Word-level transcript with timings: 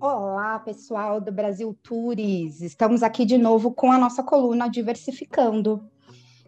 Olá, 0.00 0.60
pessoal 0.60 1.20
do 1.20 1.32
Brasil 1.32 1.76
Tours. 1.82 2.60
Estamos 2.60 3.02
aqui 3.02 3.24
de 3.24 3.36
novo 3.36 3.72
com 3.72 3.90
a 3.90 3.98
nossa 3.98 4.22
coluna 4.22 4.70
Diversificando. 4.70 5.90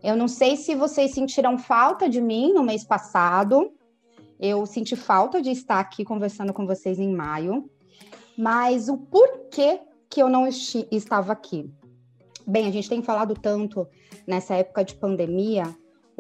Eu 0.05 0.17
não 0.17 0.29
sei 0.29 0.57
se 0.57 0.77
vocês 0.77 1.11
sentiram 1.11 1.59
falta 1.59 2.09
de 2.09 2.21
mim 2.21 2.53
no 2.53 2.63
mês 2.63 2.85
passado. 2.85 3.73
Eu 4.39 4.65
senti 4.67 4.95
falta 4.95 5.43
de 5.43 5.51
estar 5.51 5.81
aqui 5.81 6.05
conversando 6.05 6.53
com 6.53 6.65
vocês 6.65 7.01
em 7.01 7.13
maio. 7.13 7.69
Mas 8.39 8.89
o 8.89 8.97
porquê 8.97 9.81
que 10.09 10.23
eu 10.23 10.29
não 10.29 10.47
estava 10.47 11.33
aqui? 11.33 11.69
Bem, 12.47 12.69
a 12.69 12.71
gente 12.71 12.89
tem 12.89 13.03
falado 13.03 13.35
tanto 13.35 13.85
nessa 14.29 14.55
época 14.55 14.85
de 14.85 14.95
pandemia 14.95 15.65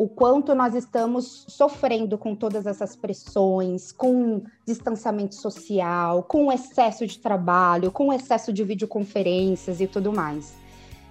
o 0.00 0.08
quanto 0.08 0.54
nós 0.54 0.74
estamos 0.74 1.44
sofrendo 1.46 2.16
com 2.16 2.34
todas 2.34 2.64
essas 2.64 2.96
pressões, 2.96 3.92
com 3.92 4.42
distanciamento 4.64 5.34
social, 5.34 6.22
com 6.22 6.50
excesso 6.50 7.06
de 7.06 7.18
trabalho, 7.18 7.92
com 7.92 8.10
excesso 8.10 8.50
de 8.50 8.64
videoconferências 8.64 9.78
e 9.78 9.86
tudo 9.86 10.10
mais. 10.10 10.54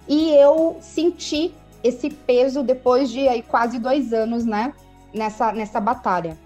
E 0.08 0.30
eu 0.30 0.76
senti 0.80 1.54
esse 1.84 2.10
peso 2.10 2.64
depois 2.64 3.12
de 3.12 3.28
aí, 3.28 3.42
quase 3.42 3.78
dois 3.78 4.12
anos, 4.12 4.44
né, 4.44 4.74
nessa, 5.14 5.52
nessa 5.52 5.78
batalha. 5.78 6.36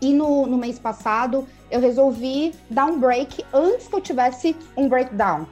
E 0.00 0.14
no, 0.14 0.46
no 0.46 0.56
mês 0.56 0.78
passado, 0.78 1.46
eu 1.70 1.80
resolvi 1.80 2.54
dar 2.70 2.86
um 2.86 2.98
break 2.98 3.44
antes 3.52 3.88
que 3.88 3.94
eu 3.94 4.00
tivesse 4.00 4.56
um 4.74 4.88
breakdown. 4.88 5.46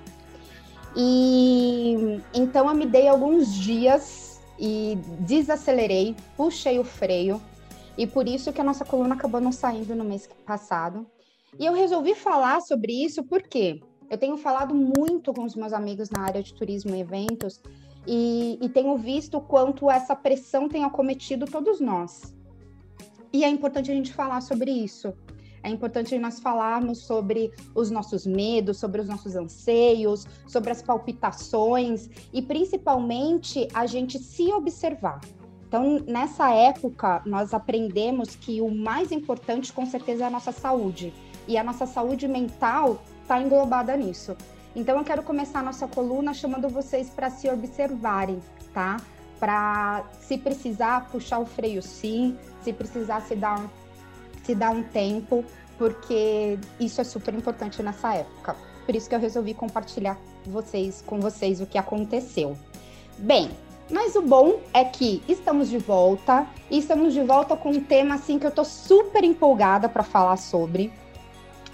E 0.96 2.22
então 2.32 2.70
eu 2.70 2.74
me 2.74 2.86
dei 2.86 3.06
alguns 3.06 3.52
dias 3.52 4.25
e 4.58 4.96
desacelerei, 5.20 6.16
puxei 6.36 6.78
o 6.78 6.84
freio, 6.84 7.40
e 7.96 8.06
por 8.06 8.28
isso 8.28 8.52
que 8.52 8.60
a 8.60 8.64
nossa 8.64 8.84
coluna 8.84 9.14
acabou 9.14 9.40
não 9.40 9.52
saindo 9.52 9.94
no 9.94 10.04
mês 10.04 10.28
passado. 10.44 11.06
E 11.58 11.64
eu 11.64 11.72
resolvi 11.72 12.14
falar 12.14 12.60
sobre 12.60 12.92
isso 12.92 13.24
porque 13.24 13.80
eu 14.10 14.18
tenho 14.18 14.36
falado 14.36 14.74
muito 14.74 15.32
com 15.32 15.44
os 15.44 15.56
meus 15.56 15.72
amigos 15.72 16.10
na 16.10 16.20
área 16.20 16.42
de 16.42 16.52
turismo 16.52 16.94
e 16.94 17.00
eventos 17.00 17.60
e, 18.06 18.58
e 18.60 18.68
tenho 18.68 18.96
visto 18.98 19.38
o 19.38 19.40
quanto 19.40 19.90
essa 19.90 20.14
pressão 20.14 20.68
tem 20.68 20.84
acometido 20.84 21.46
todos 21.46 21.80
nós. 21.80 22.34
E 23.32 23.44
é 23.44 23.48
importante 23.48 23.90
a 23.90 23.94
gente 23.94 24.12
falar 24.12 24.40
sobre 24.42 24.70
isso. 24.70 25.12
É 25.66 25.68
importante 25.68 26.16
nós 26.16 26.38
falarmos 26.38 26.98
sobre 26.98 27.52
os 27.74 27.90
nossos 27.90 28.24
medos, 28.24 28.78
sobre 28.78 29.00
os 29.00 29.08
nossos 29.08 29.34
anseios, 29.34 30.24
sobre 30.46 30.70
as 30.70 30.80
palpitações 30.80 32.08
e 32.32 32.40
principalmente 32.40 33.66
a 33.74 33.84
gente 33.84 34.16
se 34.16 34.52
observar. 34.52 35.20
Então, 35.66 35.98
nessa 36.06 36.54
época, 36.54 37.20
nós 37.26 37.52
aprendemos 37.52 38.36
que 38.36 38.60
o 38.60 38.72
mais 38.72 39.10
importante, 39.10 39.72
com 39.72 39.84
certeza, 39.84 40.22
é 40.22 40.26
a 40.28 40.30
nossa 40.30 40.52
saúde. 40.52 41.12
E 41.48 41.58
a 41.58 41.64
nossa 41.64 41.84
saúde 41.84 42.28
mental 42.28 43.02
está 43.22 43.42
englobada 43.42 43.96
nisso. 43.96 44.36
Então, 44.72 44.96
eu 44.96 45.04
quero 45.04 45.24
começar 45.24 45.58
a 45.58 45.64
nossa 45.64 45.88
coluna 45.88 46.32
chamando 46.32 46.68
vocês 46.68 47.10
para 47.10 47.28
se 47.28 47.50
observarem, 47.50 48.38
tá? 48.72 48.98
Para, 49.40 50.04
se 50.20 50.38
precisar, 50.38 51.10
puxar 51.10 51.40
o 51.40 51.44
freio 51.44 51.82
sim, 51.82 52.38
se 52.62 52.72
precisar 52.72 53.22
se 53.22 53.34
dar 53.34 53.68
se 54.46 54.54
dar 54.54 54.70
um 54.70 54.82
tempo, 54.82 55.44
porque 55.76 56.58
isso 56.78 57.00
é 57.00 57.04
super 57.04 57.34
importante 57.34 57.82
nessa 57.82 58.14
época. 58.14 58.56
Por 58.86 58.94
isso 58.94 59.08
que 59.08 59.14
eu 59.14 59.20
resolvi 59.20 59.52
compartilhar 59.52 60.16
vocês 60.46 61.02
com 61.04 61.20
vocês 61.20 61.60
o 61.60 61.66
que 61.66 61.76
aconteceu. 61.76 62.56
Bem, 63.18 63.50
mas 63.90 64.14
o 64.14 64.22
bom 64.22 64.60
é 64.72 64.84
que 64.84 65.22
estamos 65.28 65.68
de 65.68 65.78
volta 65.78 66.46
e 66.70 66.78
estamos 66.78 67.12
de 67.12 67.22
volta 67.22 67.56
com 67.56 67.70
um 67.70 67.82
tema 67.82 68.14
assim 68.14 68.38
que 68.38 68.46
eu 68.46 68.50
tô 68.50 68.64
super 68.64 69.24
empolgada 69.24 69.88
para 69.88 70.04
falar 70.04 70.36
sobre. 70.36 70.92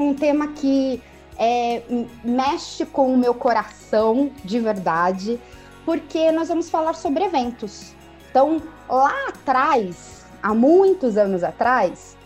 Um 0.00 0.14
tema 0.14 0.48
que 0.48 1.02
é, 1.38 1.82
mexe 2.24 2.86
com 2.86 3.12
o 3.12 3.18
meu 3.18 3.34
coração 3.34 4.30
de 4.42 4.58
verdade, 4.58 5.38
porque 5.84 6.32
nós 6.32 6.48
vamos 6.48 6.70
falar 6.70 6.94
sobre 6.94 7.24
eventos. 7.24 7.94
Então, 8.30 8.62
lá 8.88 9.28
atrás, 9.28 10.24
há 10.42 10.54
muitos 10.54 11.18
anos 11.18 11.44
atrás, 11.44 12.16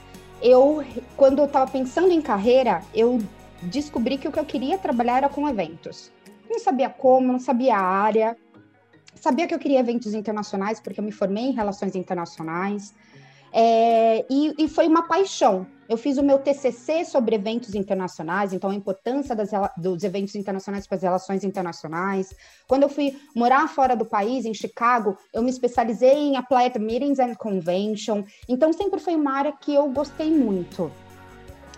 eu, 0.46 0.84
quando 1.16 1.40
eu 1.40 1.46
estava 1.46 1.68
pensando 1.68 2.12
em 2.12 2.22
carreira, 2.22 2.80
eu 2.94 3.20
descobri 3.62 4.16
que 4.16 4.28
o 4.28 4.32
que 4.32 4.38
eu 4.38 4.44
queria 4.44 4.78
trabalhar 4.78 5.16
era 5.16 5.28
com 5.28 5.48
eventos. 5.48 6.12
Não 6.48 6.60
sabia 6.60 6.88
como, 6.88 7.32
não 7.32 7.40
sabia 7.40 7.76
a 7.76 7.82
área. 7.82 8.36
Sabia 9.16 9.48
que 9.48 9.54
eu 9.54 9.58
queria 9.58 9.80
eventos 9.80 10.14
internacionais, 10.14 10.78
porque 10.78 11.00
eu 11.00 11.04
me 11.04 11.10
formei 11.10 11.46
em 11.46 11.52
relações 11.52 11.96
internacionais. 11.96 12.94
É, 13.52 14.24
e, 14.28 14.54
e, 14.58 14.68
foi 14.68 14.86
uma 14.86 15.06
paixão. 15.06 15.66
Eu 15.88 15.96
fiz 15.96 16.18
o 16.18 16.22
meu 16.22 16.38
TCC 16.38 17.04
sobre 17.04 17.36
eventos 17.36 17.74
internacionais, 17.74 18.52
então 18.52 18.70
a 18.70 18.74
importância 18.74 19.36
das, 19.36 19.50
dos 19.76 20.02
eventos 20.02 20.34
internacionais 20.34 20.86
para 20.86 20.96
as 20.96 21.02
relações 21.02 21.44
internacionais. 21.44 22.34
Quando 22.66 22.82
eu 22.82 22.88
fui 22.88 23.16
morar 23.34 23.68
fora 23.68 23.94
do 23.94 24.04
país, 24.04 24.44
em 24.44 24.52
Chicago, 24.52 25.16
eu 25.32 25.42
me 25.42 25.50
especializei 25.50 26.12
em 26.12 26.36
Applied 26.36 26.78
Meetings 26.78 27.20
and 27.20 27.34
Convention. 27.34 28.24
Então 28.48 28.72
sempre 28.72 28.98
foi 28.98 29.14
uma 29.14 29.32
área 29.32 29.52
que 29.52 29.74
eu 29.74 29.88
gostei 29.90 30.30
muito. 30.30 30.90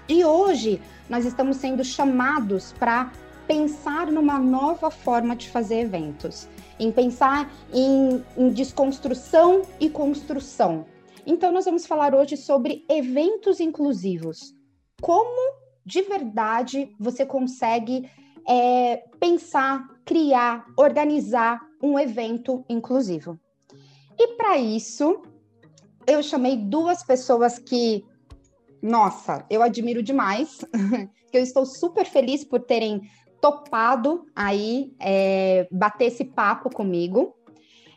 E 0.08 0.24
hoje 0.24 0.80
nós 1.08 1.26
estamos 1.26 1.58
sendo 1.58 1.84
chamados 1.84 2.72
para 2.72 3.12
pensar 3.46 4.06
numa 4.06 4.38
nova 4.38 4.90
forma 4.90 5.36
de 5.36 5.48
fazer 5.48 5.80
eventos, 5.80 6.48
em 6.78 6.90
pensar 6.90 7.50
em, 7.72 8.24
em 8.36 8.50
desconstrução 8.50 9.62
e 9.78 9.88
construção 9.90 10.86
então, 11.30 11.52
nós 11.52 11.66
vamos 11.66 11.84
falar 11.84 12.14
hoje 12.14 12.38
sobre 12.38 12.86
eventos 12.88 13.60
inclusivos. 13.60 14.54
Como 15.02 15.58
de 15.84 16.00
verdade 16.00 16.90
você 16.98 17.26
consegue 17.26 18.10
é, 18.48 18.96
pensar, 19.20 19.86
criar, 20.06 20.64
organizar 20.74 21.60
um 21.82 21.98
evento 21.98 22.64
inclusivo. 22.66 23.38
E 24.18 24.36
para 24.36 24.56
isso, 24.56 25.20
eu 26.06 26.22
chamei 26.22 26.56
duas 26.56 27.02
pessoas 27.02 27.58
que, 27.58 28.06
nossa, 28.80 29.44
eu 29.50 29.62
admiro 29.62 30.02
demais, 30.02 30.64
que 31.30 31.36
eu 31.36 31.42
estou 31.42 31.66
super 31.66 32.06
feliz 32.06 32.42
por 32.42 32.60
terem 32.60 33.02
topado 33.38 34.24
aí 34.34 34.94
é, 34.98 35.68
bater 35.70 36.06
esse 36.06 36.24
papo 36.24 36.74
comigo. 36.74 37.34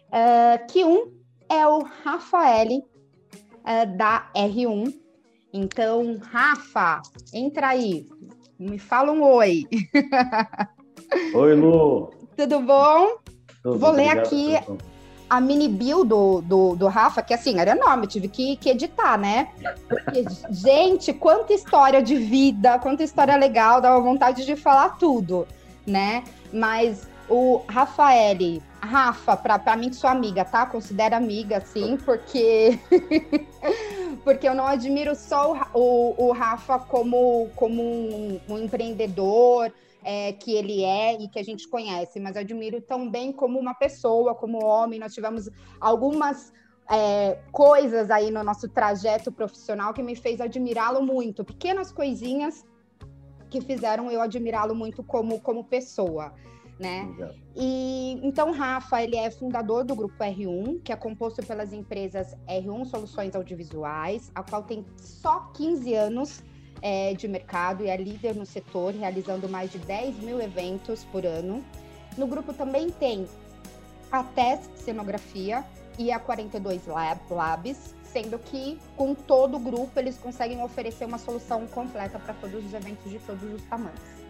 Uh, 0.10 0.68
que 0.68 0.84
um 0.84 1.14
é 1.50 1.66
o 1.66 1.80
Rafael 1.84 2.91
uh, 3.62 3.98
da 3.98 4.30
R1. 4.36 4.94
Então, 5.54 6.18
Rafa, 6.32 7.02
entra 7.34 7.70
aí, 7.70 8.06
me 8.58 8.80
fala 8.80 9.12
um 9.12 9.24
oi. 9.24 9.66
Oi, 11.34 11.56
Lu. 11.56 12.10
Tudo 12.38 12.62
bom? 12.62 13.18
Tudo, 13.62 13.78
Vou 13.78 13.92
ler 13.92 14.10
aqui 14.10 14.56
a 15.30 15.40
mini 15.40 15.70
bio 15.70 16.04
do, 16.04 16.42
do, 16.42 16.76
do, 16.76 16.88
Rafa, 16.88 17.22
que 17.22 17.34
assim, 17.34 17.60
era 17.60 17.72
enorme, 17.72 18.08
tive 18.08 18.28
que, 18.28 18.58
que 18.58 18.70
editar, 18.70 19.18
né? 19.18 19.50
Porque, 19.88 20.26
gente, 20.50 21.14
quanta 21.14 21.54
história 21.54 22.02
de 22.02 22.16
vida, 22.18 22.78
quanta 22.80 23.04
história 23.04 23.36
legal, 23.38 23.80
dava 23.80 24.00
vontade 24.02 24.46
de 24.46 24.56
falar 24.56 24.98
tudo, 24.98 25.48
né? 25.86 26.24
Mas 26.52 27.08
o 27.30 27.62
Rafael, 27.68 28.62
Rafa, 28.82 29.38
para 29.38 29.78
mim 29.78 29.94
sua 29.94 30.12
amiga, 30.12 30.44
tá? 30.44 30.66
Considera 30.66 31.16
amiga, 31.16 31.62
sim, 31.62 31.98
porque 31.98 32.80
porque 34.24 34.50
eu 34.50 34.56
não 34.56 34.66
admiro 34.66 35.16
só 35.16 35.54
o, 35.74 36.16
o, 36.18 36.28
o 36.30 36.32
Rafa 36.32 36.80
como, 36.80 37.50
como 37.56 37.82
um, 37.82 38.42
um 38.50 38.58
empreendedor 38.58 39.72
é, 40.04 40.34
que 40.34 40.56
ele 40.56 40.84
é 40.84 41.14
e 41.14 41.28
que 41.28 41.38
a 41.38 41.44
gente 41.44 41.68
conhece, 41.68 42.20
mas 42.20 42.36
admiro 42.36 42.82
também 42.82 43.32
como 43.32 43.60
uma 43.60 43.76
pessoa, 43.76 44.34
como 44.34 44.66
homem. 44.66 45.00
Nós 45.00 45.14
tivemos 45.14 45.48
algumas 45.80 46.52
é, 46.90 47.38
coisas 47.52 48.10
aí 48.10 48.32
no 48.32 48.44
nosso 48.44 48.68
trajeto 48.68 49.32
profissional 49.32 49.94
que 49.94 50.02
me 50.02 50.16
fez 50.16 50.42
admirá-lo 50.42 51.04
muito, 51.04 51.46
pequenas 51.46 51.92
coisinhas 51.92 52.66
que 53.48 53.62
fizeram 53.62 54.10
eu 54.10 54.22
admirá-lo 54.22 54.74
muito 54.74 55.04
como, 55.04 55.40
como 55.40 55.64
pessoa 55.64 56.34
né? 56.82 57.08
E 57.56 58.20
então 58.24 58.52
Rafa, 58.52 59.02
ele 59.04 59.16
é 59.16 59.30
fundador 59.30 59.84
do 59.86 59.96
grupo 59.96 60.16
R1, 60.18 60.82
que 60.84 60.92
é 60.92 60.96
composto 60.96 61.46
pelas 61.46 61.72
empresas 61.72 62.36
R1 62.48 62.86
Soluções 62.86 63.36
Audiovisuais, 63.36 64.32
a 64.34 64.42
qual 64.42 64.64
tem 64.64 64.84
só 64.98 65.52
15 65.54 65.94
anos 65.94 66.44
é, 66.82 67.14
de 67.14 67.28
mercado 67.28 67.84
e 67.84 67.88
é 67.88 67.96
líder 67.96 68.36
no 68.36 68.46
setor, 68.46 68.94
realizando 68.94 69.48
mais 69.48 69.72
de 69.72 69.78
10 69.78 70.18
mil 70.20 70.42
eventos 70.42 71.04
por 71.06 71.24
ano. 71.26 71.64
No 72.18 72.26
grupo 72.26 72.52
também 72.52 72.90
tem 72.90 73.28
a 74.12 74.24
TES 74.24 74.70
Cenografia 74.76 75.64
e 76.00 76.12
a 76.12 76.20
42 76.20 76.88
Lab, 76.88 77.22
Labs, 77.30 77.96
sendo 78.04 78.40
que 78.40 78.80
com 78.98 79.14
todo 79.14 79.58
o 79.58 79.60
grupo 79.60 80.00
eles 80.00 80.18
conseguem 80.18 80.62
oferecer 80.64 81.06
uma 81.06 81.20
solução 81.20 81.68
completa 81.68 82.18
para 82.18 82.34
todos 82.34 82.66
os 82.66 82.74
eventos 82.74 83.10
de 83.10 83.20
todos 83.20 83.44
os 83.54 83.62
tamanhos. 83.64 84.21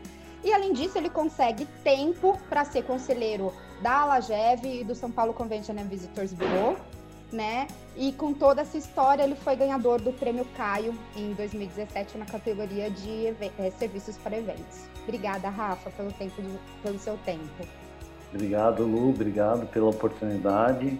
E 0.43 0.51
além 0.53 0.73
disso, 0.73 0.97
ele 0.97 1.09
consegue 1.09 1.65
tempo 1.83 2.38
para 2.49 2.65
ser 2.65 2.83
conselheiro 2.83 3.53
da 3.81 4.01
Alagev 4.01 4.65
e 4.65 4.83
do 4.83 4.95
São 4.95 5.11
Paulo 5.11 5.33
Convention 5.33 5.73
and 5.73 5.85
Visitors 5.85 6.33
Bureau. 6.33 6.77
né? 7.31 7.67
E 7.95 8.11
com 8.11 8.33
toda 8.33 8.61
essa 8.61 8.77
história, 8.77 9.23
ele 9.23 9.35
foi 9.35 9.55
ganhador 9.55 10.01
do 10.01 10.11
Prêmio 10.11 10.45
Caio 10.57 10.93
em 11.15 11.33
2017 11.33 12.17
na 12.17 12.25
categoria 12.25 12.89
de 12.89 13.27
é, 13.57 13.71
serviços 13.71 14.17
para 14.17 14.38
eventos. 14.38 14.85
Obrigada, 15.03 15.49
Rafa, 15.49 15.89
pelo 15.91 16.11
tempo, 16.11 16.41
pelo 16.83 16.99
seu 16.99 17.17
tempo. 17.25 17.65
Obrigado, 18.33 18.83
Lu. 18.83 19.09
Obrigado 19.09 19.65
pela 19.67 19.89
oportunidade. 19.89 20.99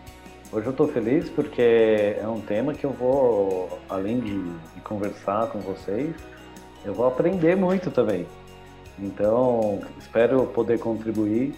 Hoje 0.52 0.66
eu 0.66 0.72
estou 0.72 0.88
feliz 0.88 1.30
porque 1.30 2.18
é 2.20 2.28
um 2.28 2.42
tema 2.42 2.74
que 2.74 2.86
eu 2.86 2.92
vou, 2.92 3.80
além 3.88 4.20
de, 4.20 4.44
de, 4.74 4.82
conversar 4.82 5.48
com 5.48 5.60
vocês, 5.60 6.14
eu 6.84 6.94
vou 6.94 7.08
aprender 7.08 7.56
muito 7.56 7.90
também. 7.90 8.28
Então, 9.02 9.82
espero 9.98 10.46
poder 10.48 10.80
contribuir, 10.80 11.56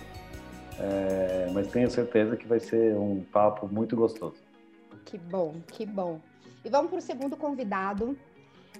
é, 0.79 1.49
mas 1.53 1.67
tenho 1.67 1.91
certeza 1.91 2.37
que 2.37 2.47
vai 2.47 2.59
ser 2.59 2.95
um 2.95 3.21
papo 3.21 3.67
muito 3.67 3.97
gostoso. 3.97 4.37
Que 5.03 5.17
bom, 5.17 5.55
que 5.67 5.85
bom. 5.85 6.21
E 6.63 6.69
vamos 6.69 6.89
para 6.89 6.99
o 6.99 7.01
segundo 7.01 7.35
convidado. 7.35 8.17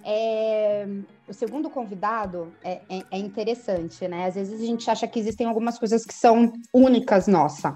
É, 0.05 0.87
o 1.27 1.33
segundo 1.33 1.69
convidado 1.69 2.53
é, 2.63 2.79
é, 2.89 3.03
é, 3.11 3.17
interessante, 3.17 4.07
né? 4.07 4.27
Às 4.27 4.35
vezes 4.35 4.61
a 4.61 4.65
gente 4.65 4.89
acha 4.89 5.07
que 5.07 5.19
existem 5.19 5.45
algumas 5.45 5.77
coisas 5.77 6.05
que 6.05 6.13
são 6.13 6.53
únicas 6.73 7.27
nossa. 7.27 7.75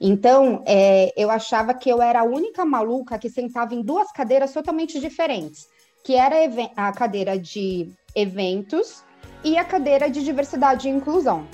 Então, 0.00 0.62
é, 0.66 1.12
eu 1.16 1.30
achava 1.30 1.72
que 1.72 1.88
eu 1.88 2.02
era 2.02 2.20
a 2.20 2.24
única 2.24 2.64
maluca 2.64 3.18
que 3.18 3.30
sentava 3.30 3.74
em 3.74 3.82
duas 3.82 4.10
cadeiras 4.10 4.52
totalmente 4.52 5.00
diferentes, 5.00 5.68
que 6.04 6.14
era 6.14 6.36
a 6.76 6.92
cadeira 6.92 7.38
de 7.38 7.88
eventos 8.14 9.04
e 9.44 9.58
a 9.58 9.64
cadeira 9.64 10.10
de 10.10 10.24
diversidade 10.24 10.88
e 10.88 10.90
inclusão. 10.90 11.46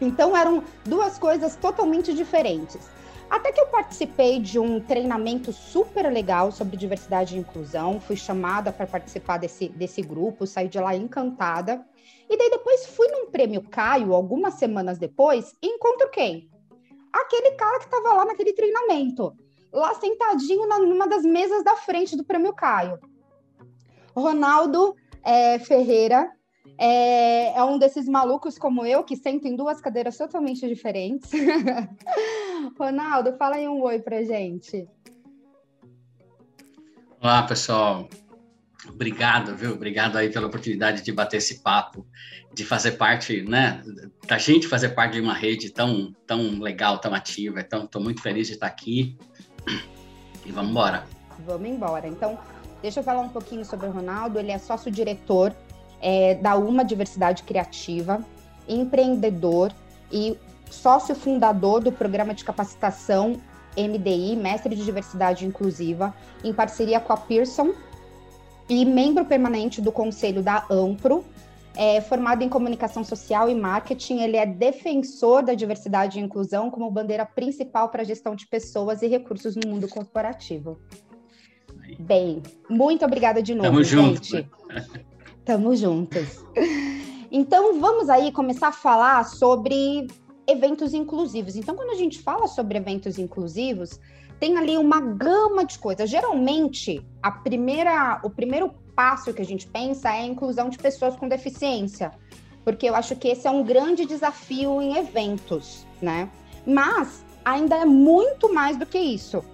Então, 0.00 0.36
eram 0.36 0.62
duas 0.84 1.18
coisas 1.18 1.56
totalmente 1.56 2.12
diferentes. 2.12 2.90
Até 3.30 3.50
que 3.50 3.60
eu 3.60 3.66
participei 3.66 4.38
de 4.38 4.58
um 4.58 4.78
treinamento 4.80 5.52
super 5.52 6.12
legal 6.12 6.52
sobre 6.52 6.76
diversidade 6.76 7.34
e 7.34 7.38
inclusão, 7.40 7.98
fui 7.98 8.16
chamada 8.16 8.70
para 8.70 8.86
participar 8.86 9.38
desse, 9.38 9.68
desse 9.70 10.02
grupo, 10.02 10.46
saí 10.46 10.68
de 10.68 10.78
lá 10.78 10.94
encantada. 10.94 11.84
E 12.28 12.36
daí 12.36 12.50
depois 12.50 12.86
fui 12.86 13.08
num 13.08 13.30
prêmio 13.30 13.62
Caio, 13.62 14.14
algumas 14.14 14.54
semanas 14.54 14.98
depois, 14.98 15.54
e 15.62 15.66
encontro 15.66 16.10
quem? 16.10 16.50
Aquele 17.12 17.52
cara 17.52 17.78
que 17.78 17.86
estava 17.86 18.12
lá 18.12 18.24
naquele 18.24 18.52
treinamento, 18.52 19.34
lá 19.72 19.94
sentadinho 19.94 20.66
na, 20.68 20.78
numa 20.78 21.08
das 21.08 21.24
mesas 21.24 21.64
da 21.64 21.76
frente 21.76 22.16
do 22.16 22.24
prêmio 22.24 22.52
Caio. 22.52 22.98
Ronaldo 24.14 24.94
é, 25.24 25.58
Ferreira, 25.58 26.30
é, 26.78 27.56
é, 27.56 27.64
um 27.64 27.78
desses 27.78 28.08
malucos 28.08 28.58
como 28.58 28.84
eu, 28.84 29.04
que 29.04 29.16
senta 29.16 29.48
em 29.48 29.56
duas 29.56 29.80
cadeiras 29.80 30.16
totalmente 30.16 30.66
diferentes. 30.66 31.30
Ronaldo, 32.78 33.36
fala 33.36 33.56
aí 33.56 33.68
um 33.68 33.80
oi 33.82 34.00
pra 34.00 34.22
gente. 34.22 34.88
Olá, 37.20 37.42
pessoal. 37.42 38.08
Obrigado, 38.88 39.56
viu? 39.56 39.72
Obrigado 39.72 40.16
aí 40.16 40.30
pela 40.30 40.46
oportunidade 40.46 41.02
de 41.02 41.10
bater 41.10 41.38
esse 41.38 41.62
papo, 41.62 42.06
de 42.52 42.64
fazer 42.64 42.92
parte, 42.92 43.42
né, 43.42 43.82
da 44.28 44.36
gente 44.36 44.68
fazer 44.68 44.90
parte 44.90 45.14
de 45.14 45.20
uma 45.20 45.32
rede 45.32 45.70
tão, 45.70 46.12
tão 46.26 46.60
legal, 46.60 46.98
tão 46.98 47.14
ativa. 47.14 47.60
Então, 47.60 47.84
estou 47.84 48.02
muito 48.02 48.20
feliz 48.20 48.46
de 48.46 48.54
estar 48.54 48.66
aqui. 48.66 49.16
E 50.44 50.52
vamos 50.52 50.72
embora. 50.72 51.06
Vamos 51.46 51.68
embora. 51.68 52.06
Então, 52.06 52.38
deixa 52.82 53.00
eu 53.00 53.04
falar 53.04 53.20
um 53.20 53.30
pouquinho 53.30 53.64
sobre 53.64 53.86
o 53.86 53.90
Ronaldo. 53.90 54.38
Ele 54.38 54.52
é 54.52 54.58
sócio-diretor 54.58 55.54
é, 56.04 56.34
da 56.34 56.54
Uma 56.54 56.84
Diversidade 56.84 57.42
Criativa, 57.44 58.22
empreendedor 58.68 59.72
e 60.12 60.36
sócio 60.70 61.14
fundador 61.14 61.82
do 61.82 61.90
programa 61.90 62.34
de 62.34 62.44
capacitação 62.44 63.40
MDI, 63.74 64.36
Mestre 64.36 64.76
de 64.76 64.84
Diversidade 64.84 65.46
Inclusiva, 65.46 66.14
em 66.44 66.52
parceria 66.52 67.00
com 67.00 67.12
a 67.12 67.16
Pearson, 67.16 67.72
e 68.68 68.84
membro 68.84 69.24
permanente 69.24 69.80
do 69.80 69.90
conselho 69.90 70.42
da 70.42 70.66
Ampro, 70.70 71.24
é, 71.76 72.00
formado 72.02 72.42
em 72.42 72.48
comunicação 72.48 73.02
social 73.02 73.48
e 73.48 73.54
marketing, 73.54 74.20
ele 74.20 74.36
é 74.36 74.46
defensor 74.46 75.42
da 75.42 75.54
diversidade 75.54 76.18
e 76.18 76.22
inclusão 76.22 76.70
como 76.70 76.90
bandeira 76.90 77.26
principal 77.26 77.88
para 77.88 78.02
a 78.02 78.04
gestão 78.04 78.34
de 78.34 78.46
pessoas 78.46 79.02
e 79.02 79.06
recursos 79.06 79.56
no 79.56 79.68
mundo 79.68 79.88
corporativo. 79.88 80.78
Bem, 81.98 82.42
muito 82.68 83.04
obrigada 83.04 83.42
de 83.42 83.54
novo, 83.54 83.68
Tamo 83.68 83.82
gente. 83.82 84.36
Junto. 84.36 85.04
Tamo 85.44 85.76
juntas. 85.76 86.44
Então, 87.30 87.80
vamos 87.80 88.08
aí 88.08 88.32
começar 88.32 88.68
a 88.68 88.72
falar 88.72 89.24
sobre 89.24 90.06
eventos 90.46 90.94
inclusivos. 90.94 91.56
Então, 91.56 91.74
quando 91.74 91.90
a 91.90 91.96
gente 91.96 92.22
fala 92.22 92.46
sobre 92.46 92.78
eventos 92.78 93.18
inclusivos, 93.18 94.00
tem 94.38 94.56
ali 94.56 94.76
uma 94.76 95.00
gama 95.00 95.64
de 95.64 95.78
coisas. 95.78 96.08
Geralmente, 96.08 97.04
a 97.22 97.30
primeira, 97.30 98.20
o 98.22 98.30
primeiro 98.30 98.70
passo 98.94 99.34
que 99.34 99.42
a 99.42 99.44
gente 99.44 99.66
pensa 99.66 100.08
é 100.10 100.20
a 100.20 100.26
inclusão 100.26 100.68
de 100.68 100.78
pessoas 100.78 101.16
com 101.16 101.28
deficiência, 101.28 102.12
porque 102.64 102.88
eu 102.88 102.94
acho 102.94 103.16
que 103.16 103.28
esse 103.28 103.46
é 103.46 103.50
um 103.50 103.64
grande 103.64 104.06
desafio 104.06 104.80
em 104.80 104.96
eventos, 104.96 105.86
né? 106.00 106.30
Mas 106.66 107.24
ainda 107.44 107.76
é 107.76 107.84
muito 107.84 108.52
mais 108.52 108.76
do 108.76 108.86
que 108.86 108.98
isso. 108.98 109.44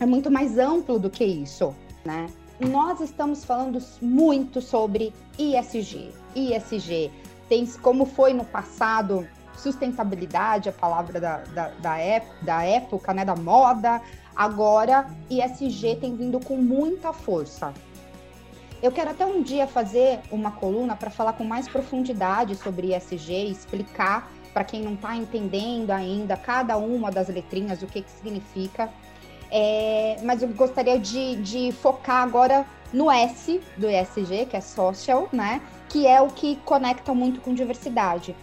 É 0.00 0.06
muito 0.06 0.30
mais 0.30 0.58
amplo 0.58 0.98
do 0.98 1.08
que 1.08 1.24
isso, 1.24 1.74
né? 2.04 2.26
Nós 2.60 3.00
estamos 3.00 3.44
falando 3.44 3.78
muito 4.00 4.60
sobre 4.60 5.12
ISG. 5.38 6.12
ISG 6.34 7.10
tem 7.48 7.66
como 7.66 8.04
foi 8.04 8.32
no 8.32 8.44
passado 8.44 9.26
sustentabilidade, 9.54 10.68
a 10.68 10.72
palavra 10.72 11.20
da, 11.20 11.36
da, 11.38 11.68
da, 11.80 12.22
da 12.42 12.62
época, 12.62 13.12
né, 13.12 13.24
da 13.24 13.34
moda. 13.34 14.00
Agora, 14.34 15.06
ISG 15.28 15.96
tem 15.96 16.14
vindo 16.14 16.38
com 16.40 16.56
muita 16.56 17.12
força. 17.12 17.72
Eu 18.80 18.92
quero 18.92 19.10
até 19.10 19.26
um 19.26 19.42
dia 19.42 19.66
fazer 19.66 20.20
uma 20.30 20.52
coluna 20.52 20.94
para 20.94 21.10
falar 21.10 21.32
com 21.32 21.42
mais 21.42 21.68
profundidade 21.68 22.54
sobre 22.54 22.94
ISG, 22.94 23.50
explicar 23.50 24.30
para 24.52 24.62
quem 24.62 24.82
não 24.82 24.94
está 24.94 25.16
entendendo 25.16 25.90
ainda 25.90 26.36
cada 26.36 26.76
uma 26.76 27.10
das 27.10 27.28
letrinhas 27.28 27.82
o 27.82 27.86
que, 27.86 28.02
que 28.02 28.10
significa. 28.10 28.88
É, 29.50 30.16
mas 30.22 30.42
eu 30.42 30.48
gostaria 30.48 30.98
de, 30.98 31.36
de 31.36 31.72
focar 31.72 32.22
agora 32.22 32.66
no 32.92 33.10
S 33.10 33.60
do 33.76 33.88
ESG, 33.88 34.46
que 34.46 34.56
é 34.56 34.60
social, 34.60 35.28
né? 35.32 35.60
Que 35.88 36.06
é 36.06 36.20
o 36.20 36.28
que 36.28 36.56
conecta 36.64 37.14
muito 37.14 37.40
com 37.40 37.54
diversidade. 37.54 38.34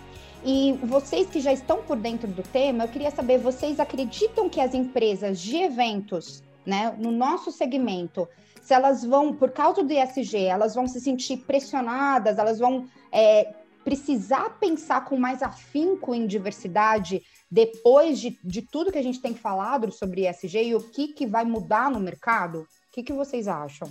E 0.43 0.73
vocês 0.83 1.27
que 1.27 1.39
já 1.39 1.51
estão 1.51 1.81
por 1.81 1.97
dentro 1.97 2.27
do 2.27 2.43
tema, 2.43 2.83
eu 2.83 2.87
queria 2.87 3.09
saber, 3.09 3.39
vocês 3.39 3.79
acreditam 3.79 4.47
que 4.47 4.61
as 4.61 4.75
empresas 4.75 5.39
de 5.39 5.57
eventos, 5.57 6.43
né, 6.63 6.95
no 6.99 7.11
nosso 7.11 7.51
segmento, 7.51 8.27
se 8.61 8.73
elas 8.73 9.03
vão, 9.03 9.33
por 9.33 9.51
causa 9.51 9.83
do 9.83 9.91
ESG, 9.91 10.45
elas 10.45 10.75
vão 10.75 10.87
se 10.87 10.99
sentir 10.99 11.37
pressionadas, 11.37 12.37
elas 12.37 12.59
vão 12.59 12.85
é, 13.11 13.53
precisar 13.85 14.49
pensar 14.59 15.05
com 15.05 15.15
mais 15.15 15.43
afinco 15.43 16.13
em 16.15 16.25
diversidade 16.25 17.21
depois 17.49 18.19
de, 18.19 18.37
de 18.43 18.63
tudo 18.63 18.91
que 18.91 18.97
a 18.97 19.03
gente 19.03 19.21
tem 19.21 19.35
falado 19.35 19.91
sobre 19.91 20.27
ESG 20.27 20.63
e 20.63 20.75
o 20.75 20.81
que, 20.81 21.09
que 21.09 21.27
vai 21.27 21.45
mudar 21.45 21.91
no 21.91 21.99
mercado? 21.99 22.61
O 22.61 22.67
que, 22.91 23.03
que 23.03 23.13
vocês 23.13 23.47
acham? 23.47 23.89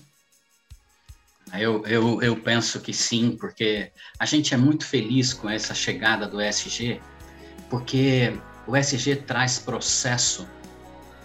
Eu, 1.57 1.87
eu, 1.87 2.21
eu 2.21 2.37
penso 2.37 2.81
que 2.81 2.93
sim, 2.93 3.37
porque 3.39 3.93
a 4.19 4.27
gente 4.27 4.53
é 4.53 4.57
muito 4.57 4.85
feliz 4.85 5.33
com 5.33 5.49
essa 5.49 5.73
chegada 5.75 6.27
do 6.27 6.43
ESG, 6.43 7.01
porque 7.71 8.37
o 8.67 8.77
ESG 8.77 9.17
traz 9.17 9.61
processo 9.61 10.49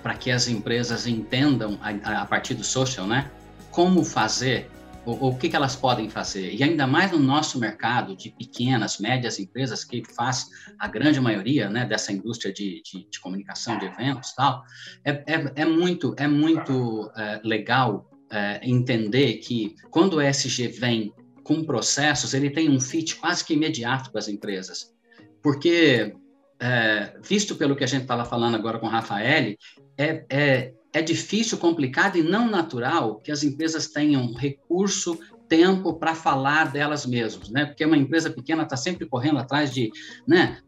para 0.03 0.13
que 0.13 0.29
as 0.29 0.47
empresas 0.47 1.07
entendam, 1.07 1.79
a, 1.81 2.21
a, 2.21 2.25
partir 2.25 2.53
do 2.53 2.63
social, 2.63 3.07
né, 3.07 3.31
como 3.71 4.03
fazer, 4.03 4.69
o, 5.09 5.29
o 5.29 5.37
que, 5.37 5.49
que 5.49 5.55
elas 5.55 5.75
podem 5.75 6.09
fazer. 6.09 6.53
E 6.53 6.63
ainda 6.63 6.85
mais 6.85 7.11
no 7.11 7.19
nosso 7.19 7.59
mercado 7.59 8.15
de 8.15 8.29
pequenas, 8.29 8.99
médias 8.99 9.39
empresas, 9.39 9.83
que 9.83 10.03
faz 10.15 10.47
a 10.77 10.87
grande 10.87 11.19
maioria 11.19 11.69
né, 11.69 11.85
dessa 11.85 12.11
indústria 12.11 12.53
de, 12.53 12.81
de, 12.83 13.09
de 13.09 13.19
comunicação, 13.19 13.77
de 13.77 13.85
eventos 13.85 14.33
tal, 14.33 14.63
é, 15.03 15.11
é, 15.11 15.53
é 15.55 15.65
muito, 15.65 16.13
é 16.17 16.27
muito 16.27 17.11
é, 17.15 17.41
legal 17.43 18.09
é, 18.31 18.59
entender 18.63 19.37
que 19.37 19.75
quando 19.89 20.15
o 20.15 20.21
ESG 20.21 20.67
vem 20.67 21.13
com 21.43 21.63
processos, 21.63 22.33
ele 22.33 22.51
tem 22.51 22.69
um 22.69 22.79
fit 22.79 23.15
quase 23.15 23.43
que 23.43 23.53
imediato 23.53 24.11
com 24.11 24.17
as 24.19 24.27
empresas. 24.27 24.93
Porque, 25.41 26.15
é, 26.59 27.15
visto 27.23 27.55
pelo 27.55 27.75
que 27.75 27.83
a 27.83 27.87
gente 27.87 28.03
estava 28.03 28.25
falando 28.25 28.55
agora 28.55 28.77
com 28.77 28.85
o 28.85 28.89
Rafael, 28.89 29.55
é, 29.97 30.73
é, 30.93 31.01
difícil, 31.01 31.57
complicado 31.57 32.17
e 32.17 32.23
não 32.23 32.49
natural 32.49 33.15
que 33.15 33.31
as 33.31 33.43
empresas 33.43 33.87
tenham 33.87 34.33
recurso, 34.33 35.19
tempo 35.47 35.95
para 35.95 36.13
falar 36.13 36.71
delas 36.71 37.05
mesmas, 37.05 37.49
né? 37.49 37.65
Porque 37.65 37.83
uma 37.83 37.97
empresa 37.97 38.29
pequena 38.29 38.63
está 38.63 38.77
sempre 38.77 39.07
correndo 39.07 39.39
atrás 39.39 39.73
de, 39.73 39.91
né, 40.27 40.59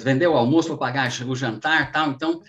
vender 0.00 0.26
o 0.26 0.34
almoço 0.34 0.68
para 0.68 0.76
pagar 0.76 1.08
o 1.26 1.36
jantar 1.36 1.92
tal. 1.92 2.10
Então, 2.10 2.42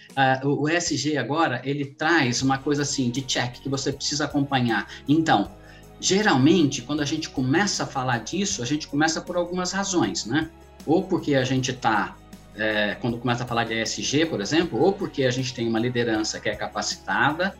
uh, 0.43 0.47
o 0.47 0.67
SG 0.67 1.17
agora, 1.17 1.61
ele 1.63 1.85
traz 1.85 2.41
uma 2.41 2.57
coisa 2.57 2.81
assim 2.81 3.09
de 3.09 3.21
check 3.21 3.61
que 3.61 3.69
você 3.69 3.93
precisa 3.93 4.25
acompanhar. 4.25 4.87
Então, 5.07 5.51
geralmente, 5.99 6.81
quando 6.81 7.01
a 7.01 7.05
gente 7.05 7.29
começa 7.29 7.83
a 7.83 7.87
falar 7.87 8.17
disso, 8.19 8.61
a 8.61 8.65
gente 8.65 8.87
começa 8.87 9.21
por 9.21 9.37
algumas 9.37 9.71
razões, 9.71 10.25
né? 10.25 10.49
Ou 10.85 11.03
porque 11.03 11.35
a 11.35 11.43
gente 11.43 11.71
está 11.71 12.17
é, 12.55 12.95
quando 12.95 13.17
começa 13.17 13.43
a 13.43 13.47
falar 13.47 13.63
de 13.63 13.81
ESG, 13.81 14.25
por 14.25 14.41
exemplo, 14.41 14.79
ou 14.79 14.93
porque 14.93 15.23
a 15.23 15.31
gente 15.31 15.53
tem 15.53 15.67
uma 15.67 15.79
liderança 15.79 16.39
que 16.39 16.49
é 16.49 16.55
capacitada, 16.55 17.55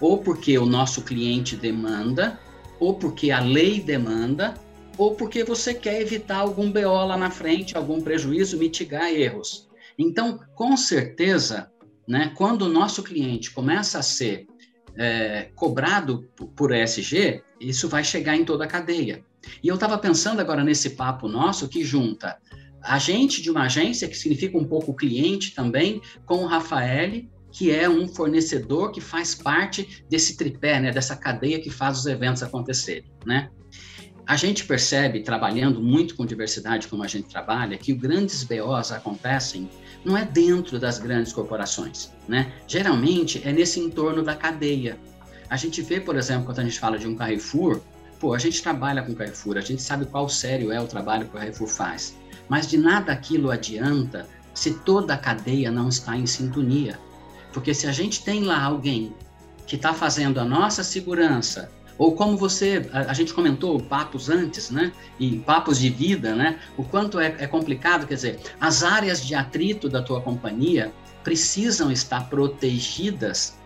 ou 0.00 0.18
porque 0.18 0.58
o 0.58 0.66
nosso 0.66 1.02
cliente 1.02 1.56
demanda, 1.56 2.38
ou 2.78 2.94
porque 2.94 3.30
a 3.30 3.40
lei 3.40 3.80
demanda, 3.80 4.54
ou 4.96 5.14
porque 5.14 5.44
você 5.44 5.74
quer 5.74 6.00
evitar 6.00 6.38
algum 6.38 6.70
BO 6.70 7.06
lá 7.06 7.16
na 7.16 7.30
frente, 7.30 7.76
algum 7.76 8.00
prejuízo, 8.00 8.58
mitigar 8.58 9.10
erros. 9.10 9.68
Então, 9.98 10.40
com 10.54 10.76
certeza, 10.76 11.70
né, 12.08 12.32
quando 12.34 12.62
o 12.62 12.68
nosso 12.68 13.02
cliente 13.02 13.50
começa 13.50 13.98
a 13.98 14.02
ser 14.02 14.46
é, 14.96 15.50
cobrado 15.54 16.28
por 16.56 16.74
ESG, 16.74 17.42
isso 17.60 17.88
vai 17.88 18.02
chegar 18.02 18.36
em 18.36 18.44
toda 18.44 18.64
a 18.64 18.68
cadeia. 18.68 19.22
E 19.62 19.68
eu 19.68 19.74
estava 19.74 19.96
pensando 19.96 20.40
agora 20.40 20.64
nesse 20.64 20.90
papo 20.90 21.28
nosso 21.28 21.68
que 21.68 21.84
junta 21.84 22.38
agente 22.82 23.42
de 23.42 23.50
uma 23.50 23.64
agência, 23.64 24.08
que 24.08 24.16
significa 24.16 24.56
um 24.56 24.64
pouco 24.64 24.94
cliente 24.94 25.54
também, 25.54 26.00
com 26.24 26.44
o 26.44 26.46
Rafael, 26.46 27.22
que 27.52 27.70
é 27.70 27.88
um 27.88 28.06
fornecedor 28.06 28.92
que 28.92 29.00
faz 29.00 29.34
parte 29.34 30.04
desse 30.08 30.36
tripé, 30.36 30.80
né, 30.80 30.90
dessa 30.90 31.16
cadeia 31.16 31.60
que 31.60 31.70
faz 31.70 31.98
os 31.98 32.06
eventos 32.06 32.42
acontecerem, 32.42 33.10
né? 33.26 33.50
A 34.26 34.36
gente 34.36 34.64
percebe, 34.64 35.22
trabalhando 35.22 35.82
muito 35.82 36.14
com 36.14 36.24
diversidade 36.24 36.86
como 36.86 37.02
a 37.02 37.08
gente 37.08 37.28
trabalha, 37.28 37.76
que 37.76 37.92
os 37.92 37.98
grandes 37.98 38.44
BOs 38.44 38.92
acontecem 38.92 39.68
não 40.04 40.16
é 40.16 40.24
dentro 40.24 40.78
das 40.78 41.00
grandes 41.00 41.32
corporações, 41.32 42.12
né? 42.28 42.52
Geralmente 42.68 43.42
é 43.44 43.52
nesse 43.52 43.80
entorno 43.80 44.22
da 44.22 44.36
cadeia. 44.36 44.96
A 45.48 45.56
gente 45.56 45.82
vê, 45.82 46.00
por 46.00 46.16
exemplo, 46.16 46.44
quando 46.44 46.60
a 46.60 46.62
gente 46.62 46.78
fala 46.78 46.96
de 46.96 47.08
um 47.08 47.16
Carrefour, 47.16 47.80
pô, 48.20 48.32
a 48.32 48.38
gente 48.38 48.62
trabalha 48.62 49.02
com 49.02 49.14
Carrefour, 49.14 49.56
a 49.56 49.62
gente 49.62 49.82
sabe 49.82 50.06
qual 50.06 50.28
sério 50.28 50.70
é 50.70 50.80
o 50.80 50.86
trabalho 50.86 51.24
que 51.24 51.36
o 51.36 51.40
Carrefour 51.40 51.66
faz. 51.66 52.16
Mas 52.50 52.66
de 52.66 52.76
nada 52.76 53.12
aquilo 53.12 53.48
adianta 53.48 54.26
se 54.52 54.74
toda 54.74 55.14
a 55.14 55.16
cadeia 55.16 55.70
não 55.70 55.88
está 55.88 56.16
em 56.16 56.26
sintonia. 56.26 56.98
Porque 57.52 57.72
se 57.72 57.86
a 57.86 57.92
gente 57.92 58.24
tem 58.24 58.42
lá 58.42 58.60
alguém 58.60 59.14
que 59.68 59.76
está 59.76 59.94
fazendo 59.94 60.40
a 60.40 60.44
nossa 60.44 60.82
segurança, 60.82 61.70
ou 61.96 62.12
como 62.16 62.36
você, 62.36 62.90
a, 62.92 63.10
a, 63.10 63.14
gente 63.14 63.32
comentou 63.32 63.78
papos 63.78 64.28
antes, 64.28 64.68
né? 64.68 64.92
E 65.18 65.38
papos 65.38 65.78
de 65.78 65.90
vida, 65.90 66.34
né? 66.34 66.58
O 66.76 66.82
quanto 66.82 67.20
é, 67.20 67.36
é 67.38 67.46
complicado, 67.46 68.04
quer 68.04 68.14
dizer, 68.14 68.40
as 68.60 68.82
áreas 68.82 69.24
de 69.24 69.32
atrito 69.32 69.88
da 69.88 70.02
tua 70.02 70.20
companhia 70.20 70.92
precisam 71.22 71.92
estar 71.92 72.28
protegidas, 72.28 73.56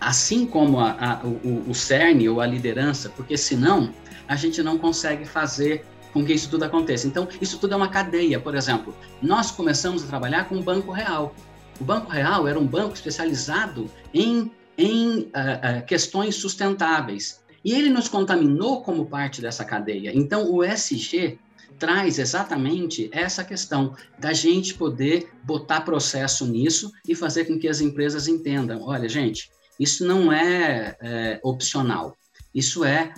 assim 0.00 0.46
como 0.46 0.78
a, 0.78 0.92
a, 0.92 1.26
o, 1.26 1.70
o 1.70 1.74
CERN 1.74 2.28
ou 2.28 2.40
a 2.40 2.46
liderança, 2.46 3.08
porque 3.08 3.36
senão 3.36 3.92
a 4.28 4.36
gente 4.36 4.62
não 4.62 4.78
consegue 4.78 5.24
fazer 5.24 5.84
com 6.12 6.24
que 6.24 6.32
isso 6.32 6.50
tudo 6.50 6.64
aconteça. 6.64 7.06
Então, 7.06 7.28
isso 7.40 7.58
tudo 7.58 7.74
é 7.74 7.76
uma 7.76 7.88
cadeia. 7.88 8.40
Por 8.40 8.54
exemplo, 8.54 8.94
nós 9.22 9.50
começamos 9.50 10.04
a 10.04 10.06
trabalhar 10.06 10.48
com 10.48 10.56
o 10.56 10.62
Banco 10.62 10.92
Real. 10.92 11.34
O 11.80 11.84
Banco 11.84 12.10
Real 12.10 12.46
era 12.46 12.58
um 12.58 12.66
banco 12.66 12.94
especializado 12.94 13.90
em, 14.12 14.50
em 14.76 15.18
uh, 15.18 15.22
uh, 15.22 15.86
questões 15.86 16.36
sustentáveis. 16.36 17.40
E 17.64 17.72
ele 17.72 17.90
nos 17.90 18.08
contaminou 18.08 18.82
como 18.82 19.06
parte 19.06 19.40
dessa 19.40 19.64
cadeia. 19.64 20.12
Então, 20.14 20.50
o 20.50 20.64
SG 20.64 21.38
traz 21.78 22.18
exatamente 22.18 23.08
essa 23.12 23.42
questão 23.42 23.94
da 24.18 24.32
gente 24.32 24.74
poder 24.74 25.30
botar 25.42 25.80
processo 25.80 26.46
nisso 26.46 26.92
e 27.08 27.14
fazer 27.14 27.46
com 27.46 27.58
que 27.58 27.68
as 27.68 27.80
empresas 27.80 28.28
entendam: 28.28 28.82
olha, 28.82 29.08
gente, 29.08 29.50
isso 29.78 30.06
não 30.06 30.30
é, 30.32 30.96
é 31.00 31.40
opcional, 31.42 32.16
isso 32.54 32.84
é 32.84 33.12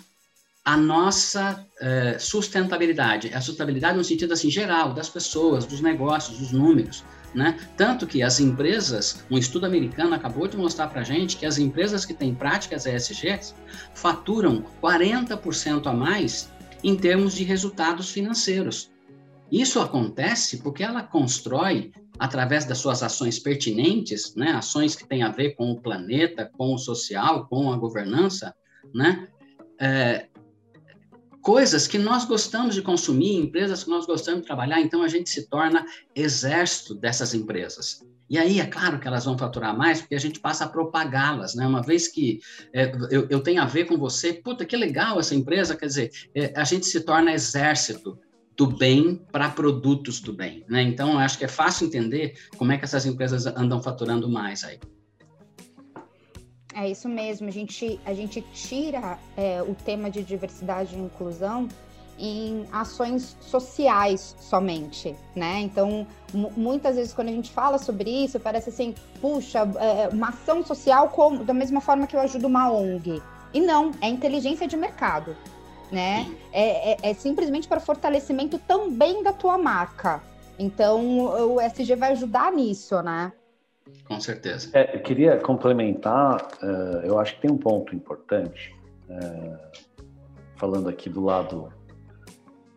a 0.64 0.76
nossa 0.76 1.66
é, 1.80 2.18
sustentabilidade, 2.18 3.32
a 3.34 3.40
sustentabilidade 3.40 3.98
no 3.98 4.04
sentido 4.04 4.32
assim 4.32 4.50
geral 4.50 4.92
das 4.94 5.08
pessoas, 5.08 5.66
dos 5.66 5.80
negócios, 5.80 6.38
dos 6.38 6.52
números, 6.52 7.04
né? 7.34 7.58
Tanto 7.76 8.06
que 8.06 8.22
as 8.22 8.38
empresas, 8.38 9.24
um 9.30 9.36
estudo 9.36 9.66
americano 9.66 10.14
acabou 10.14 10.46
de 10.46 10.56
mostrar 10.56 10.86
para 10.88 11.00
a 11.00 11.04
gente 11.04 11.36
que 11.36 11.46
as 11.46 11.58
empresas 11.58 12.04
que 12.04 12.14
têm 12.14 12.34
práticas 12.34 12.86
ESGs 12.86 13.54
faturam 13.94 14.64
40% 14.80 15.86
a 15.86 15.92
mais 15.92 16.50
em 16.84 16.96
termos 16.96 17.34
de 17.34 17.42
resultados 17.42 18.10
financeiros. 18.10 18.90
Isso 19.50 19.80
acontece 19.80 20.58
porque 20.62 20.82
ela 20.82 21.02
constrói, 21.02 21.92
através 22.18 22.64
das 22.64 22.78
suas 22.78 23.02
ações 23.02 23.38
pertinentes, 23.38 24.34
né, 24.34 24.52
ações 24.52 24.94
que 24.94 25.06
têm 25.06 25.22
a 25.22 25.28
ver 25.28 25.56
com 25.56 25.72
o 25.72 25.80
planeta, 25.80 26.50
com 26.56 26.74
o 26.74 26.78
social, 26.78 27.46
com 27.48 27.72
a 27.72 27.76
governança, 27.76 28.54
né, 28.94 29.28
é, 29.78 30.26
coisas 31.42 31.88
que 31.88 31.98
nós 31.98 32.24
gostamos 32.24 32.74
de 32.74 32.82
consumir, 32.82 33.34
empresas 33.34 33.82
que 33.82 33.90
nós 33.90 34.06
gostamos 34.06 34.40
de 34.40 34.46
trabalhar, 34.46 34.80
então 34.80 35.02
a 35.02 35.08
gente 35.08 35.28
se 35.28 35.48
torna 35.48 35.84
exército 36.14 36.94
dessas 36.94 37.34
empresas. 37.34 38.00
E 38.30 38.38
aí, 38.38 38.60
é 38.60 38.66
claro 38.66 38.98
que 38.98 39.06
elas 39.06 39.26
vão 39.26 39.36
faturar 39.36 39.76
mais, 39.76 40.00
porque 40.00 40.14
a 40.14 40.20
gente 40.20 40.40
passa 40.40 40.64
a 40.64 40.68
propagá-las, 40.68 41.54
né? 41.54 41.66
Uma 41.66 41.82
vez 41.82 42.08
que 42.08 42.40
é, 42.72 42.90
eu, 43.10 43.26
eu 43.28 43.40
tenho 43.40 43.60
a 43.60 43.66
ver 43.66 43.84
com 43.84 43.98
você, 43.98 44.32
puta, 44.32 44.64
que 44.64 44.74
legal 44.74 45.20
essa 45.20 45.34
empresa, 45.34 45.76
quer 45.76 45.86
dizer, 45.86 46.10
é, 46.34 46.50
a 46.56 46.64
gente 46.64 46.86
se 46.86 47.00
torna 47.00 47.32
exército 47.34 48.18
do 48.56 48.66
bem 48.66 49.20
para 49.30 49.50
produtos 49.50 50.20
do 50.20 50.32
bem, 50.32 50.64
né? 50.68 50.82
Então, 50.82 51.18
acho 51.18 51.36
que 51.36 51.44
é 51.44 51.48
fácil 51.48 51.88
entender 51.88 52.34
como 52.56 52.72
é 52.72 52.78
que 52.78 52.84
essas 52.84 53.04
empresas 53.04 53.44
andam 53.46 53.82
faturando 53.82 54.30
mais 54.30 54.64
aí. 54.64 54.78
É 56.74 56.88
isso 56.88 57.08
mesmo, 57.08 57.48
a 57.48 57.50
gente, 57.50 58.00
a 58.04 58.14
gente 58.14 58.40
tira 58.52 59.18
é, 59.36 59.62
o 59.62 59.74
tema 59.74 60.10
de 60.10 60.22
diversidade 60.22 60.96
e 60.96 60.98
inclusão 60.98 61.68
em 62.18 62.66
ações 62.72 63.36
sociais 63.40 64.36
somente, 64.38 65.14
né? 65.34 65.60
Então, 65.60 66.06
muitas 66.56 66.96
vezes 66.96 67.12
quando 67.12 67.28
a 67.28 67.32
gente 67.32 67.50
fala 67.50 67.78
sobre 67.78 68.10
isso, 68.10 68.38
parece 68.38 68.70
assim, 68.70 68.94
puxa, 69.20 69.60
é, 69.60 70.08
uma 70.08 70.28
ação 70.28 70.64
social 70.64 71.08
como, 71.08 71.44
da 71.44 71.54
mesma 71.54 71.80
forma 71.80 72.06
que 72.06 72.14
eu 72.14 72.20
ajudo 72.20 72.46
uma 72.46 72.70
ONG. 72.70 73.22
E 73.52 73.60
não, 73.60 73.90
é 74.00 74.08
inteligência 74.08 74.66
de 74.66 74.76
mercado, 74.76 75.36
né? 75.90 76.30
É, 76.52 76.92
é, 76.92 77.10
é 77.10 77.14
simplesmente 77.14 77.68
para 77.68 77.80
fortalecimento 77.80 78.58
também 78.58 79.22
da 79.22 79.32
tua 79.32 79.58
marca. 79.58 80.22
Então, 80.58 81.18
o 81.54 81.60
SG 81.60 81.96
vai 81.96 82.12
ajudar 82.12 82.52
nisso, 82.52 83.02
né? 83.02 83.32
Com 84.06 84.20
certeza. 84.20 84.70
É, 84.72 84.96
eu 84.96 85.00
queria 85.00 85.38
complementar, 85.38 86.48
uh, 86.62 87.04
eu 87.04 87.18
acho 87.18 87.34
que 87.36 87.42
tem 87.42 87.50
um 87.50 87.56
ponto 87.56 87.94
importante, 87.94 88.74
uh, 89.08 89.58
falando 90.56 90.88
aqui 90.88 91.08
do 91.08 91.22
lado 91.22 91.72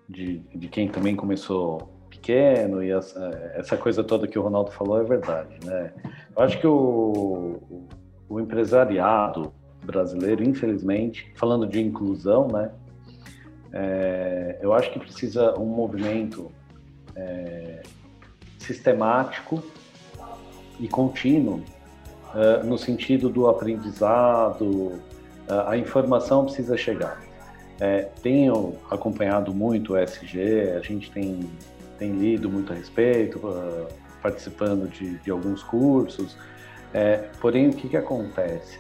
de, 0.10 0.40
de 0.56 0.68
quem 0.68 0.88
também 0.88 1.16
começou 1.16 1.94
pequeno 2.10 2.84
e 2.84 2.92
essa, 2.92 3.52
essa, 3.56 3.78
coisa 3.78 4.04
toda 4.04 4.28
que 4.28 4.38
o 4.38 4.42
Ronaldo 4.42 4.72
falou 4.72 5.00
é 5.00 5.04
verdade, 5.04 5.58
né? 5.64 5.94
Eu 6.36 6.44
acho 6.44 6.60
que 6.60 6.68
o, 6.68 7.88
o 8.30 8.40
empresariado 8.40 9.54
brasileiro, 9.84 10.44
infelizmente, 10.44 11.32
falando 11.36 11.68
de 11.68 11.82
inclusão, 11.82 12.48
né? 12.48 12.72
É, 13.74 14.58
eu 14.62 14.74
acho 14.74 14.92
que 14.92 15.00
precisa 15.00 15.54
um 15.60 15.66
movimento 15.66 16.52
é, 17.16 17.84
sistemático 18.58 19.62
e 20.80 20.88
contínuo, 20.88 21.62
uh, 22.34 22.66
no 22.66 22.78
sentido 22.78 23.30
do 23.30 23.48
aprendizado, 23.48 24.66
uh, 24.66 25.02
a 25.68 25.78
informação 25.78 26.46
precisa 26.46 26.78
chegar. 26.78 27.24
É, 27.80 28.08
tenho 28.22 28.76
acompanhado 28.90 29.54
muito 29.54 29.94
o 29.94 29.98
SG, 29.98 30.74
a 30.78 30.80
gente 30.80 31.12
tem, 31.12 31.50
tem 32.00 32.14
lido 32.14 32.50
muito 32.50 32.72
a 32.72 32.76
respeito, 32.76 33.38
uh, 33.40 33.88
participando 34.22 34.88
de, 34.90 35.18
de, 35.20 35.30
alguns 35.30 35.62
cursos, 35.62 36.38
é, 36.94 37.18
porém 37.42 37.70
o 37.70 37.74
que, 37.74 37.90
que 37.90 37.98
acontece? 37.98 38.80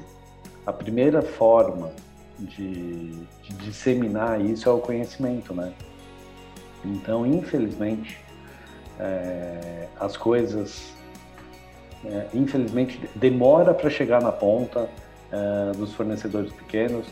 A 0.66 0.72
primeira 0.72 1.22
forma 1.22 1.92
de, 2.40 3.12
de 3.12 3.54
disseminar 3.60 4.40
isso 4.40 4.70
é 4.70 4.72
o 4.72 4.80
conhecimento, 4.80 5.54
né? 5.54 5.74
Então, 6.84 7.26
infelizmente, 7.26 8.18
é, 9.00 9.88
as 10.00 10.16
coisas 10.16 10.95
é, 12.08 12.28
infelizmente 12.34 13.00
demora 13.16 13.74
para 13.74 13.90
chegar 13.90 14.22
na 14.22 14.32
ponta 14.32 14.90
é, 15.32 15.72
dos 15.78 15.94
fornecedores 15.94 16.52
pequenos, 16.52 17.08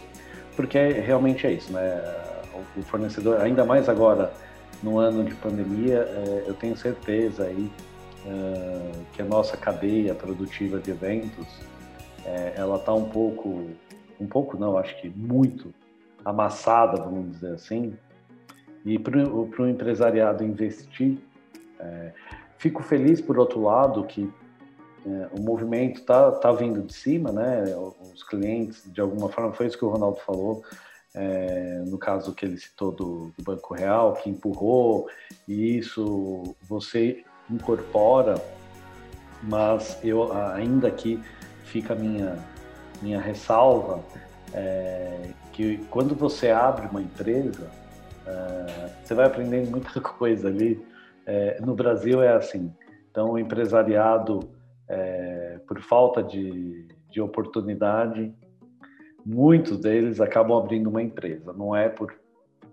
porque 0.56 0.78
realmente 0.78 1.48
é 1.48 1.52
isso, 1.52 1.72
né? 1.72 2.02
O 2.78 2.84
fornecedor, 2.84 3.42
ainda 3.42 3.66
mais 3.66 3.90
agora 3.90 4.32
no 4.82 5.00
ano 5.00 5.24
de 5.24 5.34
pandemia, 5.36 6.00
é, 6.00 6.44
eu 6.48 6.54
tenho 6.54 6.78
certeza 6.78 7.46
aí 7.46 7.72
é, 8.26 8.92
que 9.14 9.22
a 9.22 9.26
nossa 9.26 9.58
cadeia 9.58 10.14
produtiva 10.14 10.80
de 10.80 10.92
eventos, 10.92 11.48
é, 12.26 12.54
ela 12.56 12.78
está 12.78 12.94
um 12.94 13.10
pouco, 13.10 13.70
um 14.20 14.28
pouco 14.28 14.58
não, 14.58 14.78
acho 14.78 14.96
que 15.02 15.10
muito 15.10 15.74
amassada, 16.24 17.02
vamos 17.02 17.32
dizer 17.32 17.54
assim, 17.54 17.94
e 18.86 19.00
para 19.00 19.18
o 19.18 19.68
empresariado 19.68 20.44
investir, 20.44 21.18
é, 21.80 22.12
fico 22.58 22.84
feliz 22.84 23.20
por 23.22 23.38
outro 23.38 23.62
lado 23.62 24.04
que 24.04 24.30
é, 25.06 25.28
o 25.38 25.42
movimento 25.42 26.00
está 26.00 26.32
tá 26.32 26.52
vindo 26.52 26.82
de 26.82 26.94
cima, 26.94 27.32
né? 27.32 27.64
Os 28.14 28.24
clientes, 28.24 28.84
de 28.86 29.02
alguma 29.02 29.30
forma, 29.30 29.54
foi 29.54 29.68
isso 29.68 29.78
que 29.78 29.86
o 29.86 29.90
Ronaldo 29.90 30.20
falou, 30.26 30.64
é, 31.14 31.84
no 31.86 31.98
caso 31.98 32.34
que 32.34 32.46
ele 32.46 32.58
citou 32.58 32.92
do, 32.92 33.34
do, 33.38 33.44
Banco 33.44 33.74
Real, 33.74 34.14
que 34.14 34.30
empurrou, 34.30 35.08
e 35.48 35.78
isso 35.78 36.56
você 36.68 37.24
incorpora, 37.50 38.36
mas 39.44 40.00
eu 40.04 40.32
ainda 40.34 40.88
aqui 40.88 41.22
fica 41.66 41.94
a 41.94 41.96
minha, 41.96 42.38
minha 43.02 43.20
ressalva, 43.20 44.02
é, 44.54 45.30
que 45.52 45.78
quando 45.90 46.16
você 46.16 46.50
abre 46.50 46.88
uma 46.88 47.02
empresa, 47.02 47.70
é, 48.26 48.90
você 49.04 49.14
vai 49.14 49.26
aprendendo 49.26 49.70
muita 49.70 50.00
coisa 50.02 50.48
ali. 50.48 50.84
É, 51.26 51.60
no 51.62 51.74
Brasil 51.74 52.22
é 52.22 52.34
assim, 52.34 52.74
então 53.12 53.32
o 53.32 53.40
empresariado, 53.40 54.50
é, 54.94 55.60
por 55.68 55.82
falta 55.82 56.22
de, 56.22 56.88
de 57.10 57.20
oportunidade, 57.20 58.34
muitos 59.26 59.80
deles 59.80 60.22
acabam 60.22 60.58
abrindo 60.58 60.90
uma 60.90 61.02
empresa, 61.02 61.52
não 61.54 61.76
é 61.76 61.90
por, 61.90 62.14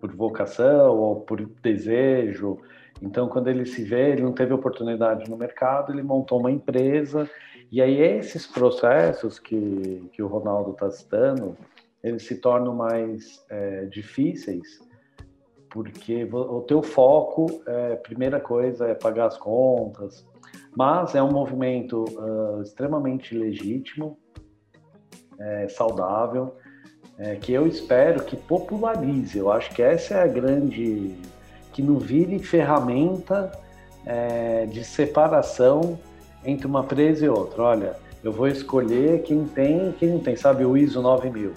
por 0.00 0.14
vocação 0.14 0.96
ou 0.96 1.20
por 1.20 1.44
desejo. 1.62 2.58
Então, 3.00 3.28
quando 3.28 3.48
ele 3.48 3.64
se 3.64 3.82
vê, 3.82 4.10
ele 4.12 4.22
não 4.22 4.32
teve 4.32 4.52
oportunidade 4.52 5.30
no 5.30 5.36
mercado, 5.36 5.92
ele 5.92 6.02
montou 6.02 6.38
uma 6.38 6.50
empresa. 6.50 7.28
E 7.72 7.80
aí, 7.80 7.98
esses 7.98 8.46
processos 8.46 9.38
que, 9.38 10.08
que 10.12 10.22
o 10.22 10.26
Ronaldo 10.26 10.72
está 10.72 10.90
citando, 10.90 11.56
eles 12.02 12.24
se 12.24 12.36
tornam 12.36 12.74
mais 12.74 13.44
é, 13.48 13.86
difíceis, 13.86 14.80
porque 15.70 16.24
o 16.24 16.62
teu 16.62 16.82
foco, 16.82 17.62
é, 17.66 17.94
primeira 17.96 18.40
coisa, 18.40 18.88
é 18.88 18.94
pagar 18.94 19.26
as 19.26 19.38
contas, 19.38 20.26
mas 20.76 21.14
é 21.14 21.22
um 21.22 21.30
movimento 21.30 22.04
uh, 22.04 22.62
extremamente 22.62 23.36
legítimo, 23.36 24.18
é, 25.38 25.68
saudável, 25.68 26.56
é, 27.18 27.34
que 27.36 27.52
eu 27.52 27.66
espero 27.66 28.22
que 28.24 28.36
popularize. 28.36 29.36
Eu 29.36 29.50
acho 29.50 29.70
que 29.74 29.82
essa 29.82 30.14
é 30.14 30.22
a 30.22 30.26
grande. 30.26 31.14
que 31.72 31.82
não 31.82 31.98
vire 31.98 32.38
ferramenta 32.38 33.52
é, 34.04 34.66
de 34.66 34.84
separação 34.84 35.98
entre 36.44 36.66
uma 36.66 36.82
presa 36.82 37.26
e 37.26 37.28
outra. 37.28 37.62
Olha, 37.62 37.96
eu 38.22 38.32
vou 38.32 38.48
escolher 38.48 39.22
quem 39.22 39.44
tem 39.44 39.90
e 39.90 39.92
quem 39.92 40.10
não 40.10 40.18
tem, 40.18 40.36
sabe? 40.36 40.64
O 40.64 40.76
ISO 40.76 41.00
9000. 41.00 41.52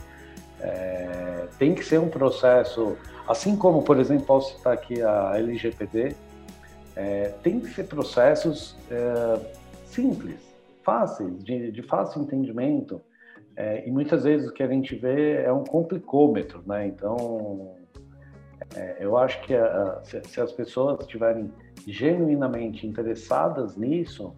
É, 0.59 1.45
tem 1.57 1.73
que 1.73 1.83
ser 1.83 1.99
um 1.99 2.09
processo, 2.09 2.97
assim 3.27 3.55
como, 3.55 3.81
por 3.83 3.99
exemplo, 3.99 4.25
posso 4.25 4.57
citar 4.57 4.73
aqui 4.73 5.01
a 5.01 5.33
LGPD, 5.37 6.15
é, 6.95 7.29
tem 7.43 7.59
que 7.59 7.67
ser 7.67 7.85
processos 7.85 8.75
é, 8.89 9.39
simples, 9.85 10.39
fáceis, 10.83 11.43
de, 11.43 11.71
de 11.71 11.81
fácil 11.81 12.21
entendimento, 12.21 13.01
é, 13.55 13.87
e 13.87 13.91
muitas 13.91 14.23
vezes 14.23 14.49
o 14.49 14.53
que 14.53 14.63
a 14.63 14.67
gente 14.67 14.95
vê 14.95 15.43
é 15.43 15.51
um 15.51 15.63
complicômetro, 15.63 16.63
né? 16.65 16.87
Então, 16.87 17.75
é, 18.75 18.97
eu 18.99 19.15
acho 19.17 19.41
que 19.43 19.53
a, 19.53 20.01
se, 20.03 20.21
se, 20.25 20.41
as 20.41 20.51
pessoas 20.51 20.99
estiverem 21.01 21.51
genuinamente 21.85 22.87
interessadas 22.87 23.77
nisso, 23.77 24.33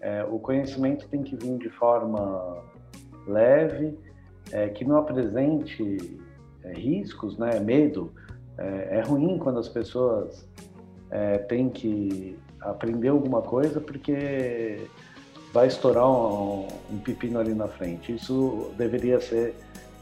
é, 0.00 0.24
o 0.24 0.38
conhecimento 0.38 1.08
tem 1.08 1.22
que 1.22 1.36
vir 1.36 1.56
de 1.58 1.70
forma 1.70 2.64
leve, 3.26 3.96
é, 4.50 4.68
que 4.68 4.84
não 4.84 4.96
apresente 4.96 6.18
é, 6.64 6.72
riscos, 6.72 7.38
né? 7.38 7.60
Medo. 7.60 8.12
É, 8.56 8.98
é, 8.98 9.00
ruim 9.02 9.38
quando 9.38 9.60
as 9.60 9.68
pessoas 9.68 10.48
têm 11.48 11.70
que 11.70 12.38
aprender 12.60 13.08
alguma 13.08 13.40
coisa 13.40 13.80
porque 13.80 14.86
vai 15.52 15.66
estourar 15.66 16.08
um, 16.08 16.68
um 16.90 16.98
pepino 16.98 17.38
ali 17.38 17.54
na 17.54 17.68
frente. 17.68 18.14
Isso 18.14 18.72
deveria 18.76 19.20
ser 19.20 19.54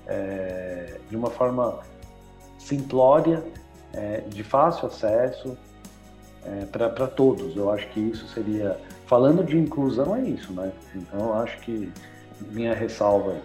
é, 0.07 0.99
de 1.09 1.17
uma 1.17 1.31
forma 1.31 1.81
simplória, 2.59 3.45
é, 3.93 4.23
de 4.29 4.43
fácil 4.43 4.89
acesso 4.89 5.57
é, 6.45 6.65
para 6.67 7.07
todos. 7.07 7.57
Eu 7.57 7.71
acho 7.71 7.89
que 7.89 8.01
isso 8.01 8.27
seria. 8.29 8.79
Falando 9.07 9.45
de 9.45 9.57
inclusão, 9.57 10.17
é 10.17 10.23
isso, 10.23 10.53
né? 10.53 10.73
Então, 10.95 11.21
eu 11.21 11.35
acho 11.35 11.59
que 11.61 11.93
minha 12.51 12.75
ressalva 12.75 13.37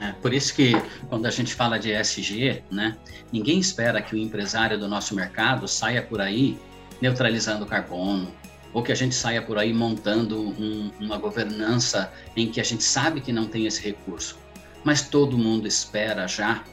é, 0.00 0.12
por 0.22 0.32
isso 0.32 0.54
que 0.54 0.72
quando 1.08 1.26
a 1.26 1.30
gente 1.30 1.52
fala 1.52 1.80
de 1.80 1.90
ESG, 1.90 2.62
né, 2.70 2.96
ninguém 3.32 3.58
espera 3.58 4.00
que 4.00 4.14
o 4.14 4.18
empresário 4.18 4.78
do 4.78 4.86
nosso 4.86 5.16
mercado 5.16 5.66
saia 5.66 6.00
por 6.00 6.20
aí 6.20 6.56
neutralizando 7.00 7.66
carbono, 7.66 8.32
ou 8.72 8.82
que 8.82 8.90
a 8.90 8.94
gente 8.94 9.14
saia 9.14 9.40
por 9.40 9.56
aí 9.56 9.72
montando 9.72 10.40
um, 10.40 10.90
uma 11.00 11.16
governança 11.16 12.12
em 12.36 12.50
que 12.50 12.60
a 12.60 12.64
gente 12.64 12.82
sabe 12.82 13.20
que 13.20 13.32
não 13.32 13.46
tem 13.46 13.66
esse 13.66 13.80
recurso. 13.80 14.38
Mas 14.82 15.02
todo 15.02 15.38
mundo 15.38 15.66
espera 15.66 16.26
já 16.26 16.64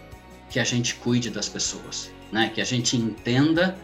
que 0.49 0.59
a 0.59 0.63
gente 0.63 0.95
cuide 0.95 1.29
das 1.29 1.47
pessoas, 1.47 2.11
né? 2.31 2.51
que 2.53 2.59
a 2.59 2.65
gente 2.65 2.97
entenda 2.97 3.77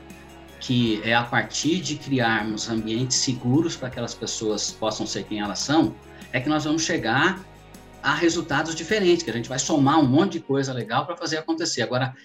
que 0.60 1.00
é 1.04 1.14
a 1.14 1.24
partir 1.24 1.80
de 1.80 1.96
criarmos 1.96 2.68
ambientes 2.68 3.18
seguros 3.18 3.76
para 3.76 3.90
que 3.90 3.94
aquelas 3.94 4.16
pessoas 4.16 4.72
possam 4.72 5.06
ser 5.06 5.24
quem 5.24 5.40
elas 5.40 5.60
são, 5.60 5.96
é 6.34 6.42
que 6.42 6.50
nós 6.50 6.64
vamos 6.64 6.84
chegar 6.84 7.40
a 8.02 8.16
resultados 8.16 8.74
diferentes, 8.74 9.24
que 9.24 9.30
a 9.30 9.34
gente 9.34 9.50
vai 9.50 9.60
somar 9.60 10.00
um 10.00 10.06
monte 10.06 10.34
de 10.34 10.40
coisa 10.40 10.74
legal 10.74 11.06
para 11.06 11.16
fazer 11.16 11.38
acontecer. 11.38 11.84
Agora, 11.84 12.16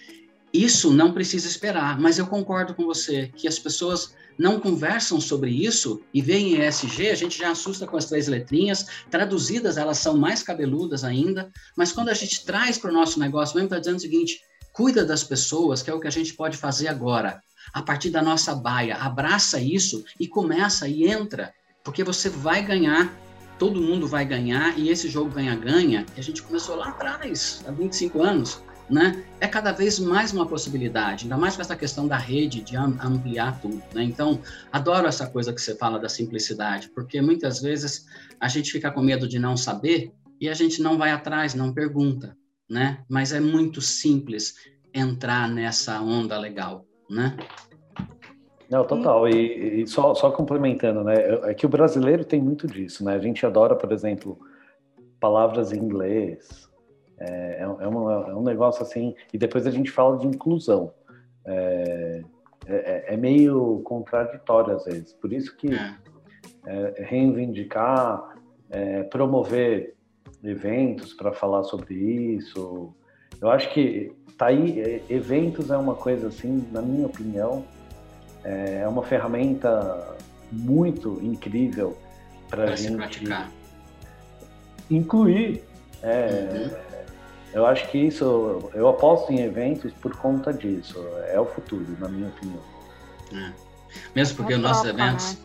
isso 0.53 0.93
não 0.93 1.11
precisa 1.11 1.47
esperar, 1.47 1.99
mas 1.99 2.19
eu 2.19 2.27
concordo 2.27 2.75
com 2.75 2.85
você 2.85 3.31
que 3.35 3.47
as 3.47 3.57
pessoas 3.57 4.13
não 4.37 4.59
conversam 4.59 5.19
sobre 5.19 5.49
isso 5.49 6.01
e 6.13 6.21
veem 6.21 6.61
ESG, 6.61 7.09
a 7.09 7.15
gente 7.15 7.39
já 7.39 7.51
assusta 7.51 7.87
com 7.87 7.97
as 7.97 8.05
três 8.05 8.27
letrinhas, 8.27 8.85
traduzidas 9.09 9.77
elas 9.77 9.97
são 9.97 10.15
mais 10.15 10.43
cabeludas 10.43 11.03
ainda, 11.03 11.51
mas 11.75 11.91
quando 11.91 12.09
a 12.09 12.13
gente 12.13 12.45
traz 12.45 12.77
para 12.77 12.91
o 12.91 12.93
nosso 12.93 13.19
negócio, 13.19 13.55
mesmo 13.55 13.67
está 13.67 13.79
dizendo 13.79 13.97
o 13.97 14.01
seguinte, 14.01 14.41
cuida 14.71 15.03
das 15.03 15.23
pessoas, 15.23 15.81
que 15.81 15.89
é 15.89 15.93
o 15.93 15.99
que 15.99 16.07
a 16.07 16.11
gente 16.11 16.33
pode 16.33 16.57
fazer 16.57 16.87
agora, 16.87 17.41
a 17.73 17.81
partir 17.81 18.09
da 18.09 18.21
nossa 18.21 18.53
baia, 18.53 18.97
abraça 18.97 19.59
isso 19.59 20.03
e 20.19 20.27
começa 20.27 20.87
e 20.87 21.05
entra, 21.05 21.53
porque 21.83 22.03
você 22.03 22.29
vai 22.29 22.63
ganhar, 22.63 23.11
todo 23.57 23.81
mundo 23.81 24.07
vai 24.07 24.25
ganhar, 24.25 24.77
e 24.77 24.89
esse 24.89 25.09
jogo 25.09 25.31
ganha-ganha, 25.31 26.05
que 26.13 26.19
a 26.19 26.23
gente 26.23 26.41
começou 26.41 26.75
lá 26.75 26.89
atrás, 26.89 27.63
há 27.67 27.71
25 27.71 28.21
anos, 28.21 28.61
né, 28.93 29.23
é 29.41 29.47
cada 29.47 29.71
vez 29.71 29.97
mais 29.97 30.31
uma 30.31 30.45
possibilidade, 30.45 31.25
ainda 31.25 31.35
mais 31.35 31.55
com 31.55 31.61
essa 31.61 31.75
questão 31.75 32.07
da 32.07 32.15
rede, 32.15 32.61
de 32.61 32.77
ampliar 32.77 33.59
tudo. 33.59 33.81
Né? 33.93 34.03
Então, 34.03 34.39
adoro 34.71 35.07
essa 35.07 35.25
coisa 35.27 35.51
que 35.51 35.59
você 35.59 35.75
fala 35.75 35.99
da 35.99 36.07
simplicidade, 36.07 36.89
porque 36.89 37.19
muitas 37.19 37.59
vezes 37.59 38.05
a 38.39 38.47
gente 38.47 38.71
fica 38.71 38.91
com 38.91 39.01
medo 39.01 39.27
de 39.27 39.39
não 39.39 39.57
saber 39.57 40.13
e 40.39 40.47
a 40.47 40.53
gente 40.53 40.81
não 40.81 40.97
vai 40.97 41.09
atrás, 41.09 41.55
não 41.55 41.73
pergunta, 41.73 42.37
né? 42.69 42.99
Mas 43.09 43.31
é 43.31 43.39
muito 43.39 43.81
simples 43.81 44.55
entrar 44.93 45.49
nessa 45.49 46.01
onda 46.01 46.37
legal, 46.37 46.85
né? 47.09 47.35
Não, 48.69 48.85
total. 48.85 49.27
E, 49.27 49.81
e 49.81 49.87
só, 49.87 50.13
só 50.13 50.31
complementando, 50.31 51.03
né? 51.03 51.15
É 51.43 51.53
que 51.53 51.65
o 51.65 51.69
brasileiro 51.69 52.25
tem 52.25 52.41
muito 52.41 52.67
disso, 52.67 53.03
né? 53.05 53.15
A 53.15 53.19
gente 53.19 53.45
adora, 53.45 53.75
por 53.75 53.91
exemplo, 53.91 54.37
palavras 55.19 55.71
em 55.71 55.79
inglês, 55.79 56.67
é, 57.19 57.25
é, 57.25 57.61
é, 57.61 57.87
uma, 57.87 58.29
é, 58.29 58.35
um 58.35 58.43
negócio 58.43 58.81
assim, 58.81 59.15
e 59.31 59.37
depois 59.37 59.67
a 59.67 59.71
gente 59.71 59.91
fala 59.91 60.17
de 60.17 60.27
inclusão. 60.27 60.93
É, 61.45 62.23
é, 62.65 63.13
é 63.13 63.17
meio 63.17 63.81
contraditório 63.83 64.75
às 64.75 64.85
vezes. 64.85 65.13
Por 65.13 65.31
isso 65.33 65.55
que 65.57 65.73
é. 65.73 67.03
reivindicar, 67.03 68.35
promover 69.11 69.95
eventos 70.43 71.13
para 71.13 71.31
falar 71.33 71.63
sobre 71.63 71.93
isso. 71.93 72.93
Eu 73.39 73.49
acho 73.51 73.71
que 73.73 74.13
tá 74.37 74.47
aí, 74.47 75.03
eventos 75.09 75.69
é 75.69 75.77
uma 75.77 75.95
coisa 75.95 76.27
assim, 76.27 76.65
na 76.71 76.81
minha 76.81 77.05
opinião, 77.05 77.65
é 78.43 78.87
uma 78.87 79.03
ferramenta 79.03 80.15
muito 80.51 81.19
incrível 81.21 81.97
para 82.49 82.71
a 82.71 82.75
gente 82.75 82.95
praticar. 82.95 83.51
incluir. 84.89 85.63
É, 86.01 86.69
uhum 86.77 86.92
eu 87.53 87.65
acho 87.65 87.89
que 87.89 87.97
isso, 87.97 88.71
eu 88.73 88.87
aposto 88.87 89.31
em 89.31 89.39
eventos 89.41 89.93
por 89.93 90.15
conta 90.17 90.51
disso. 90.51 90.97
É 91.27 91.39
o 91.39 91.45
futuro, 91.45 91.85
na 91.99 92.09
minha 92.09 92.29
opinião. 92.29 92.61
É. 93.33 93.53
Mesmo 94.15 94.37
porque 94.37 94.53
é 94.53 94.55
os 94.55 94.61
nossos 94.61 94.85
eventos 94.85 95.37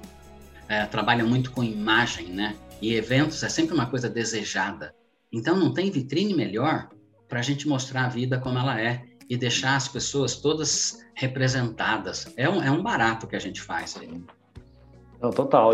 né? 0.68 0.82
é, 0.82 0.86
trabalham 0.86 1.28
muito 1.28 1.50
com 1.50 1.62
imagem, 1.62 2.28
né? 2.28 2.56
E 2.80 2.94
eventos 2.94 3.42
é 3.42 3.48
sempre 3.48 3.74
uma 3.74 3.86
coisa 3.86 4.08
desejada. 4.08 4.94
Então 5.32 5.56
não 5.56 5.72
tem 5.74 5.90
vitrine 5.90 6.34
melhor 6.34 6.88
para 7.28 7.40
a 7.40 7.42
gente 7.42 7.68
mostrar 7.68 8.06
a 8.06 8.08
vida 8.08 8.38
como 8.38 8.58
ela 8.58 8.80
é 8.80 9.04
e 9.28 9.36
deixar 9.36 9.76
as 9.76 9.86
pessoas 9.86 10.36
todas 10.36 11.04
representadas. 11.14 12.32
É 12.36 12.48
um, 12.48 12.62
é 12.62 12.70
um 12.70 12.82
barato 12.82 13.26
que 13.26 13.36
a 13.36 13.38
gente 13.38 13.60
faz 13.60 13.96
aí. 14.00 14.22
Não, 15.20 15.30
total. 15.30 15.72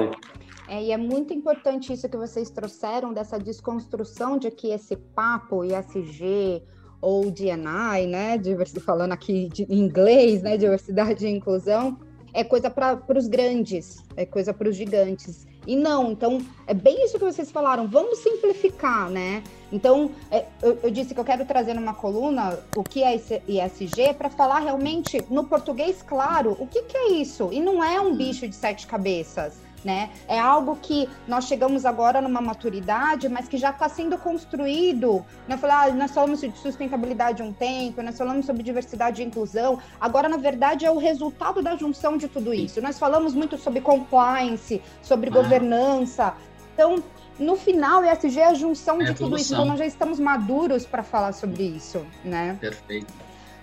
É, 0.67 0.83
e 0.83 0.93
é 0.93 0.97
muito 0.97 1.35
importante 1.35 1.93
isso 1.93 2.09
que 2.09 2.17
vocês 2.17 2.51
trouxeram 2.51 3.13
dessa 3.13 3.39
desconstrução 3.39 4.39
de 4.39 4.51
que 4.51 4.69
esse 4.69 4.97
papo 4.97 5.63
ISG 5.65 6.63
ou 7.01 7.31
DNI, 7.31 8.07
né, 8.09 8.41
falando 8.81 9.13
aqui 9.13 9.49
de 9.49 9.67
inglês, 9.71 10.43
né, 10.43 10.57
diversidade 10.57 11.27
e 11.27 11.31
inclusão, 11.31 11.99
é 12.33 12.43
coisa 12.43 12.71
para 12.71 12.99
os 13.15 13.29
grandes, 13.29 14.03
é 14.17 14.25
coisa 14.25 14.55
para 14.55 14.69
os 14.69 14.75
gigantes. 14.75 15.47
E 15.67 15.77
não, 15.77 16.13
então 16.13 16.39
é 16.67 16.75
bem 16.75 17.05
isso 17.05 17.19
que 17.19 17.25
vocês 17.25 17.51
falaram, 17.51 17.87
vamos 17.87 18.19
simplificar, 18.19 19.09
né? 19.09 19.43
Então, 19.73 20.11
é, 20.31 20.45
eu, 20.63 20.79
eu, 20.83 20.91
disse 20.91 21.15
que 21.15 21.21
eu 21.21 21.25
quero 21.25 21.45
trazer 21.47 21.75
numa 21.75 21.95
coluna 21.95 22.59
o 22.77 22.83
que 22.83 23.03
é 23.03 23.15
ISG 23.15 24.15
para 24.17 24.29
falar 24.29 24.61
realmente 24.61 25.25
no 25.31 25.45
português 25.45 26.03
claro 26.03 26.57
o 26.59 26.67
que, 26.67 26.83
que 26.83 26.97
é 26.97 27.13
isso. 27.13 27.51
E 27.53 27.61
não 27.61 27.83
é 27.83 28.01
um 28.01 28.15
bicho 28.15 28.47
de 28.47 28.55
sete 28.55 28.87
cabeças 28.87 29.55
né? 29.85 30.11
É 30.27 30.39
algo 30.39 30.77
que 30.77 31.09
nós 31.29 31.45
chegamos 31.45 31.85
agora 31.85 32.21
numa 32.21 32.41
maturidade, 32.41 33.29
mas 33.29 33.47
que 33.47 33.57
já 33.57 33.71
está 33.71 33.89
sendo 33.89 34.17
construído. 34.17 35.25
Né? 35.47 35.57
Falar, 35.57 35.89
ah, 35.89 35.93
nós 35.93 36.13
falamos 36.13 36.41
de 36.41 36.57
sustentabilidade 36.59 37.43
um 37.43 37.53
tempo, 37.53 38.03
nós 38.03 38.17
falamos 38.17 38.47
sobre 38.47 38.63
diversidade 38.63 39.23
e 39.23 39.25
inclusão. 39.25 39.79
Agora, 40.01 40.29
na 40.29 40.39
verdade, 40.39 40.87
é 40.87 40.91
o 40.91 40.99
resultado 40.99 41.63
da 41.63 41.77
junção 41.77 42.17
de 42.17 42.29
tudo 42.29 42.55
isso. 42.55 42.81
Nós 42.81 42.99
falamos 42.99 43.35
muito 43.35 43.59
sobre 43.59 43.81
compliance, 43.81 44.81
sobre 45.03 45.29
ah. 45.29 45.33
governança. 45.33 46.35
Então, 46.73 47.03
no 47.39 47.57
final, 47.57 48.03
o 48.03 48.05
ESG 48.05 48.41
é 48.41 48.47
a 48.47 48.55
junção 48.55 49.01
é 49.03 49.05
de 49.05 49.15
tudo 49.15 49.37
isso. 49.37 49.53
Então, 49.53 49.67
nós 49.67 49.79
já 49.79 49.87
estamos 49.87 50.19
maduros 50.19 50.87
para 50.87 51.03
falar 51.03 51.33
sobre 51.33 51.63
isso, 51.63 52.05
né? 52.25 52.57
Perfeito. 52.61 53.13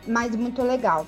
Mas 0.08 0.36
muito 0.36 0.62
legal. 0.62 1.06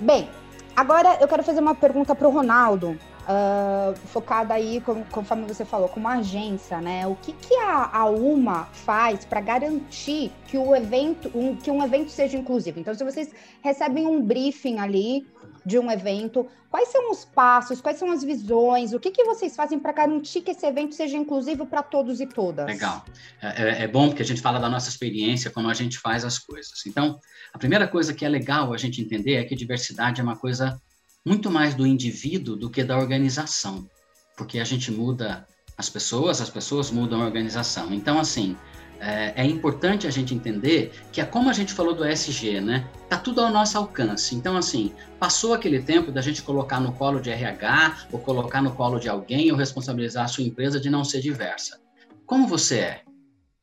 Bem, 0.00 0.28
agora 0.76 1.18
eu 1.20 1.28
quero 1.28 1.42
fazer 1.42 1.60
uma 1.60 1.74
pergunta 1.74 2.14
para 2.14 2.26
o 2.26 2.30
Ronaldo 2.30 2.98
uh, 3.30 3.96
focada 4.08 4.54
aí, 4.54 4.82
conforme 5.10 5.46
você 5.46 5.64
falou, 5.64 5.88
como 5.88 6.08
agência, 6.08 6.80
né? 6.80 7.06
O 7.06 7.14
que, 7.16 7.32
que 7.32 7.54
a, 7.54 7.98
a 7.98 8.06
UMA 8.06 8.68
faz 8.72 9.24
para 9.24 9.40
garantir 9.40 10.32
que 10.48 10.58
o 10.58 10.74
evento, 10.74 11.30
um, 11.34 11.56
que 11.56 11.70
um 11.70 11.82
evento 11.82 12.10
seja 12.10 12.36
inclusivo? 12.36 12.80
Então, 12.80 12.94
se 12.94 13.04
vocês 13.04 13.30
recebem 13.62 14.06
um 14.06 14.22
briefing 14.22 14.78
ali 14.78 15.26
de 15.64 15.78
um 15.78 15.90
evento, 15.90 16.48
quais 16.70 16.88
são 16.88 17.10
os 17.10 17.24
passos, 17.24 17.80
quais 17.80 17.98
são 17.98 18.10
as 18.10 18.24
visões, 18.24 18.92
o 18.92 19.00
que, 19.00 19.10
que 19.10 19.24
vocês 19.24 19.54
fazem 19.54 19.78
para 19.78 19.92
garantir 19.92 20.40
que 20.40 20.52
esse 20.52 20.66
evento 20.66 20.94
seja 20.94 21.16
inclusivo 21.16 21.66
para 21.66 21.82
todos 21.82 22.20
e 22.20 22.26
todas? 22.26 22.66
Legal. 22.66 23.04
É, 23.42 23.62
é, 23.62 23.82
é, 23.82 23.88
bom 23.88 24.08
porque 24.08 24.22
a 24.22 24.26
gente 24.26 24.40
fala 24.40 24.58
da 24.58 24.68
nossa 24.68 24.88
experiência, 24.88 25.50
como 25.50 25.68
a 25.68 25.74
gente 25.74 25.98
faz 25.98 26.24
as 26.24 26.38
coisas. 26.38 26.86
Então, 26.86 27.18
a 27.52 27.58
primeira 27.58 27.86
coisa 27.86 28.14
que 28.14 28.24
é 28.24 28.28
legal 28.28 28.72
a 28.72 28.78
gente 28.78 29.02
entender 29.02 29.34
é 29.34 29.44
que 29.44 29.54
diversidade 29.54 30.20
é 30.20 30.24
uma 30.24 30.36
coisa 30.36 30.80
muito 31.24 31.50
mais 31.50 31.74
do 31.74 31.86
indivíduo 31.86 32.56
do 32.56 32.70
que 32.70 32.82
da 32.82 32.98
organização, 32.98 33.88
porque 34.36 34.58
a 34.58 34.64
gente 34.64 34.90
muda 34.90 35.46
as 35.76 35.88
pessoas, 35.88 36.40
as 36.40 36.50
pessoas 36.50 36.90
mudam 36.90 37.22
a 37.22 37.24
organização. 37.24 37.92
Então, 37.92 38.18
assim, 38.18 38.56
é, 39.00 39.32
é, 39.34 39.46
importante 39.46 40.06
a 40.06 40.10
gente 40.10 40.34
entender 40.34 40.92
que 41.10 41.20
é 41.20 41.24
como 41.24 41.48
a 41.48 41.54
gente 41.54 41.72
falou 41.72 41.94
do 41.94 42.04
SG, 42.04 42.60
né? 42.60 42.86
Tá 43.08 43.16
tudo 43.16 43.40
ao 43.40 43.50
nosso 43.50 43.78
alcance. 43.78 44.34
Então, 44.34 44.56
assim, 44.56 44.92
passou 45.18 45.54
aquele 45.54 45.80
tempo 45.80 46.12
da 46.12 46.20
gente 46.20 46.42
colocar 46.42 46.80
no 46.80 46.92
colo 46.92 47.18
de 47.18 47.30
RH 47.30 48.08
ou 48.12 48.18
colocar 48.18 48.60
no 48.60 48.72
colo 48.72 48.98
de 48.98 49.08
alguém 49.08 49.50
ou 49.50 49.56
responsabilizar 49.56 50.26
a 50.26 50.28
sua 50.28 50.44
empresa 50.44 50.78
de 50.78 50.90
não 50.90 51.02
ser 51.02 51.20
diversa. 51.22 51.80
Como 52.26 52.46
você 52.46 52.78
é? 52.78 53.02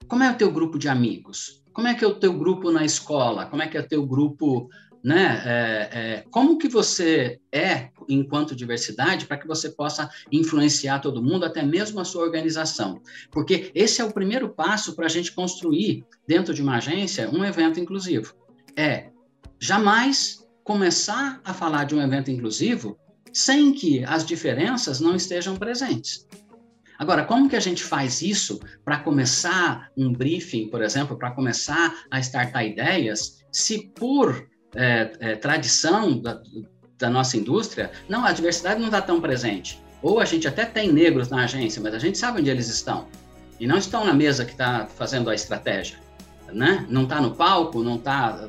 Como 0.08 0.24
é 0.24 0.32
o 0.32 0.36
teu 0.36 0.52
grupo 0.52 0.80
de 0.80 0.90
amigos? 0.90 1.64
Como 1.72 1.88
é 1.88 1.94
que 1.94 2.04
é 2.04 2.08
o 2.08 2.16
teu 2.16 2.34
grupo 2.34 2.72
na 2.72 2.84
escola? 2.84 3.46
Como 3.46 3.62
é 3.62 3.68
que 3.68 3.78
é 3.78 3.82
o 3.82 3.88
teu 3.88 4.04
grupo 4.06 4.68
né? 5.04 5.42
É, 5.46 6.00
é, 6.00 6.24
como 6.30 6.58
que 6.58 6.68
você 6.68 7.40
é 7.52 7.90
enquanto 8.10 8.56
diversidade 8.56 9.26
para 9.26 9.38
que 9.38 9.48
você 9.48 9.70
possa 9.70 10.10
influenciar 10.32 11.00
todo 11.00 11.24
mundo, 11.24 11.46
até 11.46 11.64
mesmo 11.64 12.00
a 12.00 12.06
sua 12.06 12.24
organização? 12.24 13.02
Porque 13.32 13.72
esse 13.74 14.02
é 14.02 14.06
o 14.06 14.14
primeiro 14.14 14.50
passo 14.50 14.96
para 14.96 15.06
a 15.06 15.10
gente 15.10 15.32
construir 15.32 16.06
dentro 16.28 16.54
de 16.54 16.62
uma 16.62 16.78
agência 16.78 17.30
um 17.30 17.44
evento 17.44 17.80
inclusivo. 17.80 18.34
É 18.76 19.10
jamais 19.60 20.46
começar 20.64 21.42
a 21.44 21.54
falar 21.54 21.86
de 21.86 21.96
um 21.96 22.02
evento 22.02 22.30
inclusivo 22.30 22.98
sem 23.34 23.72
que 23.74 24.04
as 24.04 24.26
diferenças 24.26 25.00
não 25.00 25.16
estejam 25.16 25.56
presentes. 25.56 26.26
Agora, 26.98 27.24
como 27.24 27.48
que 27.48 27.56
a 27.56 27.60
gente 27.60 27.84
faz 27.84 28.22
isso 28.22 28.60
para 28.84 29.00
começar 29.00 29.92
um 29.96 30.12
briefing, 30.12 30.68
por 30.70 30.82
exemplo, 30.82 31.18
para 31.18 31.32
começar 31.32 31.94
a 32.10 32.20
startar 32.20 32.66
ideias, 32.66 33.46
se 33.52 33.90
por 33.90 34.48
é, 34.76 35.12
é, 35.20 35.36
tradição 35.36 36.20
da, 36.20 36.42
da 36.98 37.10
nossa 37.10 37.38
indústria, 37.38 37.92
não, 38.08 38.26
a 38.26 38.32
diversidade 38.32 38.80
não 38.80 38.88
está 38.88 39.02
tão 39.02 39.22
presente. 39.22 39.82
Ou 40.02 40.20
a 40.20 40.26
gente 40.26 40.48
até 40.48 40.66
tem 40.66 40.92
negros 40.92 41.30
na 41.30 41.44
agência, 41.44 41.82
mas 41.82 41.94
a 41.94 42.00
gente 42.00 42.18
sabe 42.18 42.40
onde 42.40 42.50
eles 42.50 42.70
estão. 42.70 43.08
E 43.60 43.66
não 43.66 43.78
estão 43.78 44.06
na 44.06 44.14
mesa 44.14 44.46
que 44.46 44.52
está 44.52 44.86
fazendo 44.86 45.30
a 45.30 45.36
estratégia. 45.36 45.98
Né? 46.54 46.86
Não 46.90 47.04
está 47.04 47.20
no 47.20 47.36
palco, 47.36 47.84
não 47.84 47.96
está, 47.96 48.48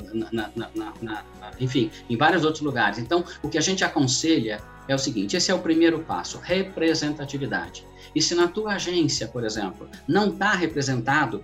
enfim, 1.58 1.90
em 2.08 2.16
vários 2.16 2.44
outros 2.44 2.62
lugares. 2.62 2.98
Então, 2.98 3.24
o 3.42 3.48
que 3.48 3.58
a 3.58 3.60
gente 3.60 3.82
aconselha 3.82 4.60
é 4.86 4.94
o 4.94 4.98
seguinte: 4.98 5.36
esse 5.36 5.50
é 5.50 5.54
o 5.54 5.58
primeiro 5.58 6.00
passo, 6.00 6.38
representatividade. 6.38 7.84
E 8.14 8.22
se 8.22 8.34
na 8.34 8.46
tua 8.46 8.74
agência, 8.74 9.26
por 9.26 9.44
exemplo, 9.44 9.88
não 10.06 10.28
está 10.28 10.52
representado 10.52 11.42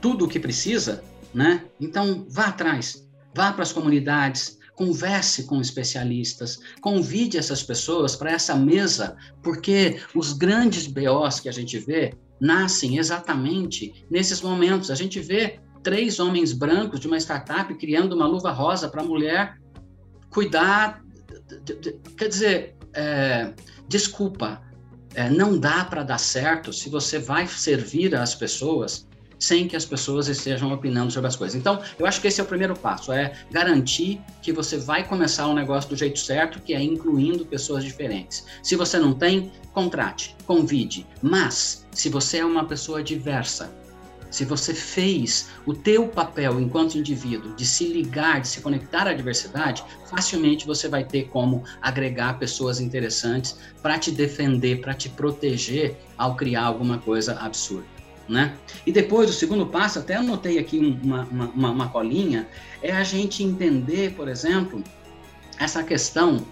tudo 0.00 0.26
o 0.26 0.28
que 0.28 0.38
precisa, 0.38 1.02
né? 1.32 1.64
Então 1.80 2.26
vá 2.28 2.46
atrás, 2.46 3.08
Vá 3.34 3.52
para 3.52 3.62
as 3.62 3.72
comunidades, 3.72 4.58
converse 4.74 5.44
com 5.44 5.60
especialistas, 5.60 6.60
convide 6.80 7.38
essas 7.38 7.62
pessoas 7.62 8.16
para 8.16 8.32
essa 8.32 8.54
mesa, 8.54 9.16
porque 9.42 10.00
os 10.14 10.32
grandes 10.32 10.86
BOs 10.86 11.40
que 11.40 11.48
a 11.48 11.52
gente 11.52 11.78
vê 11.78 12.14
nascem 12.40 12.98
exatamente 12.98 14.04
nesses 14.10 14.40
momentos. 14.40 14.90
A 14.90 14.94
gente 14.94 15.20
vê 15.20 15.60
três 15.82 16.18
homens 16.18 16.52
brancos 16.52 17.00
de 17.00 17.06
uma 17.06 17.18
startup 17.18 17.72
criando 17.74 18.14
uma 18.14 18.26
luva 18.26 18.50
rosa 18.50 18.88
para 18.88 19.02
a 19.02 19.04
mulher 19.04 19.58
cuidar. 20.30 21.02
Quer 22.16 22.28
dizer, 22.28 22.76
é, 22.92 23.52
desculpa, 23.88 24.60
é, 25.14 25.30
não 25.30 25.58
dá 25.58 25.84
para 25.84 26.02
dar 26.02 26.18
certo 26.18 26.72
se 26.72 26.88
você 26.88 27.18
vai 27.18 27.46
servir 27.46 28.14
as 28.14 28.34
pessoas 28.34 29.06
sem 29.38 29.68
que 29.68 29.76
as 29.76 29.84
pessoas 29.84 30.28
estejam 30.28 30.72
opinando 30.72 31.10
sobre 31.10 31.28
as 31.28 31.36
coisas. 31.36 31.54
Então, 31.54 31.80
eu 31.98 32.06
acho 32.06 32.20
que 32.20 32.28
esse 32.28 32.40
é 32.40 32.44
o 32.44 32.46
primeiro 32.46 32.76
passo, 32.76 33.12
é 33.12 33.32
garantir 33.50 34.20
que 34.42 34.52
você 34.52 34.76
vai 34.76 35.06
começar 35.06 35.46
o 35.46 35.50
um 35.50 35.54
negócio 35.54 35.90
do 35.90 35.96
jeito 35.96 36.18
certo, 36.18 36.60
que 36.60 36.74
é 36.74 36.82
incluindo 36.82 37.44
pessoas 37.44 37.84
diferentes. 37.84 38.44
Se 38.62 38.76
você 38.76 38.98
não 38.98 39.12
tem, 39.12 39.52
contrate, 39.72 40.36
convide. 40.46 41.06
Mas, 41.22 41.86
se 41.90 42.08
você 42.08 42.38
é 42.38 42.44
uma 42.44 42.64
pessoa 42.64 43.02
diversa, 43.02 43.70
se 44.34 44.44
você 44.44 44.74
fez 44.74 45.50
o 45.64 45.72
teu 45.72 46.08
papel 46.08 46.60
enquanto 46.60 46.98
indivíduo 46.98 47.54
de 47.54 47.64
se 47.64 47.86
ligar, 47.86 48.40
de 48.40 48.48
se 48.48 48.60
conectar 48.60 49.06
à 49.06 49.12
diversidade, 49.12 49.84
facilmente 50.10 50.66
você 50.66 50.88
vai 50.88 51.04
ter 51.04 51.28
como 51.28 51.62
agregar 51.80 52.36
pessoas 52.36 52.80
interessantes 52.80 53.56
para 53.80 53.96
te 53.96 54.10
defender, 54.10 54.80
para 54.80 54.92
te 54.92 55.08
proteger 55.08 55.96
ao 56.18 56.34
criar 56.34 56.64
alguma 56.64 56.98
coisa 56.98 57.38
absurda 57.38 57.93
né? 58.28 58.54
E 58.86 58.92
depois, 58.92 59.30
o 59.30 59.32
segundo 59.32 59.66
passo, 59.66 59.98
até 59.98 60.14
anotei 60.14 60.58
aqui 60.58 60.78
uma, 61.02 61.24
uma, 61.24 61.70
uma 61.70 61.88
colinha, 61.88 62.48
é 62.82 62.92
a 62.92 63.04
gente 63.04 63.42
entender, 63.42 64.14
por 64.14 64.28
exemplo, 64.28 64.82
essa 65.58 65.82
questão 65.82 66.44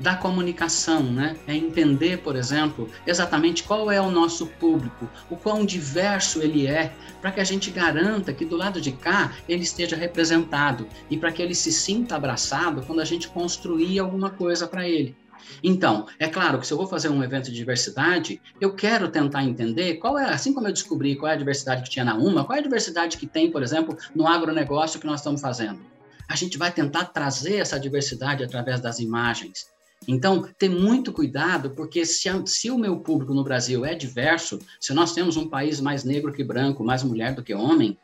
da 0.00 0.14
comunicação, 0.14 1.02
né? 1.02 1.36
É 1.46 1.54
entender, 1.54 2.18
por 2.18 2.34
exemplo, 2.34 2.88
exatamente 3.06 3.62
qual 3.62 3.90
é 3.90 4.00
o 4.00 4.10
nosso 4.10 4.46
público, 4.46 5.08
o 5.28 5.36
quão 5.36 5.64
diverso 5.64 6.42
ele 6.42 6.66
é, 6.66 6.92
para 7.20 7.30
que 7.30 7.40
a 7.40 7.44
gente 7.44 7.70
garanta 7.70 8.32
que 8.32 8.46
do 8.46 8.56
lado 8.56 8.80
de 8.80 8.92
cá 8.92 9.34
ele 9.46 9.62
esteja 9.62 9.94
representado 9.94 10.86
e 11.10 11.18
para 11.18 11.30
que 11.30 11.42
ele 11.42 11.54
se 11.54 11.70
sinta 11.70 12.16
abraçado 12.16 12.82
quando 12.86 13.00
a 13.00 13.04
gente 13.04 13.28
construir 13.28 13.98
alguma 13.98 14.30
coisa 14.30 14.66
para 14.66 14.88
ele. 14.88 15.14
Então, 15.62 16.06
é 16.18 16.28
claro 16.28 16.58
que 16.58 16.66
se 16.66 16.72
eu 16.72 16.78
vou 16.78 16.86
fazer 16.86 17.08
um 17.08 17.22
evento 17.22 17.46
de 17.46 17.56
diversidade, 17.56 18.40
eu 18.60 18.74
quero 18.74 19.08
tentar 19.08 19.44
entender 19.44 19.96
qual 19.96 20.18
é, 20.18 20.32
assim 20.32 20.52
como 20.52 20.68
eu 20.68 20.72
descobri 20.72 21.16
qual 21.16 21.30
é 21.30 21.34
a 21.34 21.38
diversidade 21.38 21.82
que 21.82 21.90
tinha 21.90 22.04
na 22.04 22.16
UMA, 22.16 22.44
qual 22.44 22.56
é 22.56 22.60
a 22.60 22.62
diversidade 22.62 23.16
que 23.16 23.26
tem, 23.26 23.50
por 23.50 23.62
exemplo, 23.62 23.96
no 24.14 24.26
agronegócio 24.26 25.00
que 25.00 25.06
nós 25.06 25.20
estamos 25.20 25.40
fazendo. 25.40 25.80
A 26.28 26.36
gente 26.36 26.56
vai 26.56 26.70
tentar 26.70 27.06
trazer 27.06 27.56
essa 27.56 27.78
diversidade 27.78 28.44
através 28.44 28.80
das 28.80 29.00
imagens. 29.00 29.66
Então, 30.08 30.48
ter 30.58 30.68
muito 30.68 31.12
cuidado, 31.12 31.70
porque 31.70 32.06
se, 32.06 32.28
se, 32.46 32.70
o 32.70 32.78
meu 32.78 33.00
público 33.00 33.34
no 33.34 33.44
Brasil 33.44 33.84
é 33.84 33.94
diverso, 33.94 34.58
se 34.80 34.94
nós 34.94 35.12
temos 35.12 35.36
um 35.36 35.48
país 35.48 35.80
mais 35.80 36.04
negro 36.04 36.32
que 36.32 36.42
branco, 36.42 36.82
mais 36.82 37.02
mulher 37.02 37.34
do 37.34 37.42
que 37.42 37.52
homem, 37.52 37.98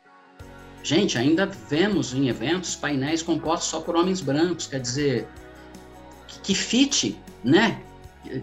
gente, 0.83 1.17
ainda 1.17 1.45
vemos 1.45 2.13
em 2.13 2.29
eventos 2.29 2.75
painéis 2.75 3.23
compostos 3.23 3.69
só 3.69 3.79
por 3.79 3.95
homens 3.95 4.21
brancos, 4.21 4.67
quer 4.67 4.79
dizer, 4.79 5.27
que 6.43 6.53
fit, 6.53 7.19
né? 7.43 7.81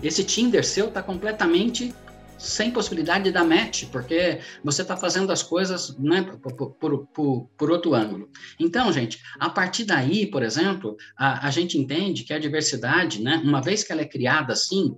Esse 0.02 0.24
Tinder 0.24 0.64
seu 0.64 0.88
está 0.88 1.02
completamente 1.02 1.94
sem 2.38 2.70
possibilidade 2.70 3.24
de 3.24 3.32
dar 3.32 3.44
match, 3.44 3.84
porque 3.90 4.40
você 4.62 4.82
está 4.82 4.96
fazendo 4.96 5.32
as 5.32 5.42
coisas 5.42 5.96
né, 5.98 6.22
por, 6.22 6.74
por, 6.74 7.06
por, 7.06 7.48
por, 7.56 7.70
outro 7.70 7.94
ângulo. 7.94 8.28
Então, 8.58 8.92
gente, 8.92 9.20
a 9.38 9.48
partir 9.48 9.84
daí, 9.84 10.26
por 10.26 10.42
exemplo, 10.42 10.96
a, 11.16 11.46
a 11.46 11.50
gente 11.50 11.78
entende 11.78 12.24
que 12.24 12.32
a 12.32 12.38
diversidade, 12.38 13.22
né, 13.22 13.40
uma 13.44 13.62
vez 13.62 13.82
que 13.82 13.92
ela 13.92 14.02
é 14.02 14.06
criada 14.06 14.52
assim, 14.52 14.96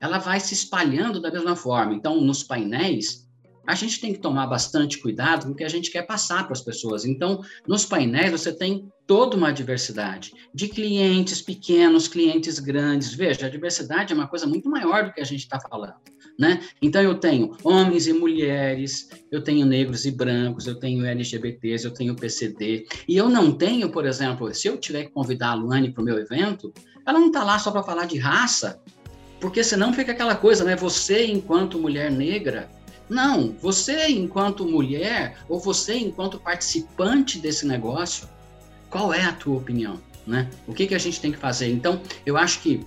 ela 0.00 0.18
vai 0.18 0.40
se 0.40 0.54
espalhando 0.54 1.20
da 1.20 1.30
mesma 1.30 1.56
forma. 1.56 1.94
Então, 1.94 2.20
nos 2.20 2.42
painéis, 2.42 3.27
a 3.68 3.74
gente 3.74 4.00
tem 4.00 4.14
que 4.14 4.18
tomar 4.18 4.46
bastante 4.46 4.96
cuidado 4.96 5.44
com 5.44 5.52
o 5.52 5.54
que 5.54 5.62
a 5.62 5.68
gente 5.68 5.90
quer 5.90 6.00
passar 6.00 6.44
para 6.44 6.54
as 6.54 6.62
pessoas. 6.62 7.04
Então, 7.04 7.42
nos 7.66 7.84
painéis, 7.84 8.32
você 8.32 8.50
tem 8.50 8.90
toda 9.06 9.36
uma 9.36 9.52
diversidade 9.52 10.32
de 10.54 10.68
clientes 10.68 11.42
pequenos, 11.42 12.08
clientes 12.08 12.58
grandes. 12.58 13.12
Veja, 13.12 13.44
a 13.44 13.50
diversidade 13.50 14.10
é 14.10 14.16
uma 14.16 14.26
coisa 14.26 14.46
muito 14.46 14.70
maior 14.70 15.04
do 15.04 15.12
que 15.12 15.20
a 15.20 15.24
gente 15.24 15.40
está 15.40 15.60
falando. 15.60 15.96
Né? 16.38 16.62
Então, 16.80 17.02
eu 17.02 17.16
tenho 17.16 17.58
homens 17.62 18.06
e 18.06 18.14
mulheres, 18.14 19.10
eu 19.30 19.44
tenho 19.44 19.66
negros 19.66 20.06
e 20.06 20.12
brancos, 20.12 20.66
eu 20.66 20.78
tenho 20.78 21.04
LGBTs, 21.04 21.84
eu 21.84 21.92
tenho 21.92 22.16
PCD. 22.16 22.86
E 23.06 23.18
eu 23.18 23.28
não 23.28 23.52
tenho, 23.52 23.90
por 23.90 24.06
exemplo, 24.06 24.52
se 24.54 24.66
eu 24.66 24.78
tiver 24.78 25.04
que 25.04 25.12
convidar 25.12 25.50
a 25.50 25.54
Luane 25.54 25.92
para 25.92 26.00
o 26.00 26.04
meu 26.06 26.18
evento, 26.18 26.72
ela 27.06 27.18
não 27.18 27.26
está 27.26 27.44
lá 27.44 27.58
só 27.58 27.70
para 27.70 27.82
falar 27.82 28.06
de 28.06 28.16
raça, 28.16 28.80
Porque 29.38 29.62
senão 29.62 29.92
fica 29.92 30.12
aquela 30.12 30.34
coisa, 30.34 30.64
né? 30.64 30.74
Você, 30.74 31.26
enquanto 31.26 31.78
mulher 31.78 32.10
negra, 32.10 32.68
não, 33.08 33.54
você, 33.60 34.08
enquanto 34.08 34.66
mulher, 34.66 35.38
ou 35.48 35.58
você, 35.58 35.94
enquanto 35.96 36.38
participante 36.38 37.38
desse 37.38 37.66
negócio, 37.66 38.28
qual 38.90 39.12
é 39.12 39.24
a 39.24 39.32
tua 39.32 39.56
opinião? 39.56 40.00
Né? 40.26 40.48
O 40.66 40.74
que, 40.74 40.86
que 40.86 40.94
a 40.94 40.98
gente 40.98 41.20
tem 41.20 41.32
que 41.32 41.38
fazer? 41.38 41.72
Então, 41.72 42.02
eu 42.26 42.36
acho 42.36 42.60
que 42.60 42.84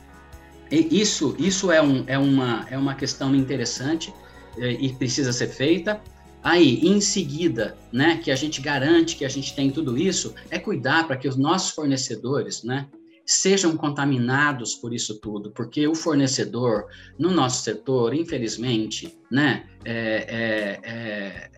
isso, 0.72 1.36
isso 1.40 1.72
é, 1.72 1.82
um, 1.82 2.04
é, 2.08 2.18
uma, 2.18 2.66
é 2.70 2.78
uma 2.78 2.96
questão 2.96 3.36
interessante 3.36 4.14
é, 4.58 4.72
e 4.72 4.94
precisa 4.94 5.34
ser 5.34 5.48
feita. 5.48 6.00
Aí, 6.44 6.80
em 6.88 7.02
seguida, 7.02 7.78
né, 7.92 8.18
que 8.18 8.32
a 8.32 8.36
gente 8.36 8.62
garante 8.62 9.16
que 9.16 9.26
a 9.26 9.30
gente 9.30 9.56
tem 9.56 9.70
tudo 9.70 9.98
isso, 9.98 10.34
é 10.50 10.58
cuidar 10.58 11.06
para 11.08 11.18
que 11.18 11.28
os 11.28 11.36
nossos 11.36 11.72
fornecedores, 11.72 12.64
né, 12.64 12.88
sejam 13.32 13.78
contaminados 13.78 14.76
por 14.76 14.94
isso 14.94 15.18
tudo, 15.22 15.52
porque 15.52 15.88
o 15.88 15.96
fornecedor 15.96 16.88
no 17.18 17.32
nosso 17.32 17.64
setor, 17.64 18.14
infelizmente, 18.14 19.18
né, 19.32 19.70
é, 19.86 20.82
é, 20.84 21.52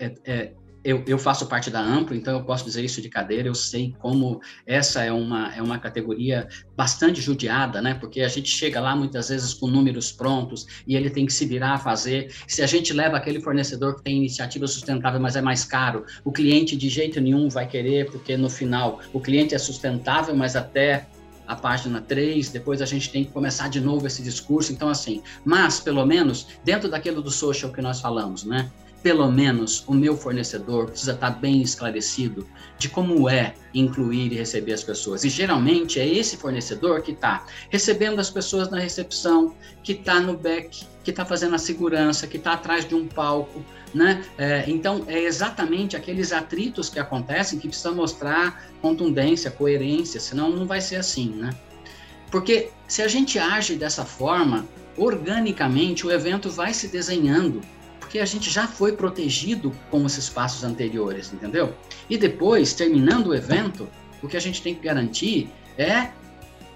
é, 0.00 0.14
é 0.24 0.52
eu, 0.84 1.02
eu, 1.06 1.18
faço 1.18 1.46
parte 1.46 1.70
da 1.70 1.80
Amplo, 1.80 2.14
então 2.14 2.34
eu 2.34 2.44
posso 2.44 2.64
dizer 2.64 2.84
isso 2.84 3.00
de 3.00 3.08
cadeira, 3.08 3.48
eu 3.48 3.54
sei 3.54 3.94
como 3.98 4.40
essa 4.66 5.02
é 5.02 5.10
uma, 5.10 5.54
é 5.54 5.62
uma 5.62 5.78
categoria 5.78 6.46
bastante 6.76 7.20
judiada, 7.22 7.80
né? 7.80 7.94
Porque 7.94 8.20
a 8.20 8.28
gente 8.28 8.48
chega 8.48 8.80
lá 8.80 8.94
muitas 8.94 9.30
vezes 9.30 9.54
com 9.54 9.66
números 9.66 10.12
prontos 10.12 10.66
e 10.86 10.94
ele 10.94 11.08
tem 11.08 11.24
que 11.24 11.32
se 11.32 11.46
virar 11.46 11.72
a 11.72 11.78
fazer. 11.78 12.30
Se 12.46 12.62
a 12.62 12.66
gente 12.66 12.92
leva 12.92 13.16
aquele 13.16 13.40
fornecedor 13.40 13.96
que 13.96 14.02
tem 14.02 14.18
iniciativa 14.18 14.66
sustentável, 14.66 15.18
mas 15.18 15.36
é 15.36 15.40
mais 15.40 15.64
caro, 15.64 16.04
o 16.22 16.30
cliente 16.30 16.76
de 16.76 16.88
jeito 16.90 17.20
nenhum 17.20 17.48
vai 17.48 17.66
querer, 17.66 18.10
porque 18.10 18.36
no 18.36 18.50
final 18.50 19.00
o 19.12 19.20
cliente 19.20 19.54
é 19.54 19.58
sustentável, 19.58 20.36
mas 20.36 20.54
até 20.54 21.06
a 21.46 21.56
página 21.56 22.00
3, 22.00 22.50
depois 22.50 22.80
a 22.80 22.86
gente 22.86 23.10
tem 23.10 23.24
que 23.24 23.30
começar 23.30 23.68
de 23.68 23.80
novo 23.80 24.06
esse 24.06 24.22
discurso, 24.22 24.72
então 24.72 24.88
assim, 24.88 25.22
mas 25.44 25.80
pelo 25.80 26.04
menos 26.06 26.46
dentro 26.64 26.88
daquilo 26.88 27.22
do 27.22 27.30
social 27.30 27.70
que 27.70 27.82
nós 27.82 28.00
falamos, 28.00 28.44
né? 28.44 28.70
Pelo 29.04 29.30
menos 29.30 29.84
o 29.86 29.92
meu 29.92 30.16
fornecedor 30.16 30.86
precisa 30.86 31.12
estar 31.12 31.32
bem 31.32 31.60
esclarecido 31.60 32.48
de 32.78 32.88
como 32.88 33.28
é 33.28 33.54
incluir 33.74 34.32
e 34.32 34.36
receber 34.36 34.72
as 34.72 34.82
pessoas. 34.82 35.24
E 35.24 35.28
geralmente 35.28 36.00
é 36.00 36.08
esse 36.08 36.38
fornecedor 36.38 37.02
que 37.02 37.12
está 37.12 37.44
recebendo 37.68 38.18
as 38.18 38.30
pessoas 38.30 38.70
na 38.70 38.78
recepção, 38.78 39.54
que 39.82 39.92
está 39.92 40.18
no 40.18 40.38
back, 40.38 40.86
que 41.04 41.10
está 41.10 41.22
fazendo 41.22 41.54
a 41.54 41.58
segurança, 41.58 42.26
que 42.26 42.38
está 42.38 42.54
atrás 42.54 42.88
de 42.88 42.94
um 42.94 43.06
palco. 43.06 43.62
Né? 43.92 44.24
É, 44.38 44.64
então, 44.68 45.04
é 45.06 45.20
exatamente 45.20 45.98
aqueles 45.98 46.32
atritos 46.32 46.88
que 46.88 46.98
acontecem 46.98 47.58
que 47.58 47.68
precisa 47.68 47.92
mostrar 47.92 48.64
contundência, 48.80 49.50
coerência, 49.50 50.18
senão 50.18 50.48
não 50.48 50.66
vai 50.66 50.80
ser 50.80 50.96
assim. 50.96 51.28
Né? 51.28 51.50
Porque 52.30 52.70
se 52.88 53.02
a 53.02 53.08
gente 53.08 53.38
age 53.38 53.76
dessa 53.76 54.06
forma, 54.06 54.66
organicamente 54.96 56.06
o 56.06 56.10
evento 56.10 56.48
vai 56.48 56.72
se 56.72 56.88
desenhando 56.88 57.60
porque 58.14 58.22
a 58.22 58.26
gente 58.26 58.48
já 58.48 58.68
foi 58.68 58.92
protegido 58.92 59.72
com 59.90 60.06
esses 60.06 60.28
passos 60.28 60.62
anteriores, 60.62 61.32
entendeu? 61.32 61.74
E 62.08 62.16
depois, 62.16 62.72
terminando 62.72 63.26
o 63.26 63.34
evento, 63.34 63.88
o 64.22 64.28
que 64.28 64.36
a 64.36 64.40
gente 64.40 64.62
tem 64.62 64.72
que 64.72 64.82
garantir 64.82 65.50
é 65.76 66.12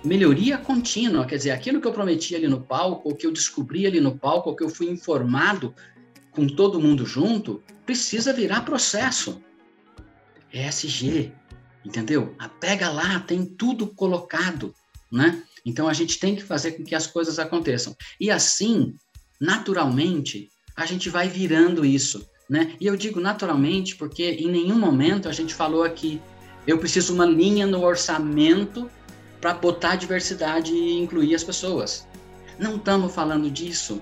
melhoria 0.02 0.58
contínua, 0.58 1.24
quer 1.24 1.36
dizer, 1.36 1.52
aquilo 1.52 1.80
que 1.80 1.86
eu 1.86 1.92
prometi 1.92 2.34
ali 2.34 2.48
no 2.48 2.60
palco, 2.60 3.08
o 3.08 3.14
que 3.14 3.24
eu 3.24 3.30
descobri 3.30 3.86
ali 3.86 4.00
no 4.00 4.18
palco, 4.18 4.50
o 4.50 4.56
que 4.56 4.64
eu 4.64 4.68
fui 4.68 4.90
informado 4.90 5.72
com 6.32 6.44
todo 6.44 6.80
mundo 6.80 7.06
junto, 7.06 7.62
precisa 7.86 8.32
virar 8.32 8.62
processo. 8.62 9.40
ESG, 10.52 11.32
entendeu? 11.84 12.34
A 12.36 12.48
pega 12.48 12.90
lá, 12.90 13.20
tem 13.20 13.46
tudo 13.46 13.86
colocado, 13.86 14.74
né? 15.08 15.40
Então 15.64 15.86
a 15.86 15.92
gente 15.92 16.18
tem 16.18 16.34
que 16.34 16.42
fazer 16.42 16.72
com 16.72 16.82
que 16.82 16.96
as 16.96 17.06
coisas 17.06 17.38
aconteçam. 17.38 17.94
E 18.20 18.28
assim, 18.28 18.96
naturalmente, 19.40 20.50
a 20.78 20.86
gente 20.86 21.10
vai 21.10 21.28
virando 21.28 21.84
isso, 21.84 22.24
né? 22.48 22.76
E 22.80 22.86
eu 22.86 22.96
digo 22.96 23.18
naturalmente 23.18 23.96
porque 23.96 24.30
em 24.30 24.48
nenhum 24.48 24.78
momento 24.78 25.28
a 25.28 25.32
gente 25.32 25.52
falou 25.52 25.82
aqui, 25.82 26.22
eu 26.68 26.78
preciso 26.78 27.12
uma 27.12 27.26
linha 27.26 27.66
no 27.66 27.82
orçamento 27.82 28.88
para 29.40 29.54
botar 29.54 29.96
diversidade 29.96 30.72
e 30.72 30.96
incluir 30.96 31.34
as 31.34 31.42
pessoas. 31.42 32.06
Não 32.60 32.76
estamos 32.76 33.12
falando 33.12 33.50
disso, 33.50 34.00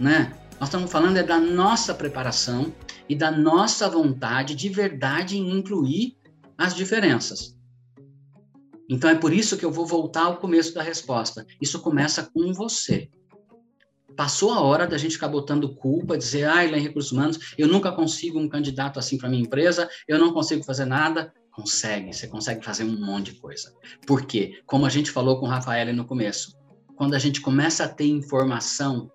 né? 0.00 0.36
Nós 0.58 0.68
estamos 0.68 0.90
falando 0.90 1.16
é 1.16 1.22
da 1.22 1.38
nossa 1.38 1.94
preparação 1.94 2.74
e 3.08 3.14
da 3.14 3.30
nossa 3.30 3.88
vontade 3.88 4.56
de 4.56 4.68
verdade 4.68 5.38
em 5.38 5.56
incluir 5.56 6.16
as 6.58 6.74
diferenças. 6.74 7.56
Então 8.88 9.08
é 9.08 9.14
por 9.14 9.32
isso 9.32 9.56
que 9.56 9.64
eu 9.64 9.70
vou 9.70 9.86
voltar 9.86 10.24
ao 10.24 10.38
começo 10.38 10.74
da 10.74 10.82
resposta. 10.82 11.46
Isso 11.60 11.78
começa 11.78 12.28
com 12.34 12.52
você. 12.52 13.08
Passou 14.16 14.52
a 14.52 14.60
hora 14.60 14.86
da 14.86 14.98
gente 14.98 15.14
ficar 15.14 15.28
botando 15.28 15.74
culpa, 15.74 16.18
dizer, 16.18 16.48
ah, 16.48 16.64
ele 16.64 16.74
é 16.74 16.78
em 16.78 16.82
recursos 16.82 17.12
humanos, 17.12 17.54
eu 17.56 17.68
nunca 17.68 17.92
consigo 17.92 18.38
um 18.38 18.48
candidato 18.48 18.98
assim 18.98 19.16
para 19.16 19.28
minha 19.28 19.42
empresa, 19.42 19.88
eu 20.06 20.18
não 20.18 20.32
consigo 20.32 20.64
fazer 20.64 20.84
nada. 20.84 21.32
Consegue, 21.52 22.12
você 22.12 22.26
consegue 22.26 22.64
fazer 22.64 22.84
um 22.84 23.04
monte 23.04 23.32
de 23.32 23.40
coisa. 23.40 23.72
Por 24.06 24.24
quê? 24.24 24.60
Como 24.66 24.86
a 24.86 24.88
gente 24.88 25.10
falou 25.10 25.38
com 25.38 25.46
o 25.46 25.48
Rafael 25.48 25.92
no 25.92 26.04
começo, 26.06 26.56
quando 26.96 27.14
a 27.14 27.18
gente 27.18 27.40
começa 27.40 27.84
a 27.84 27.88
ter 27.88 28.06
informação, 28.06 29.10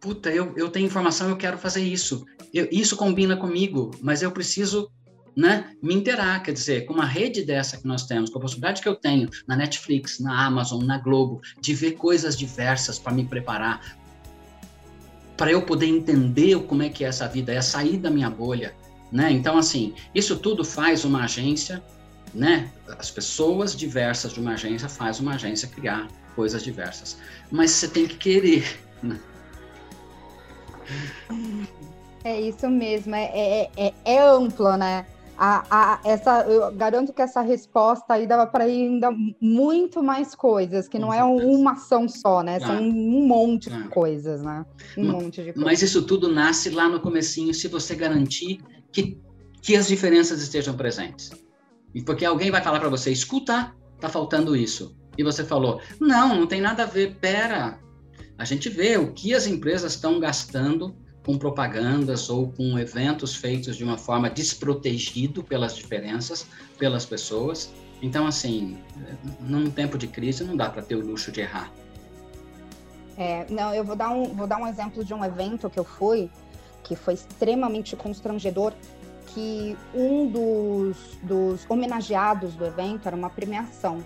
puta, 0.00 0.30
eu, 0.30 0.54
eu 0.56 0.70
tenho 0.70 0.86
informação, 0.86 1.28
eu 1.28 1.36
quero 1.36 1.58
fazer 1.58 1.82
isso. 1.82 2.24
Eu, 2.52 2.68
isso 2.70 2.96
combina 2.96 3.36
comigo, 3.36 3.90
mas 4.00 4.22
eu 4.22 4.32
preciso 4.32 4.90
né, 5.36 5.76
me 5.82 5.94
interar, 5.94 6.42
quer 6.42 6.52
dizer, 6.52 6.86
com 6.86 6.94
uma 6.94 7.04
rede 7.04 7.42
dessa 7.44 7.76
que 7.76 7.86
nós 7.86 8.06
temos, 8.06 8.30
com 8.30 8.38
a 8.38 8.42
possibilidade 8.42 8.82
que 8.82 8.88
eu 8.88 8.96
tenho 8.96 9.28
na 9.46 9.56
Netflix, 9.56 10.18
na 10.18 10.46
Amazon, 10.46 10.84
na 10.84 10.98
Globo, 10.98 11.40
de 11.60 11.74
ver 11.74 11.92
coisas 11.92 12.36
diversas 12.36 12.98
para 12.98 13.12
me 13.12 13.24
preparar, 13.24 13.96
para 15.36 15.52
eu 15.52 15.62
poder 15.62 15.86
entender 15.86 16.58
como 16.64 16.82
é 16.82 16.88
que 16.88 17.04
é 17.04 17.08
essa 17.08 17.26
vida, 17.26 17.52
é 17.52 17.60
sair 17.62 17.96
da 17.96 18.10
minha 18.10 18.28
bolha, 18.28 18.74
né? 19.10 19.30
Então, 19.32 19.56
assim, 19.56 19.94
isso 20.14 20.36
tudo 20.36 20.64
faz 20.64 21.04
uma 21.04 21.24
agência, 21.24 21.82
né? 22.34 22.70
As 22.98 23.10
pessoas 23.10 23.74
diversas 23.74 24.32
de 24.32 24.40
uma 24.40 24.52
agência 24.52 24.88
faz 24.88 25.18
uma 25.18 25.34
agência 25.34 25.68
criar 25.68 26.08
coisas 26.36 26.62
diversas, 26.62 27.18
mas 27.50 27.70
você 27.70 27.88
tem 27.88 28.06
que 28.06 28.16
querer, 28.16 28.80
né? 29.02 29.18
É 32.22 32.38
isso 32.38 32.68
mesmo, 32.68 33.14
é, 33.14 33.24
é, 33.24 33.70
é, 33.76 33.94
é 34.04 34.20
amplo, 34.20 34.76
né? 34.76 35.06
A, 35.42 35.64
a, 35.70 36.00
essa, 36.04 36.42
eu 36.42 36.70
garanto 36.72 37.14
que 37.14 37.22
essa 37.22 37.40
resposta 37.40 38.12
aí 38.12 38.26
dava 38.26 38.46
para 38.46 38.68
ir 38.68 38.88
ainda 38.88 39.10
muito 39.40 40.02
mais 40.02 40.34
coisas, 40.34 40.86
que 40.86 40.98
não 40.98 41.10
é 41.10 41.24
uma 41.24 41.72
ação 41.72 42.06
só, 42.06 42.42
né? 42.42 42.60
São 42.60 42.78
um 42.78 43.26
monte 43.26 43.70
de 43.70 43.88
coisas, 43.88 44.42
né? 44.42 44.66
Um 44.98 45.06
mas, 45.06 45.12
monte 45.12 45.36
de 45.36 45.52
coisas. 45.54 45.62
Mas 45.64 45.80
isso 45.80 46.02
tudo 46.02 46.28
nasce 46.30 46.68
lá 46.68 46.90
no 46.90 47.00
comecinho, 47.00 47.54
se 47.54 47.68
você 47.68 47.94
garantir 47.94 48.60
que, 48.92 49.18
que 49.62 49.74
as 49.74 49.88
diferenças 49.88 50.42
estejam 50.42 50.76
presentes. 50.76 51.30
E 51.94 52.02
porque 52.02 52.26
alguém 52.26 52.50
vai 52.50 52.62
falar 52.62 52.78
para 52.78 52.90
você, 52.90 53.10
escuta, 53.10 53.74
tá 53.98 54.10
faltando 54.10 54.54
isso. 54.54 54.94
E 55.16 55.24
você 55.24 55.42
falou, 55.42 55.80
não, 55.98 56.36
não 56.36 56.46
tem 56.46 56.60
nada 56.60 56.82
a 56.82 56.86
ver, 56.86 57.16
pera. 57.16 57.80
A 58.36 58.44
gente 58.44 58.68
vê 58.68 58.98
o 58.98 59.14
que 59.14 59.32
as 59.32 59.46
empresas 59.46 59.94
estão 59.94 60.20
gastando 60.20 60.94
com 61.24 61.38
propagandas 61.38 62.30
ou 62.30 62.50
com 62.50 62.78
eventos 62.78 63.34
feitos 63.34 63.76
de 63.76 63.84
uma 63.84 63.98
forma 63.98 64.30
desprotegido 64.30 65.44
pelas 65.44 65.76
diferenças, 65.76 66.46
pelas 66.78 67.04
pessoas. 67.04 67.72
Então, 68.02 68.26
assim, 68.26 68.78
num 69.40 69.70
tempo 69.70 69.98
de 69.98 70.06
crise 70.06 70.42
não 70.44 70.56
dá 70.56 70.70
para 70.70 70.82
ter 70.82 70.94
o 70.94 71.04
luxo 71.04 71.30
de 71.30 71.40
errar. 71.40 71.70
É, 73.16 73.44
não, 73.50 73.74
eu 73.74 73.84
vou 73.84 73.94
dar, 73.94 74.10
um, 74.10 74.34
vou 74.34 74.46
dar 74.46 74.56
um 74.56 74.66
exemplo 74.66 75.04
de 75.04 75.12
um 75.12 75.22
evento 75.22 75.68
que 75.68 75.78
eu 75.78 75.84
fui, 75.84 76.30
que 76.82 76.96
foi 76.96 77.14
extremamente 77.14 77.94
constrangedor, 77.94 78.72
que 79.26 79.76
um 79.94 80.26
dos, 80.26 80.96
dos 81.22 81.66
homenageados 81.68 82.54
do 82.54 82.64
evento 82.64 83.06
era 83.06 83.14
uma 83.14 83.28
premiação. 83.28 84.02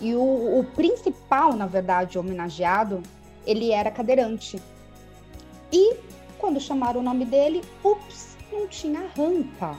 E 0.00 0.14
o, 0.14 0.58
o 0.58 0.64
principal, 0.74 1.52
na 1.54 1.66
verdade, 1.66 2.18
homenageado, 2.18 3.02
ele 3.46 3.70
era 3.70 3.90
cadeirante. 3.90 4.60
E 5.70 5.96
quando 6.38 6.60
chamaram 6.60 7.00
o 7.00 7.02
nome 7.02 7.24
dele, 7.24 7.62
ups, 7.82 8.36
não 8.52 8.66
tinha 8.68 9.00
rampa 9.16 9.76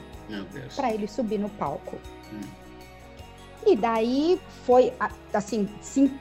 para 0.75 0.93
ele 0.93 1.07
subir 1.07 1.37
no 1.37 1.49
palco. 1.49 1.97
Hum. 2.33 2.65
E 3.65 3.75
daí 3.75 4.39
foi 4.63 4.93
assim, 5.33 5.67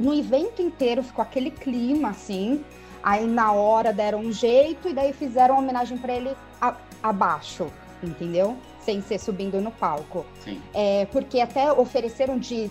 no 0.00 0.14
evento 0.14 0.62
inteiro 0.62 1.02
ficou 1.02 1.22
aquele 1.22 1.50
clima 1.50 2.10
assim. 2.10 2.64
Aí 3.02 3.26
na 3.26 3.52
hora 3.52 3.92
deram 3.92 4.20
um 4.20 4.32
jeito 4.32 4.88
e 4.88 4.94
daí 4.94 5.12
fizeram 5.12 5.56
uma 5.56 5.62
homenagem 5.62 5.98
para 5.98 6.14
ele 6.14 6.34
a, 6.58 6.74
abaixo, 7.02 7.70
entendeu? 8.02 8.56
Sem 8.80 9.02
ser 9.02 9.18
subindo 9.18 9.60
no 9.60 9.70
palco. 9.70 10.24
É, 10.72 11.04
porque 11.06 11.38
até 11.40 11.70
ofereceram 11.70 12.38
de, 12.38 12.70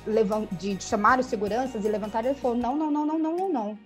de, 0.57 0.73
de 0.73 0.83
chamar 0.83 1.19
os 1.19 1.27
seguranças 1.27 1.85
e 1.85 1.87
levantar, 1.87 2.25
ele 2.25 2.33
falou: 2.33 2.57
não, 2.57 2.75
não, 2.75 2.89
não, 2.89 3.05
não, 3.05 3.19
não, 3.19 3.37
não, 3.37 3.49
não. 3.49 3.79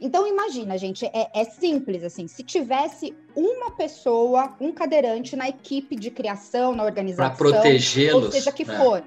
Então 0.00 0.26
imagina, 0.26 0.78
gente, 0.78 1.04
é, 1.06 1.28
é 1.34 1.44
simples 1.44 2.04
assim. 2.04 2.28
Se 2.28 2.42
tivesse 2.42 3.14
uma 3.34 3.72
pessoa, 3.72 4.54
um 4.60 4.72
cadeirante 4.72 5.34
na 5.34 5.48
equipe 5.48 5.96
de 5.96 6.10
criação, 6.10 6.74
na 6.74 6.84
organização, 6.84 7.36
protegê-los, 7.36 8.24
ou 8.26 8.32
seja 8.32 8.52
que 8.52 8.62
é. 8.62 8.76
for, 8.76 9.02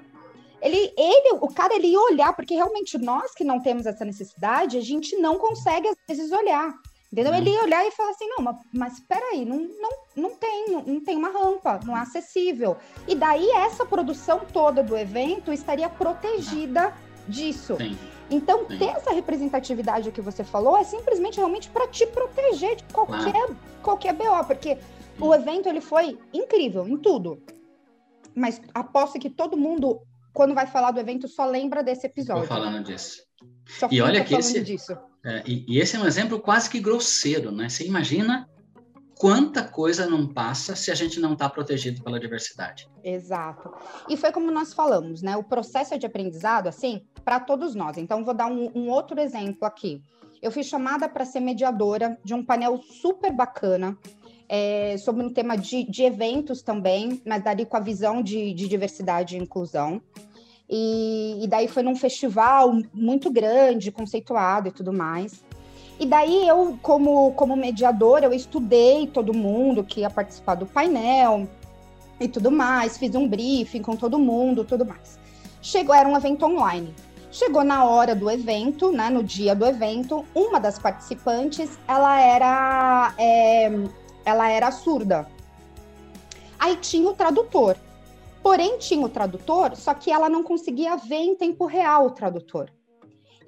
Ele, 0.60 0.92
ele, 0.96 1.38
o 1.40 1.48
cara, 1.48 1.74
ele 1.74 1.88
ia 1.88 2.00
olhar, 2.00 2.34
porque 2.34 2.54
realmente 2.54 2.98
nós 2.98 3.32
que 3.34 3.44
não 3.44 3.60
temos 3.60 3.86
essa 3.86 4.04
necessidade, 4.04 4.76
a 4.76 4.82
gente 4.82 5.16
não 5.16 5.38
consegue 5.38 5.88
às 5.88 5.96
vezes 6.08 6.30
olhar. 6.30 6.72
Entendeu? 7.12 7.32
Uhum. 7.32 7.38
Ele 7.38 7.50
ia 7.50 7.62
olhar 7.62 7.86
e 7.86 7.90
falar 7.90 8.10
assim: 8.10 8.26
não, 8.26 8.42
mas, 8.42 8.56
mas 8.72 9.00
peraí, 9.00 9.44
não, 9.44 9.58
não, 9.58 9.90
não 10.16 10.30
tem, 10.30 10.70
não, 10.70 10.82
não, 10.82 11.00
tem 11.00 11.14
uma 11.14 11.28
rampa, 11.28 11.78
não 11.84 11.96
é 11.96 12.00
acessível. 12.00 12.76
E 13.06 13.14
daí 13.14 13.50
essa 13.50 13.84
produção 13.84 14.40
toda 14.50 14.82
do 14.82 14.96
evento 14.96 15.52
estaria 15.52 15.90
protegida 15.90 16.94
disso. 17.28 17.76
Sim. 17.76 17.98
Então, 18.32 18.64
ter 18.64 18.86
essa 18.86 19.12
representatividade 19.12 20.10
que 20.10 20.20
você 20.20 20.42
falou 20.42 20.76
é 20.76 20.84
simplesmente 20.84 21.36
realmente 21.36 21.68
para 21.68 21.86
te 21.88 22.06
proteger 22.06 22.76
de 22.76 22.84
qualquer, 22.84 23.48
qualquer 23.82 24.14
BO, 24.14 24.44
porque 24.46 24.78
o 25.20 25.34
evento 25.34 25.68
ele 25.68 25.80
foi 25.80 26.18
incrível 26.32 26.86
em 26.88 26.96
tudo. 26.96 27.42
Mas 28.34 28.60
aposto 28.72 29.18
que 29.18 29.28
todo 29.28 29.56
mundo, 29.56 30.00
quando 30.32 30.54
vai 30.54 30.66
falar 30.66 30.90
do 30.90 31.00
evento, 31.00 31.28
só 31.28 31.44
lembra 31.44 31.82
desse 31.82 32.06
episódio. 32.06 32.44
Estou 32.44 32.56
falando 32.56 32.82
disso. 32.84 33.22
Só 33.66 33.88
e 33.90 34.00
olha 34.00 34.24
que 34.24 34.34
esse, 34.34 34.60
disso. 34.62 34.96
É, 35.24 35.42
e, 35.46 35.64
e, 35.68 35.78
esse 35.78 35.96
é 35.96 35.98
um 35.98 36.06
exemplo 36.06 36.40
quase 36.40 36.70
que 36.70 36.80
grosseiro, 36.80 37.52
né? 37.52 37.68
Você 37.68 37.86
imagina 37.86 38.48
quanta 39.14 39.62
coisa 39.62 40.06
não 40.06 40.26
passa 40.26 40.74
se 40.74 40.90
a 40.90 40.94
gente 40.94 41.20
não 41.20 41.34
está 41.34 41.48
protegido 41.48 42.02
pela 42.02 42.18
diversidade. 42.18 42.88
Exato. 43.04 43.72
E 44.08 44.16
foi 44.16 44.32
como 44.32 44.50
nós 44.50 44.72
falamos, 44.72 45.22
né? 45.22 45.36
O 45.36 45.44
processo 45.44 45.96
de 45.96 46.06
aprendizado, 46.06 46.66
assim, 46.66 47.06
para 47.24 47.40
todos 47.40 47.74
nós. 47.74 47.96
Então, 47.96 48.24
vou 48.24 48.34
dar 48.34 48.46
um, 48.46 48.70
um 48.74 48.88
outro 48.90 49.20
exemplo 49.20 49.66
aqui. 49.66 50.02
Eu 50.40 50.50
fui 50.50 50.62
chamada 50.62 51.08
para 51.08 51.24
ser 51.24 51.40
mediadora 51.40 52.18
de 52.24 52.34
um 52.34 52.44
painel 52.44 52.78
super 52.78 53.32
bacana 53.32 53.96
é, 54.48 54.96
sobre 54.98 55.24
um 55.24 55.30
tema 55.30 55.56
de, 55.56 55.84
de, 55.84 56.02
eventos 56.02 56.62
também, 56.62 57.22
mas 57.24 57.42
dali 57.42 57.64
com 57.64 57.76
a 57.76 57.80
visão 57.80 58.22
de, 58.22 58.52
de 58.52 58.68
diversidade 58.68 59.36
e 59.36 59.40
inclusão. 59.40 60.02
E, 60.68 61.44
e, 61.44 61.46
daí 61.46 61.68
foi 61.68 61.82
num 61.82 61.94
festival 61.94 62.72
muito 62.92 63.30
grande, 63.30 63.92
conceituado 63.92 64.68
e 64.68 64.72
tudo 64.72 64.92
mais. 64.92 65.44
E 66.00 66.06
daí 66.06 66.48
eu, 66.48 66.78
como, 66.82 67.32
como 67.32 67.54
mediadora, 67.54 68.26
eu 68.26 68.32
estudei 68.32 69.06
todo 69.06 69.32
mundo 69.32 69.84
que 69.84 70.00
ia 70.00 70.10
participar 70.10 70.56
do 70.56 70.66
painel 70.66 71.48
e 72.18 72.26
tudo 72.28 72.50
mais, 72.50 72.98
fiz 72.98 73.14
um 73.14 73.28
briefing 73.28 73.82
com 73.82 73.96
todo 73.96 74.18
mundo, 74.18 74.64
tudo 74.64 74.84
mais. 74.84 75.18
Chegou, 75.60 75.94
era 75.94 76.08
um 76.08 76.16
evento 76.16 76.44
online. 76.44 76.92
Chegou 77.32 77.64
na 77.64 77.86
hora 77.86 78.14
do 78.14 78.30
evento, 78.30 78.92
né, 78.92 79.08
no 79.08 79.22
dia 79.22 79.54
do 79.54 79.64
evento, 79.64 80.22
uma 80.34 80.60
das 80.60 80.78
participantes, 80.78 81.78
ela 81.88 82.20
era, 82.20 83.14
é, 83.16 83.70
ela 84.22 84.50
era 84.50 84.70
surda. 84.70 85.26
Aí 86.58 86.76
tinha 86.76 87.08
o 87.08 87.14
tradutor. 87.14 87.78
Porém, 88.42 88.76
tinha 88.76 89.06
o 89.06 89.08
tradutor, 89.08 89.74
só 89.76 89.94
que 89.94 90.10
ela 90.10 90.28
não 90.28 90.42
conseguia 90.42 90.94
ver 90.94 91.22
em 91.22 91.34
tempo 91.34 91.64
real 91.64 92.08
o 92.08 92.10
tradutor. 92.10 92.70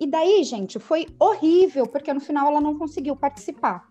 E 0.01 0.07
daí, 0.07 0.43
gente, 0.45 0.79
foi 0.79 1.07
horrível, 1.19 1.87
porque 1.87 2.13
no 2.15 2.21
final 2.21 2.49
ela 2.49 2.63
não 2.63 2.79
conseguiu 2.79 3.15
participar. 3.15 3.87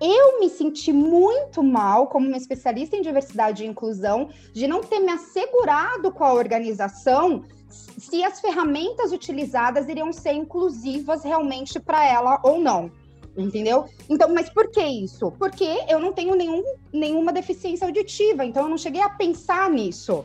Eu 0.00 0.38
me 0.38 0.48
senti 0.48 0.92
muito 0.92 1.60
mal, 1.60 2.06
como 2.06 2.28
uma 2.28 2.36
especialista 2.36 2.94
em 2.94 3.02
diversidade 3.02 3.64
e 3.64 3.66
inclusão, 3.66 4.28
de 4.52 4.68
não 4.68 4.80
ter 4.80 5.00
me 5.00 5.10
assegurado 5.10 6.12
com 6.12 6.22
a 6.22 6.32
organização 6.32 7.42
se 7.68 8.24
as 8.24 8.40
ferramentas 8.40 9.12
utilizadas 9.12 9.88
iriam 9.88 10.12
ser 10.12 10.32
inclusivas 10.32 11.22
realmente 11.24 11.78
para 11.78 12.04
ela 12.04 12.40
ou 12.42 12.58
não. 12.58 12.90
Entendeu? 13.36 13.86
Então, 14.08 14.34
mas 14.34 14.50
por 14.50 14.68
que 14.68 14.82
isso? 14.82 15.30
Porque 15.32 15.84
eu 15.88 16.00
não 16.00 16.12
tenho 16.12 16.34
nenhum, 16.34 16.64
nenhuma 16.92 17.32
deficiência 17.32 17.86
auditiva, 17.86 18.44
então 18.44 18.64
eu 18.64 18.68
não 18.68 18.78
cheguei 18.78 19.00
a 19.00 19.08
pensar 19.08 19.70
nisso. 19.70 20.24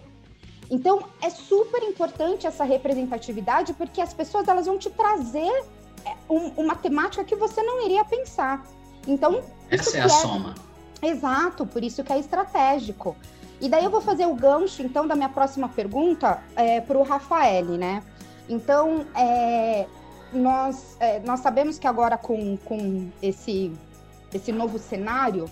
Então, 0.69 1.03
é 1.21 1.29
super 1.29 1.83
importante 1.83 2.47
essa 2.47 2.63
representatividade, 2.63 3.73
porque 3.73 4.01
as 4.01 4.13
pessoas 4.13 4.47
elas 4.47 4.65
vão 4.65 4.79
te 4.79 4.89
trazer 4.89 5.63
é, 6.03 6.15
um, 6.27 6.47
uma 6.57 6.75
temática 6.75 7.23
que 7.23 7.35
você 7.35 7.61
não 7.61 7.85
iria 7.85 8.03
pensar. 8.03 8.65
Então, 9.07 9.43
essa 9.69 9.97
é 9.97 10.01
a 10.01 10.05
é... 10.05 10.09
soma. 10.09 10.55
Exato, 10.99 11.65
por 11.65 11.83
isso 11.83 12.03
que 12.03 12.13
é 12.13 12.17
estratégico. 12.17 13.15
E 13.63 13.69
daí 13.69 13.85
eu 13.85 13.89
vou 13.89 14.01
fazer 14.01 14.25
o 14.25 14.35
gancho, 14.35 14.83
então, 14.83 15.07
da 15.07 15.15
minha 15.15 15.29
próxima 15.29 15.69
pergunta 15.69 16.43
é, 16.53 16.81
para 16.81 16.97
o 16.97 17.01
Rafael, 17.01 17.63
né? 17.63 18.03
Então, 18.49 19.05
é, 19.15 19.85
nós, 20.33 20.97
é, 20.99 21.21
nós 21.21 21.39
sabemos 21.39 21.79
que 21.79 21.87
agora 21.87 22.17
com, 22.17 22.57
com 22.57 23.09
esse, 23.21 23.71
esse 24.33 24.51
novo 24.51 24.77
cenário, 24.77 25.49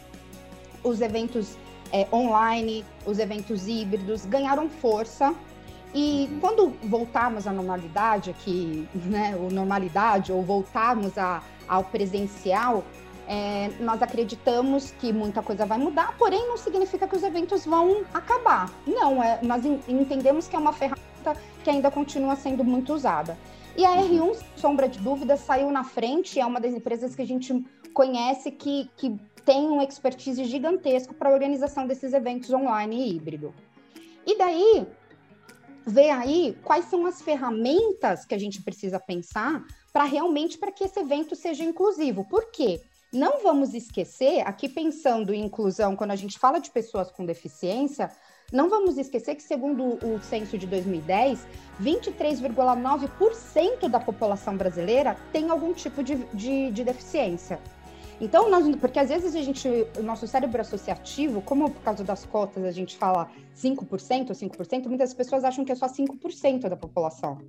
os 0.84 1.00
eventos 1.00 1.56
é, 1.90 2.06
online, 2.12 2.84
os 3.06 3.18
eventos 3.18 3.66
híbridos 3.66 4.26
ganharam 4.26 4.68
força. 4.70 5.34
E 5.96 6.28
uhum. 6.30 6.40
quando 6.42 6.74
voltarmos 6.84 7.48
à 7.48 7.54
normalidade 7.54 8.30
aqui, 8.30 8.90
né, 8.94 9.38
ou 9.40 9.50
normalidade, 9.50 10.34
ou 10.34 10.44
voltarmos 10.44 11.18
a, 11.18 11.42
ao 11.66 11.86
presencial, 11.86 12.84
é, 13.28 13.70
nós 13.80 14.02
acreditamos 14.02 14.92
que 14.92 15.14
muita 15.14 15.42
coisa 15.42 15.66
vai 15.66 15.78
mudar, 15.78 16.16
porém 16.18 16.48
não 16.48 16.58
significa 16.58 17.08
que 17.08 17.16
os 17.16 17.24
eventos 17.24 17.66
vão 17.66 18.04
acabar. 18.14 18.72
Não, 18.86 19.24
é, 19.24 19.40
nós 19.42 19.64
entendemos 19.66 20.48
que 20.48 20.56
é 20.56 20.60
uma 20.60 20.74
ferramenta 20.74 21.36
que 21.64 21.70
ainda 21.70 21.90
continua 21.90 22.36
sendo 22.36 22.64
muito 22.64 22.94
usada. 22.94 23.38
E 23.78 23.86
a 23.86 23.92
uhum. 23.92 24.34
R1, 24.34 24.44
sombra 24.56 24.88
de 24.90 25.00
dúvida, 25.00 25.38
saiu 25.38 25.72
na 25.72 25.84
frente, 25.84 26.40
é 26.40 26.46
uma 26.46 26.60
das 26.60 26.74
empresas 26.74 27.16
que 27.16 27.22
a 27.22 27.28
gente 27.28 27.64
conhece 27.94 28.52
que, 28.52 28.90
que 28.98 29.18
tem 29.46 29.68
um 29.68 29.82
expertise 29.82 30.44
gigantesco 30.46 31.14
para 31.14 31.30
a 31.30 31.34
organização 31.34 31.88
desses 31.88 32.14
eventos 32.14 32.52
online 32.52 32.96
e 32.96 33.16
híbrido. 33.16 33.54
E 34.26 34.38
daí, 34.38 34.86
ver 35.86 36.10
aí 36.12 36.58
quais 36.64 36.86
são 36.86 37.06
as 37.06 37.22
ferramentas 37.22 38.26
que 38.26 38.36
a 38.36 38.38
gente 38.38 38.62
precisa 38.62 39.00
pensar 39.00 39.64
para 39.92 40.04
realmente 40.04 40.58
para 40.58 40.72
que 40.72 40.84
esse 40.84 41.00
evento 41.00 41.36
seja 41.36 41.64
inclusivo. 41.64 42.26
Por 42.26 42.52
quê? 42.52 42.82
Não 43.14 43.44
vamos 43.44 43.74
esquecer, 43.74 44.40
aqui 44.48 44.70
pensando 44.70 45.34
em 45.34 45.44
inclusão, 45.44 45.98
quando 45.98 46.12
a 46.12 46.16
gente 46.16 46.40
fala 46.40 46.60
de 46.60 46.72
pessoas 46.72 47.12
com 47.12 47.26
deficiência, 47.26 48.10
não 48.54 48.70
vamos 48.70 48.98
esquecer 48.98 49.36
que, 49.36 49.44
segundo 49.44 50.00
o 50.06 50.22
censo 50.22 50.58
de 50.58 50.66
2010, 50.66 51.46
23,9% 51.82 53.90
da 53.90 54.00
população 54.00 54.56
brasileira 54.56 55.18
tem 55.32 55.50
algum 55.50 55.74
tipo 55.74 56.02
de, 56.02 56.16
de, 56.34 56.72
de 56.72 56.84
deficiência. 56.84 57.60
Então, 58.20 58.50
nós, 58.50 58.76
porque 58.76 59.00
às 59.00 59.10
vezes 59.10 59.36
a 59.36 59.42
gente, 59.42 59.68
o 59.98 60.04
nosso 60.04 60.28
cérebro 60.28 60.62
associativo, 60.62 61.42
como 61.42 61.72
por 61.72 61.82
causa 61.82 62.04
das 62.04 62.26
cotas 62.26 62.64
a 62.64 62.72
gente 62.72 62.96
fala 62.96 63.32
5% 63.56 64.30
ou 64.30 64.36
5%, 64.36 64.88
muitas 64.88 65.14
pessoas 65.14 65.44
acham 65.44 65.66
que 65.66 65.72
é 65.72 65.76
só 65.76 65.88
5% 65.88 66.70
da 66.70 66.78
população. 66.78 67.40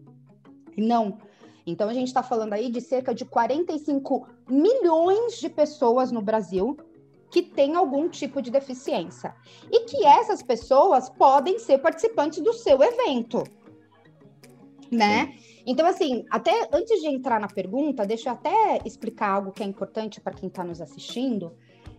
Não. 0.76 1.18
Então, 1.66 1.88
a 1.88 1.94
gente 1.94 2.08
está 2.08 2.22
falando 2.22 2.52
aí 2.52 2.70
de 2.70 2.80
cerca 2.80 3.14
de 3.14 3.24
45 3.24 4.26
milhões 4.48 5.38
de 5.38 5.48
pessoas 5.48 6.10
no 6.10 6.20
Brasil 6.20 6.76
que 7.30 7.42
têm 7.42 7.74
algum 7.74 8.08
tipo 8.08 8.42
de 8.42 8.50
deficiência. 8.50 9.34
E 9.70 9.80
que 9.86 10.04
essas 10.04 10.42
pessoas 10.42 11.08
podem 11.08 11.58
ser 11.58 11.78
participantes 11.78 12.40
do 12.40 12.52
seu 12.52 12.82
evento. 12.82 13.42
Né? 14.90 15.34
Então, 15.66 15.86
assim, 15.86 16.26
até 16.30 16.68
antes 16.70 17.00
de 17.00 17.08
entrar 17.08 17.40
na 17.40 17.48
pergunta, 17.48 18.04
deixa 18.04 18.28
eu 18.28 18.34
até 18.34 18.80
explicar 18.84 19.30
algo 19.30 19.52
que 19.52 19.62
é 19.62 19.66
importante 19.66 20.20
para 20.20 20.34
quem 20.34 20.48
está 20.48 20.62
nos 20.62 20.82
assistindo, 20.82 21.52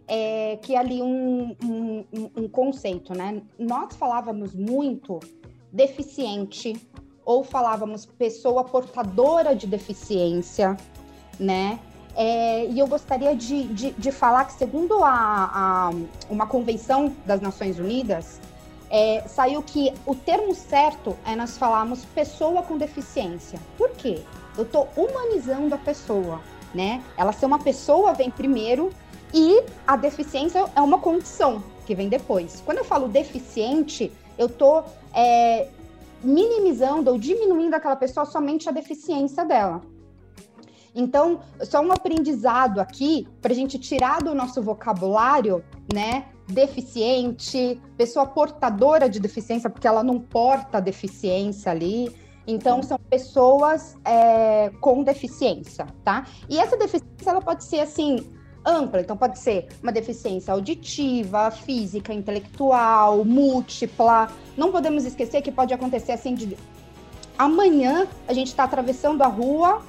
é, 0.08 0.58
que 0.58 0.76
é 0.76 0.78
ali 0.78 1.02
um, 1.02 1.56
um, 1.64 2.06
um 2.36 2.48
conceito, 2.48 3.18
né? 3.18 3.42
Nós 3.58 3.96
falávamos 3.96 4.54
muito 4.54 5.20
deficiente, 5.72 6.74
ou 7.26 7.44
falávamos 7.44 8.06
pessoa 8.06 8.64
portadora 8.64 9.56
de 9.56 9.68
deficiência, 9.68 10.78
né? 11.40 11.80
É, 12.16 12.66
e 12.68 12.78
eu 12.78 12.86
gostaria 12.88 13.36
de, 13.36 13.64
de, 13.74 13.92
de, 13.92 14.12
falar 14.12 14.46
que, 14.46 14.54
segundo 14.54 15.04
a, 15.04 15.10
a, 15.10 15.92
uma 16.30 16.46
convenção 16.46 17.16
das 17.26 17.42
Nações 17.42 17.80
Unidas, 17.80 18.40
é, 18.90 19.24
saiu 19.28 19.64
que 19.64 19.92
o 20.06 20.14
termo 20.14 20.54
certo 20.54 21.18
é 21.26 21.36
nós 21.36 21.58
falarmos 21.58 22.06
pessoa 22.06 22.62
com 22.62 22.78
deficiência. 22.78 23.60
Por 23.78 23.90
quê? 23.92 24.22
Eu 24.56 24.64
estou 24.64 24.88
humanizando 24.96 25.74
a 25.74 25.78
pessoa, 25.80 26.40
né? 26.74 27.02
Ela 27.18 27.32
ser 27.32 27.48
uma 27.48 27.58
pessoa 27.58 28.14
vem 28.14 28.30
primeiro 28.30 28.92
e 29.34 29.64
a 29.88 29.96
deficiência 29.96 30.66
é 30.76 30.82
uma 30.82 31.00
condição 31.00 31.64
que 31.88 31.96
vem 31.96 32.08
depois. 32.08 32.62
Quando 32.64 32.78
eu 32.78 32.86
falo 32.86 33.08
deficiente, 33.08 34.12
eu 34.38 34.46
estou 34.46 34.86
é, 35.12 35.68
minimizando 36.24 37.12
ou 37.12 37.18
diminuindo 37.18 37.76
aquela 37.76 37.96
pessoa 37.96 38.26
somente 38.26 38.70
a 38.70 38.72
deficiência 38.72 39.44
dela. 39.44 39.82
Então, 40.96 41.40
só 41.62 41.82
um 41.82 41.92
aprendizado 41.92 42.80
aqui 42.80 43.28
para 43.42 43.52
a 43.52 43.56
gente 43.56 43.80
tirar 43.80 44.22
do 44.22 44.36
nosso 44.36 44.62
vocabulário, 44.62 45.64
né? 45.92 46.26
deficiente, 46.48 47.82
pessoa 47.98 48.26
portadora 48.26 49.10
de 49.10 49.20
deficiência, 49.20 49.70
porque 49.70 49.88
ela 49.88 50.04
não 50.04 50.20
porta 50.20 50.82
deficiência 50.82 51.72
ali. 51.72 52.14
Então, 52.46 52.84
são 52.84 53.00
pessoas 53.10 53.96
é, 54.04 54.70
com 54.82 55.04
deficiência, 55.04 55.88
tá? 56.04 56.26
E 56.50 56.60
essa 56.60 56.76
deficiência, 56.76 57.30
ela 57.30 57.42
pode 57.42 57.64
ser, 57.64 57.80
assim, 57.80 58.18
ampla. 58.66 59.02
Então, 59.02 59.16
pode 59.16 59.40
ser 59.40 59.68
uma 59.82 59.92
deficiência 59.92 60.54
auditiva, 60.54 61.52
física, 61.52 62.14
intelectual, 62.14 63.24
múltipla. 63.24 64.30
Não 64.58 64.72
podemos 64.72 65.06
esquecer 65.06 65.42
que 65.42 65.52
pode 65.52 65.74
acontecer, 65.74 66.12
assim, 66.12 66.36
de 66.36 66.58
amanhã 67.38 68.08
a 68.28 68.34
gente 68.34 68.48
está 68.48 68.64
atravessando 68.64 69.22
a 69.22 69.28
rua, 69.28 69.82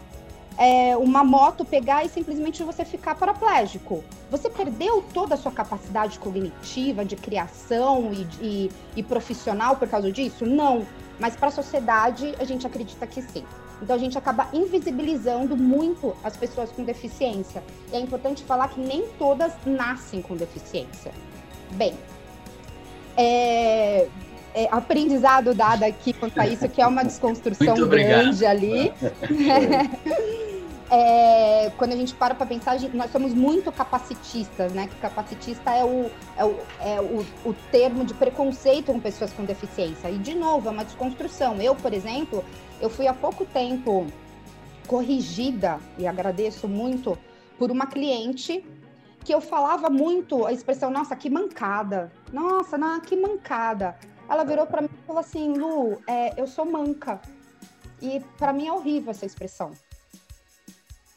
é, 0.57 0.97
uma 0.97 1.25
moto 1.25 1.64
pegar 1.64 2.05
e 2.05 2.09
simplesmente 2.09 2.62
você 2.62 2.85
ficar 2.85 3.14
paraplégico. 3.16 4.05
Você 4.31 4.49
perdeu 4.49 5.05
toda 5.12 5.35
a 5.35 5.39
sua 5.39 5.53
capacidade 5.53 6.18
cognitiva 6.18 7.05
de 7.05 7.16
criação 7.16 8.12
e, 8.12 8.27
e, 8.41 8.70
e 8.97 9.03
profissional 9.03 9.77
por 9.77 9.89
causa 9.89 10.11
disso? 10.11 10.47
Não. 10.47 10.87
Mas 11.18 11.37
para 11.37 11.49
a 11.49 11.53
sociedade, 11.53 12.35
a 12.39 12.45
gente 12.45 12.66
acredita 12.66 13.07
que 13.07 13.22
sim. 13.22 13.45
Então 13.85 13.95
a 13.95 13.99
gente 13.99 14.16
acaba 14.16 14.49
invisibilizando 14.51 15.55
muito 15.55 16.16
as 16.24 16.35
pessoas 16.35 16.72
com 16.72 16.82
deficiência. 16.85 17.62
E 17.93 17.97
é 17.97 18.01
importante 18.01 18.43
falar 18.43 18.68
que 18.68 18.80
nem 18.80 19.07
todas 19.18 19.53
nascem 19.66 20.22
com 20.22 20.35
deficiência. 20.35 21.12
Bem, 21.72 21.93
é, 23.14 24.09
é, 24.55 24.68
aprendizado 24.70 25.55
dado 25.55 25.82
aqui 25.82 26.14
quanto 26.14 26.41
a 26.41 26.47
isso, 26.47 26.66
que 26.66 26.80
é 26.80 26.87
uma 26.87 27.05
desconstrução 27.05 27.76
grande 27.87 28.47
ali. 28.47 28.91
É, 30.91 31.72
quando 31.78 31.93
a 31.93 31.97
gente 31.97 32.14
para 32.14 32.35
para 32.35 32.47
pensar, 32.47 32.76
gente, 32.76 32.95
nós 32.95 33.11
somos 33.11 33.32
muito 33.32 33.72
capacitistas, 33.72 34.72
né? 34.72 34.87
Que 34.87 34.95
capacitista 34.97 35.72
é, 35.72 35.82
o, 35.82 36.11
é, 36.37 36.45
o, 36.45 36.57
é 36.78 37.01
o, 37.01 37.26
o 37.49 37.55
termo 37.72 38.05
de 38.05 38.12
preconceito 38.14 38.93
com 38.93 39.01
pessoas 39.01 39.32
com 39.32 39.45
deficiência. 39.45 40.09
E, 40.11 40.18
de 40.18 40.35
novo, 40.35 40.68
é 40.68 40.70
uma 40.70 40.85
desconstrução. 40.85 41.61
Eu, 41.61 41.74
por 41.74 41.93
exemplo, 41.93 42.45
eu 42.81 42.91
fui 42.91 43.07
há 43.07 43.14
pouco 43.14 43.45
tempo 43.47 44.07
corrigida, 44.87 45.81
e 45.99 46.07
agradeço 46.07 46.68
muito, 46.68 47.18
por 47.59 47.70
uma 47.70 47.87
cliente 47.87 48.64
que 49.25 49.33
eu 49.33 49.41
falava 49.41 49.89
muito 49.89 50.45
a 50.45 50.53
expressão, 50.53 50.91
nossa, 50.91 51.16
que 51.16 51.31
mancada. 51.31 52.12
Nossa, 52.33 52.77
não, 52.77 53.01
que 53.01 53.16
mancada. 53.16 53.99
Ela 54.29 54.45
virou 54.45 54.66
para 54.66 54.83
mim 54.83 54.89
e 54.93 55.07
falou 55.07 55.20
assim, 55.20 55.55
Lu, 55.55 56.03
é, 56.07 56.39
eu 56.41 56.47
sou 56.47 56.66
manca. 56.66 57.20
E 58.03 58.20
para 58.39 58.53
mim 58.53 58.68
é 58.68 58.72
horrível 58.72 59.11
essa 59.11 59.25
expressão. 59.25 59.72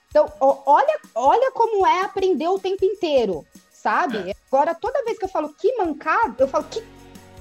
Então, 0.10 0.32
olha, 0.40 1.00
olha 1.14 1.52
como 1.52 1.86
é 1.86 2.02
aprender 2.02 2.48
o 2.48 2.58
tempo 2.58 2.86
inteiro, 2.86 3.46
sabe? 3.70 4.34
Agora, 4.50 4.74
toda 4.74 5.04
vez 5.04 5.20
que 5.20 5.26
eu 5.26 5.30
falo 5.30 5.54
que 5.54 5.76
mancada, 5.78 6.44
eu 6.44 6.48
falo 6.48 6.64
que. 6.66 6.82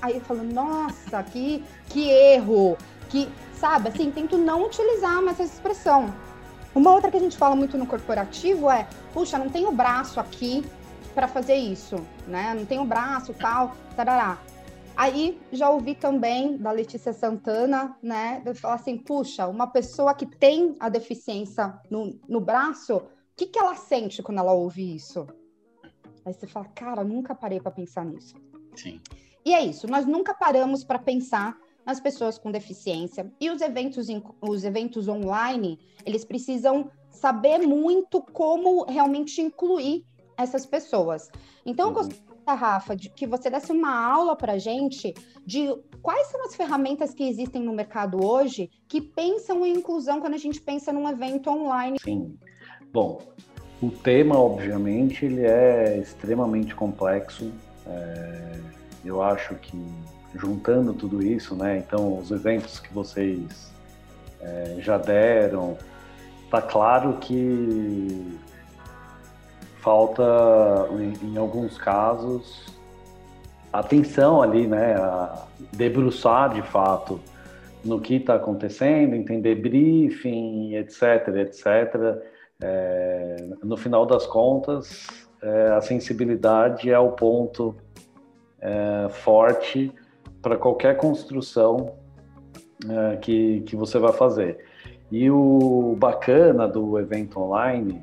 Aí 0.03 0.17
eu 0.17 0.21
falo, 0.21 0.43
nossa, 0.43 1.23
que, 1.23 1.65
que 1.89 2.11
erro, 2.11 2.77
que, 3.09 3.29
sabe, 3.57 3.89
assim, 3.89 4.11
tento 4.11 4.37
não 4.37 4.65
utilizar 4.65 5.23
mais 5.23 5.41
essa 5.41 5.55
expressão. 5.55 6.13
Uma 6.75 6.93
outra 6.93 7.11
que 7.11 7.17
a 7.17 7.21
gente 7.21 7.37
fala 7.37 7.57
muito 7.57 7.79
no 7.79 7.87
corporativo 7.87 8.71
é, 8.71 8.87
puxa, 9.13 9.39
não 9.39 9.49
tenho 9.49 9.73
braço 9.73 10.21
aqui 10.21 10.65
para 11.15 11.27
fazer 11.27 11.55
isso, 11.55 11.97
né? 12.29 12.53
Não 12.55 12.67
tenho 12.67 12.85
braço, 12.85 13.33
tal, 13.33 13.75
tarará. 13.97 14.39
Aí 14.97 15.39
já 15.53 15.69
ouvi 15.69 15.95
também 15.95 16.57
da 16.57 16.71
Letícia 16.71 17.13
Santana, 17.13 17.97
né, 18.03 18.43
falar 18.55 18.75
assim, 18.75 18.97
puxa, 18.97 19.47
uma 19.47 19.67
pessoa 19.67 20.15
que 20.15 20.25
tem 20.25 20.75
a 20.81 20.89
deficiência 20.89 21.79
no, 21.91 22.19
no 22.27 22.41
braço, 22.41 22.97
o 22.97 23.03
que, 23.37 23.47
que 23.47 23.59
ela 23.59 23.75
sente 23.75 24.23
quando 24.23 24.39
ela 24.39 24.53
ouve 24.53 24.95
isso? 24.95 25.27
Aí 26.25 26.33
você 26.33 26.47
fala, 26.47 26.65
cara, 26.75 27.05
nunca 27.05 27.35
parei 27.35 27.61
para 27.61 27.71
pensar 27.71 28.07
nisso. 28.07 28.35
Sim. 28.75 28.99
E 29.45 29.53
é 29.53 29.63
isso, 29.63 29.87
nós 29.87 30.07
nunca 30.07 30.33
paramos 30.33 30.83
para 30.83 30.99
pensar 30.99 31.57
nas 31.87 32.01
pessoas 32.01 32.37
com 32.37 32.51
deficiência. 32.51 33.33
E 33.41 33.49
os 33.49 33.63
eventos, 33.63 34.09
os 34.43 34.65
eventos 34.65 35.07
online, 35.07 35.79
eles 36.05 36.25
precisam 36.25 36.91
saber 37.09 37.59
muito 37.61 38.21
como 38.21 38.85
realmente 38.85 39.41
incluir 39.41 40.05
essas 40.37 40.67
pessoas. 40.67 41.31
Então, 41.65 41.93
uhum. 41.93 42.01
eu 42.01 42.27
Rafa, 42.55 42.95
de 42.95 43.11
que 43.11 43.27
você 43.27 43.51
desse 43.51 43.73
uma 43.73 43.93
aula 43.93 44.37
para 44.37 44.57
gente 44.57 45.13
de 45.45 45.67
quais 46.01 46.29
são 46.29 46.45
as 46.45 46.55
ferramentas 46.55 47.13
que 47.13 47.29
existem 47.29 47.63
no 47.63 47.73
mercado 47.73 48.25
hoje 48.25 48.71
que 48.87 49.01
pensam 49.01 49.67
em 49.67 49.73
inclusão 49.73 50.21
quando 50.21 50.35
a 50.35 50.39
gente 50.39 50.61
pensa 50.61 50.93
num 50.93 51.09
evento 51.09 51.51
online. 51.51 51.99
Sim. 52.01 52.39
Bom, 52.93 53.21
o 53.83 53.91
tema, 53.91 54.39
obviamente, 54.39 55.25
ele 55.25 55.45
é 55.45 55.99
extremamente 55.99 56.75
complexo. 56.75 57.53
É, 57.85 58.61
eu 59.05 59.21
acho 59.21 59.55
que 59.57 59.77
juntando 60.37 60.93
tudo 60.93 61.23
isso, 61.23 61.55
né? 61.55 61.79
Então, 61.79 62.19
os 62.19 62.31
eventos 62.31 62.79
que 62.79 62.93
vocês 62.93 63.73
é, 64.41 64.77
já 64.79 64.99
deram, 64.99 65.77
tá 66.51 66.61
claro 66.63 67.15
que 67.15 68.39
falta, 69.81 70.23
em, 70.93 71.33
em 71.33 71.37
alguns 71.37 71.79
casos, 71.79 72.67
atenção 73.73 74.43
ali, 74.43 74.67
né? 74.67 74.95
A 74.95 75.47
debruçar 75.73 76.53
de 76.53 76.63
fato 76.63 77.21
no 77.85 78.01
que 78.01 78.17
está 78.17 78.35
acontecendo, 78.35 79.15
entender 79.15 79.55
briefing, 79.55 80.75
etc, 80.75 81.29
etc. 81.37 82.23
É, 82.61 83.37
no 83.63 83.77
final 83.77 84.05
das 84.05 84.27
contas, 84.27 85.07
é, 85.43 85.69
a 85.69 85.81
sensibilidade 85.81 86.91
é 86.91 86.99
o 86.99 87.13
ponto 87.13 87.77
é, 88.61 89.09
forte 89.09 89.93
para 90.47 90.57
qualquer 90.57 90.97
construção 90.97 91.95
é, 92.89 93.17
que, 93.17 93.63
que 93.63 93.75
você 93.75 93.99
vai 93.99 94.13
fazer. 94.13 94.65
E 95.11 95.29
o 95.29 95.97
bacana 95.99 96.69
do 96.69 97.01
evento 97.01 97.41
online 97.41 98.01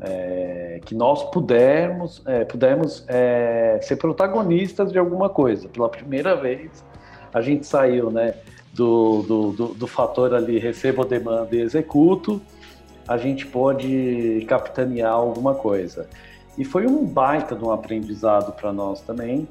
é, 0.00 0.80
que 0.84 0.96
nós 0.96 1.22
pudermos, 1.30 2.24
é, 2.26 2.44
pudermos 2.44 3.04
é, 3.06 3.78
ser 3.80 3.94
protagonistas 3.96 4.90
de 4.90 4.98
alguma 4.98 5.28
coisa. 5.28 5.68
Pela 5.68 5.88
primeira 5.88 6.34
vez, 6.34 6.84
a 7.32 7.40
gente 7.40 7.64
saiu 7.64 8.10
né, 8.10 8.34
do, 8.74 9.22
do, 9.22 9.52
do, 9.52 9.66
do 9.74 9.86
fator 9.86 10.34
ali 10.34 10.58
recebo 10.58 11.04
demanda 11.04 11.54
e 11.54 11.60
executo, 11.60 12.42
a 13.06 13.16
gente 13.16 13.46
pode 13.46 14.44
capitanear 14.48 15.12
alguma 15.12 15.54
coisa. 15.54 16.08
E 16.58 16.64
foi 16.64 16.84
um 16.84 17.06
baita 17.06 17.54
de 17.54 17.64
um 17.64 17.70
aprendizado 17.70 18.50
para 18.54 18.72
nós 18.72 19.02
também, 19.02 19.46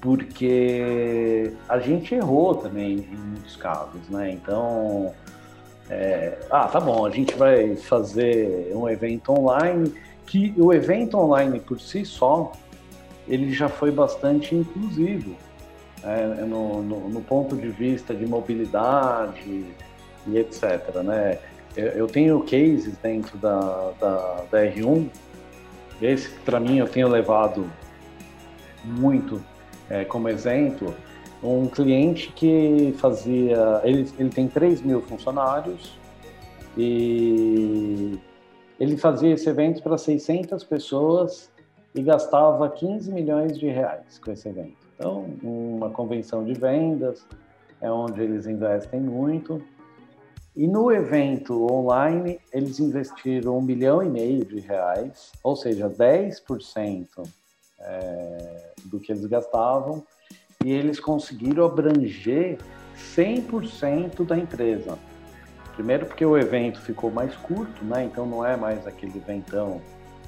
porque 0.00 1.52
a 1.68 1.78
gente 1.78 2.14
errou 2.14 2.54
também 2.54 2.98
em 2.98 3.16
muitos 3.16 3.56
casos, 3.56 4.08
né? 4.08 4.30
Então, 4.30 5.12
é, 5.90 6.38
ah, 6.50 6.68
tá 6.68 6.80
bom, 6.80 7.06
a 7.06 7.10
gente 7.10 7.34
vai 7.34 7.74
fazer 7.76 8.70
um 8.74 8.88
evento 8.88 9.32
online, 9.32 9.92
que 10.26 10.54
o 10.56 10.72
evento 10.72 11.16
online 11.16 11.60
por 11.60 11.80
si 11.80 12.04
só, 12.04 12.52
ele 13.26 13.52
já 13.52 13.68
foi 13.68 13.90
bastante 13.90 14.54
inclusivo, 14.54 15.34
né, 16.02 16.44
no, 16.46 16.82
no, 16.82 17.08
no, 17.08 17.20
ponto 17.20 17.56
de 17.56 17.68
vista 17.68 18.14
de 18.14 18.26
mobilidade 18.26 19.64
e 20.26 20.38
etc, 20.38 20.94
né? 21.02 21.38
Eu, 21.76 21.86
eu 21.88 22.06
tenho 22.06 22.40
cases 22.40 22.96
dentro 23.02 23.36
da, 23.38 23.92
da, 24.00 24.44
da 24.50 24.58
R1, 24.58 25.08
esse 26.00 26.30
para 26.40 26.60
mim 26.60 26.78
eu 26.78 26.88
tenho 26.88 27.08
levado 27.08 27.68
muito 28.84 29.42
é, 29.90 30.04
como 30.04 30.28
exemplo, 30.28 30.94
um 31.42 31.66
cliente 31.66 32.32
que 32.32 32.94
fazia. 32.98 33.80
Ele, 33.84 34.08
ele 34.18 34.30
tem 34.30 34.48
3 34.48 34.82
mil 34.82 35.00
funcionários 35.02 35.98
e 36.76 38.18
ele 38.78 38.96
fazia 38.96 39.34
esse 39.34 39.48
evento 39.48 39.82
para 39.82 39.98
600 39.98 40.62
pessoas 40.64 41.50
e 41.94 42.02
gastava 42.02 42.68
15 42.68 43.10
milhões 43.12 43.58
de 43.58 43.66
reais 43.68 44.18
com 44.18 44.30
esse 44.30 44.48
evento. 44.48 44.76
Então, 44.94 45.26
uma 45.42 45.90
convenção 45.90 46.44
de 46.44 46.54
vendas 46.54 47.26
é 47.80 47.90
onde 47.90 48.20
eles 48.20 48.46
investem 48.46 49.00
muito. 49.00 49.62
E 50.56 50.66
no 50.66 50.90
evento 50.90 51.72
online, 51.72 52.40
eles 52.52 52.80
investiram 52.80 53.58
um 53.58 53.62
milhão 53.62 54.02
e 54.02 54.08
meio 54.08 54.44
de 54.44 54.58
reais, 54.58 55.30
ou 55.42 55.54
seja, 55.54 55.88
10% 55.88 57.06
é, 57.80 58.72
do 58.84 58.98
que 58.98 59.12
eles 59.12 59.26
gastavam 59.26 60.04
e 60.64 60.72
eles 60.72 60.98
conseguiram 60.98 61.64
abranger 61.64 62.58
100% 63.16 64.24
da 64.26 64.36
empresa. 64.36 64.98
Primeiro 65.74 66.06
porque 66.06 66.24
o 66.24 66.36
evento 66.36 66.80
ficou 66.80 67.10
mais 67.10 67.34
curto, 67.36 67.84
né? 67.84 68.04
Então 68.04 68.26
não 68.26 68.44
é 68.44 68.56
mais 68.56 68.86
aquele 68.86 69.18
eventão 69.18 69.80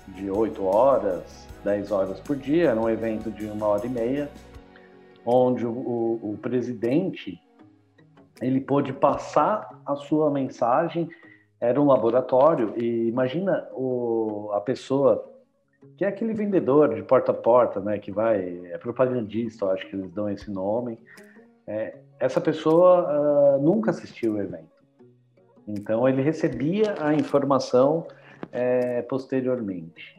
de 0.08 0.30
8 0.30 0.64
horas, 0.64 1.48
10 1.64 1.90
horas 1.90 2.20
por 2.20 2.36
dia, 2.36 2.70
era 2.70 2.80
um 2.80 2.88
evento 2.88 3.30
de 3.30 3.46
uma 3.46 3.66
hora 3.66 3.86
e 3.86 3.88
meia, 3.88 4.30
onde 5.24 5.66
o, 5.66 5.70
o, 5.70 6.32
o 6.32 6.38
presidente 6.38 7.40
ele 8.40 8.60
pôde 8.60 8.92
passar 8.92 9.80
a 9.84 9.94
sua 9.96 10.30
mensagem, 10.30 11.08
era 11.60 11.80
um 11.80 11.86
laboratório, 11.86 12.72
e 12.76 13.08
imagina 13.08 13.68
o, 13.72 14.50
a 14.54 14.60
pessoa 14.60 15.30
que 16.00 16.04
é 16.06 16.08
aquele 16.08 16.32
vendedor 16.32 16.94
de 16.94 17.02
porta 17.02 17.30
a 17.30 17.34
porta, 17.34 17.78
né, 17.78 17.98
que 17.98 18.10
vai, 18.10 18.58
é 18.72 18.78
propagandista, 18.78 19.66
acho 19.66 19.86
que 19.86 19.94
eles 19.94 20.10
dão 20.10 20.30
esse 20.30 20.50
nome. 20.50 20.98
É, 21.66 21.98
essa 22.18 22.40
pessoa 22.40 23.58
uh, 23.58 23.62
nunca 23.62 23.90
assistiu 23.90 24.32
o 24.32 24.40
evento. 24.40 24.80
Então, 25.68 26.08
ele 26.08 26.22
recebia 26.22 26.94
a 26.98 27.12
informação 27.12 28.06
é, 28.50 29.02
posteriormente. 29.02 30.18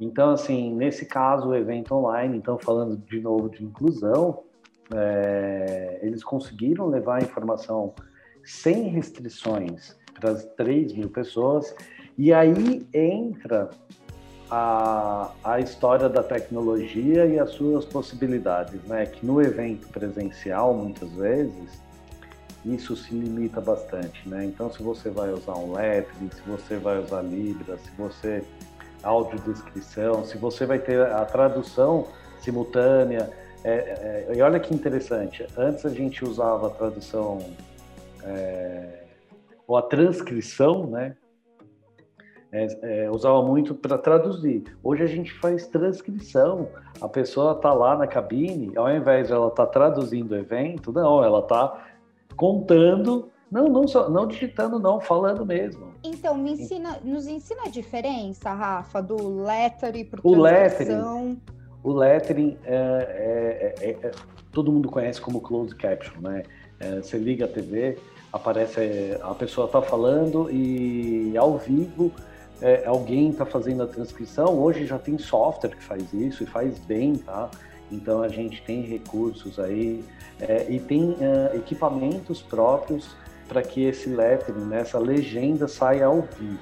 Então, 0.00 0.30
assim, 0.30 0.74
nesse 0.74 1.06
caso, 1.06 1.50
o 1.50 1.54
evento 1.54 1.94
online, 1.94 2.36
então, 2.36 2.58
falando 2.58 2.96
de 2.96 3.20
novo 3.20 3.48
de 3.48 3.62
inclusão, 3.64 4.42
é, 4.92 6.00
eles 6.02 6.24
conseguiram 6.24 6.88
levar 6.88 7.20
a 7.20 7.22
informação 7.22 7.94
sem 8.42 8.88
restrições 8.88 9.96
para 10.18 10.32
as 10.32 10.44
3 10.56 10.94
mil 10.94 11.10
pessoas, 11.10 11.72
e 12.18 12.32
aí 12.32 12.84
entra 12.92 13.70
a, 14.54 15.30
a 15.42 15.60
história 15.60 16.10
da 16.10 16.22
tecnologia 16.22 17.24
e 17.24 17.38
as 17.38 17.52
suas 17.52 17.86
possibilidades, 17.86 18.84
né? 18.84 19.06
Que 19.06 19.24
no 19.24 19.40
evento 19.40 19.88
presencial, 19.88 20.74
muitas 20.74 21.10
vezes, 21.12 21.80
isso 22.62 22.94
se 22.94 23.14
limita 23.14 23.62
bastante, 23.62 24.28
né? 24.28 24.44
Então, 24.44 24.70
se 24.70 24.82
você 24.82 25.08
vai 25.08 25.32
usar 25.32 25.54
um 25.54 25.72
lettering, 25.72 26.28
se 26.30 26.42
você 26.42 26.76
vai 26.76 26.98
usar 26.98 27.22
Libra, 27.22 27.78
se 27.78 27.90
você 27.96 28.44
audiodescrição, 29.02 30.22
se 30.26 30.36
você 30.36 30.66
vai 30.66 30.78
ter 30.78 31.00
a 31.00 31.24
tradução 31.24 32.06
simultânea, 32.42 33.30
é, 33.64 34.28
é, 34.28 34.36
e 34.36 34.42
olha 34.42 34.60
que 34.60 34.74
interessante, 34.74 35.46
antes 35.56 35.86
a 35.86 35.90
gente 35.90 36.22
usava 36.26 36.66
a 36.66 36.70
tradução 36.70 37.38
é, 38.22 39.04
ou 39.66 39.78
a 39.78 39.82
transcrição, 39.82 40.86
né? 40.88 41.16
É, 42.52 42.66
é, 42.82 43.10
usava 43.10 43.42
muito 43.42 43.74
para 43.74 43.96
traduzir. 43.96 44.64
Hoje 44.84 45.02
a 45.02 45.06
gente 45.06 45.32
faz 45.32 45.66
transcrição. 45.66 46.68
A 47.00 47.08
pessoa 47.08 47.52
está 47.52 47.72
lá 47.72 47.96
na 47.96 48.06
cabine, 48.06 48.76
ao 48.76 48.94
invés 48.94 49.28
de 49.28 49.32
ela 49.32 49.48
estar 49.48 49.64
tá 49.64 49.72
traduzindo 49.72 50.32
o 50.32 50.36
evento, 50.36 50.92
não, 50.92 51.24
ela 51.24 51.38
está 51.38 51.82
contando, 52.36 53.30
não, 53.50 53.64
não, 53.64 53.88
só, 53.88 54.10
não 54.10 54.26
digitando, 54.26 54.78
não, 54.78 55.00
falando 55.00 55.46
mesmo. 55.46 55.94
Então, 56.04 56.36
me 56.36 56.52
ensina, 56.52 56.98
nos 57.02 57.26
ensina 57.26 57.62
a 57.64 57.68
diferença, 57.70 58.52
Rafa, 58.52 59.00
do 59.00 59.42
lettering 59.42 60.04
para 60.04 60.20
o 60.22 60.38
lettering. 60.38 61.40
O 61.82 61.90
lettering 61.90 62.58
é, 62.64 63.74
é, 63.80 63.88
é, 63.88 63.90
é, 64.08 64.10
todo 64.52 64.70
mundo 64.70 64.90
conhece 64.90 65.20
como 65.20 65.40
closed 65.40 65.74
caption, 65.76 66.20
né? 66.20 66.42
Você 67.00 67.16
liga 67.16 67.44
a 67.44 67.48
TV, 67.48 67.96
aparece 68.32 69.16
a 69.22 69.32
pessoa 69.34 69.66
está 69.66 69.80
falando 69.80 70.50
e 70.50 71.36
ao 71.36 71.56
vivo 71.56 72.12
é, 72.62 72.84
alguém 72.86 73.30
está 73.30 73.44
fazendo 73.44 73.82
a 73.82 73.86
transcrição. 73.86 74.58
Hoje 74.58 74.86
já 74.86 74.98
tem 74.98 75.18
software 75.18 75.70
que 75.70 75.82
faz 75.82 76.12
isso 76.12 76.44
e 76.44 76.46
faz 76.46 76.78
bem, 76.78 77.16
tá? 77.16 77.50
Então 77.90 78.22
a 78.22 78.28
gente 78.28 78.62
tem 78.62 78.82
recursos 78.82 79.58
aí 79.58 80.02
é, 80.40 80.66
e 80.70 80.78
tem 80.78 81.16
é, 81.20 81.56
equipamentos 81.56 82.40
próprios 82.40 83.16
para 83.48 83.60
que 83.60 83.84
esse 83.84 84.08
lettering, 84.08 84.64
né, 84.64 84.80
essa 84.80 84.98
legenda 84.98 85.66
saia 85.66 86.06
ao 86.06 86.22
vivo. 86.22 86.60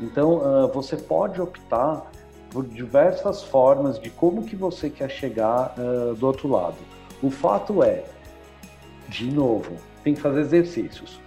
Então 0.00 0.36
uh, 0.36 0.68
você 0.68 0.96
pode 0.96 1.40
optar 1.40 2.10
por 2.50 2.66
diversas 2.66 3.42
formas 3.42 3.98
de 3.98 4.10
como 4.10 4.44
que 4.44 4.54
você 4.54 4.90
quer 4.90 5.10
chegar 5.10 5.74
uh, 5.78 6.14
do 6.14 6.26
outro 6.26 6.48
lado. 6.48 6.76
O 7.22 7.30
fato 7.30 7.82
é, 7.82 8.04
de 9.08 9.30
novo, 9.30 9.76
tem 10.04 10.14
que 10.14 10.20
fazer 10.20 10.40
exercícios 10.40 11.18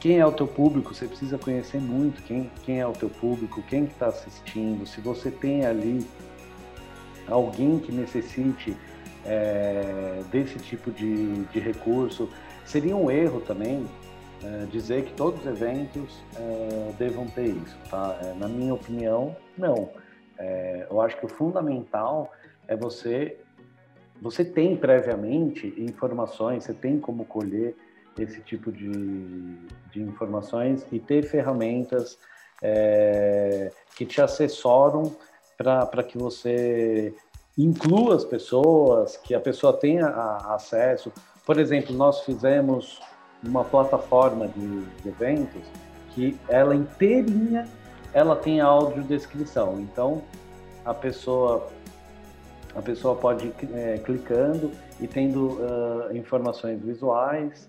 quem 0.00 0.18
é 0.18 0.26
o 0.26 0.32
teu 0.32 0.46
público, 0.46 0.94
você 0.94 1.06
precisa 1.06 1.36
conhecer 1.36 1.80
muito 1.80 2.22
quem, 2.22 2.50
quem 2.64 2.80
é 2.80 2.86
o 2.86 2.92
teu 2.92 3.08
público, 3.08 3.62
quem 3.62 3.84
está 3.84 4.06
assistindo, 4.06 4.86
se 4.86 5.00
você 5.00 5.30
tem 5.30 5.66
ali 5.66 6.06
alguém 7.26 7.78
que 7.78 7.90
necessite 7.90 8.76
é, 9.24 10.22
desse 10.30 10.58
tipo 10.58 10.90
de, 10.90 11.44
de 11.46 11.58
recurso. 11.58 12.28
Seria 12.64 12.96
um 12.96 13.10
erro 13.10 13.40
também 13.40 13.86
é, 14.42 14.66
dizer 14.66 15.04
que 15.04 15.12
todos 15.14 15.40
os 15.40 15.46
eventos 15.46 16.22
é, 16.36 16.92
devam 16.98 17.26
ter 17.26 17.48
isso, 17.48 17.76
tá? 17.90 18.18
É, 18.22 18.34
na 18.34 18.48
minha 18.48 18.74
opinião, 18.74 19.36
não. 19.56 19.90
É, 20.38 20.86
eu 20.88 21.00
acho 21.00 21.16
que 21.18 21.26
o 21.26 21.28
fundamental 21.28 22.32
é 22.66 22.76
você 22.76 23.38
você 24.20 24.44
tem 24.44 24.76
previamente 24.76 25.72
informações, 25.78 26.64
você 26.64 26.74
tem 26.74 26.98
como 26.98 27.24
colher 27.24 27.76
esse 28.18 28.40
tipo 28.40 28.72
de, 28.72 28.90
de 29.90 30.02
informações 30.02 30.86
e 30.90 30.98
ter 30.98 31.24
ferramentas 31.24 32.18
é, 32.62 33.70
que 33.96 34.04
te 34.04 34.20
assessoram 34.20 35.14
para 35.56 36.02
que 36.02 36.16
você 36.16 37.14
inclua 37.56 38.14
as 38.14 38.24
pessoas, 38.24 39.16
que 39.16 39.34
a 39.34 39.40
pessoa 39.40 39.72
tenha 39.72 40.06
a, 40.06 40.54
acesso. 40.54 41.12
Por 41.44 41.58
exemplo, 41.58 41.94
nós 41.94 42.20
fizemos 42.20 43.00
uma 43.42 43.64
plataforma 43.64 44.48
de, 44.48 44.84
de 44.84 45.08
eventos 45.08 45.62
que 46.10 46.38
ela 46.48 46.74
inteirinha 46.74 47.66
ela 48.12 48.36
tem 48.36 48.60
audiodescrição. 48.60 49.80
Então, 49.80 50.22
a 50.84 50.94
pessoa 50.94 51.68
a 52.74 52.82
pessoa 52.82 53.16
pode 53.16 53.52
é, 53.72 53.98
clicando 53.98 54.70
e 55.00 55.06
tendo 55.06 55.54
uh, 55.54 56.16
informações 56.16 56.80
visuais 56.80 57.68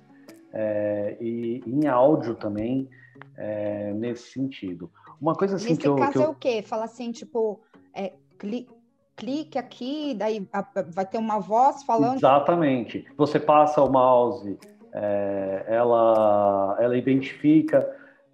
é, 0.54 1.18
e 1.20 1.64
em 1.66 1.88
áudio 1.88 2.36
também 2.36 2.89
é, 3.38 3.93
nesse 3.93 4.32
sentido. 4.32 4.91
Uma 5.22 5.36
coisa 5.36 5.56
assim 5.56 5.70
nesse 5.70 5.82
que 5.82 5.88
eu, 5.88 5.95
caso 5.95 6.12
que 6.12 6.18
eu... 6.18 6.24
é 6.24 6.30
o 6.30 6.36
quê? 6.36 6.62
Fala 6.62 6.86
assim, 6.86 7.12
tipo, 7.12 7.60
é, 7.93 8.14
cli 8.38 8.68
clique 9.16 9.58
aqui, 9.58 10.16
daí 10.18 10.47
vai 10.93 11.06
ter 11.06 11.18
uma 11.18 11.39
voz 11.39 11.84
falando. 11.84 12.16
Exatamente. 12.16 13.06
Você 13.18 13.38
passa 13.38 13.84
o 13.84 13.91
mouse, 13.91 14.58
é, 14.93 15.66
ela, 15.68 16.78
ela 16.80 16.97
identifica 16.97 17.86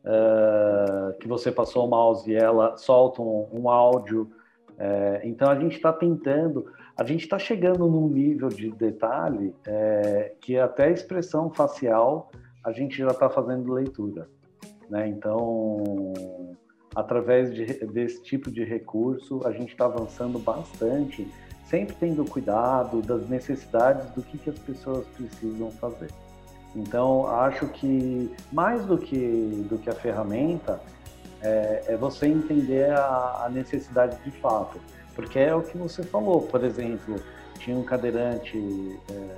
é, 0.04 1.14
que 1.20 1.28
você 1.28 1.52
passou 1.52 1.86
o 1.86 1.90
mouse 1.90 2.32
e 2.32 2.36
ela 2.36 2.78
solta 2.78 3.20
um, 3.20 3.50
um 3.52 3.70
áudio. 3.70 4.30
É, 4.78 5.22
então 5.24 5.50
a 5.50 5.60
gente 5.60 5.76
está 5.76 5.92
tentando 5.92 6.72
a 6.98 7.04
gente 7.04 7.24
está 7.24 7.38
chegando 7.38 7.88
num 7.88 8.08
nível 8.08 8.48
de 8.48 8.72
detalhe 8.72 9.54
é, 9.68 10.34
que 10.40 10.58
até 10.58 10.86
a 10.86 10.92
expressão 10.92 11.50
facial 11.52 12.32
a 12.64 12.72
gente 12.72 12.98
já 12.98 13.08
está 13.08 13.30
fazendo 13.30 13.72
leitura. 13.74 14.30
Né? 14.90 15.10
Então, 15.10 16.14
através 16.96 17.54
de, 17.54 17.66
desse 17.88 18.24
tipo 18.24 18.50
de 18.50 18.64
recurso, 18.64 19.42
a 19.46 19.52
gente 19.52 19.72
está 19.72 19.86
avançando 19.86 20.40
bastante, 20.40 21.28
sempre 21.66 21.96
tendo 22.00 22.24
cuidado 22.24 23.02
das 23.02 23.28
necessidades 23.28 24.10
do 24.12 24.22
que, 24.22 24.38
que 24.38 24.50
as 24.50 24.60
pessoas 24.60 25.06
precisam 25.08 25.70
fazer. 25.72 26.10
Então, 26.74 27.28
acho 27.28 27.68
que 27.70 28.32
mais 28.52 28.86
do 28.86 28.98
que, 28.98 29.66
do 29.70 29.78
que 29.78 29.90
a 29.90 29.94
ferramenta, 29.94 30.80
é, 31.42 31.84
é 31.88 31.98
você 31.98 32.28
entender 32.28 32.92
a, 32.92 33.46
a 33.46 33.50
necessidade 33.50 34.18
de 34.24 34.32
fato. 34.40 34.80
Porque 35.16 35.40
é 35.40 35.56
o 35.56 35.62
que 35.62 35.78
você 35.78 36.04
falou, 36.04 36.42
por 36.42 36.64
exemplo, 36.64 37.16
tinha 37.60 37.78
um 37.78 37.84
cadeirante 37.84 38.58
é, 39.10 39.38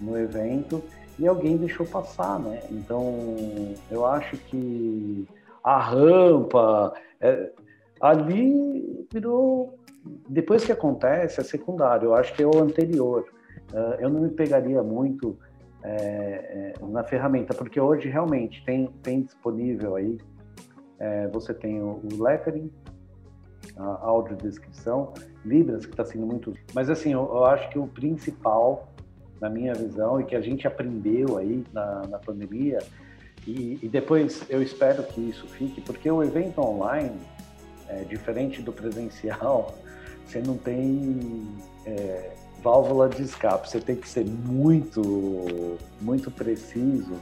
no 0.00 0.18
evento 0.18 0.82
e 1.18 1.26
alguém 1.26 1.56
deixou 1.56 1.86
passar, 1.86 2.38
né? 2.38 2.62
Então, 2.70 3.74
eu 3.90 4.04
acho 4.04 4.36
que 4.36 5.26
a 5.62 5.78
rampa 5.78 6.92
é, 7.20 7.50
ali 8.00 9.06
virou 9.10 9.78
depois 10.28 10.64
que 10.64 10.72
acontece 10.72 11.40
é 11.40 11.44
secundário. 11.44 12.06
Eu 12.06 12.14
acho 12.14 12.34
que 12.34 12.42
é 12.42 12.46
o 12.46 12.58
anterior. 12.58 13.26
Uh, 13.72 13.94
eu 13.98 14.10
não 14.10 14.20
me 14.20 14.28
pegaria 14.28 14.82
muito 14.82 15.36
é, 15.82 16.72
é, 16.78 16.86
na 16.86 17.02
ferramenta, 17.02 17.54
porque 17.54 17.80
hoje 17.80 18.08
realmente 18.08 18.64
tem, 18.64 18.86
tem 19.02 19.22
disponível 19.22 19.96
aí. 19.96 20.18
É, 20.98 21.28
você 21.28 21.52
tem 21.52 21.82
o, 21.82 22.00
o 22.12 22.22
lettering, 22.22 22.70
a 23.76 24.06
audiodescrição, 24.06 25.12
Libras, 25.44 25.84
que 25.84 25.92
está 25.92 26.04
sendo 26.04 26.26
muito. 26.26 26.54
Mas, 26.72 26.88
assim, 26.88 27.12
eu, 27.12 27.20
eu, 27.20 27.44
acho 27.44 27.68
que 27.70 27.78
o 27.78 27.86
principal, 27.86 28.88
na 29.40 29.48
minha 29.48 29.74
visão, 29.74 30.20
e 30.20 30.24
que 30.24 30.36
a 30.36 30.40
gente 30.40 30.66
aprendeu 30.66 31.36
aí 31.38 31.64
na, 31.72 32.02
na 32.08 32.18
pandemia, 32.18 32.78
e, 33.46 33.78
e, 33.82 33.88
depois 33.88 34.42
eu 34.48 34.62
espero 34.62 35.02
que 35.02 35.20
isso 35.20 35.46
fique, 35.48 35.80
porque 35.80 36.10
o 36.10 36.22
evento 36.22 36.60
online, 36.60 37.18
é, 37.88 38.02
diferente 38.04 38.62
do 38.62 38.72
presencial, 38.72 39.74
você 40.24 40.40
não 40.40 40.56
tem 40.56 41.46
é, 41.84 42.32
válvula 42.62 43.08
de 43.08 43.22
escape, 43.22 43.68
você 43.68 43.80
tem 43.80 43.96
que 43.96 44.08
ser 44.08 44.24
muito, 44.24 45.76
muito 46.00 46.30
preciso 46.30 47.20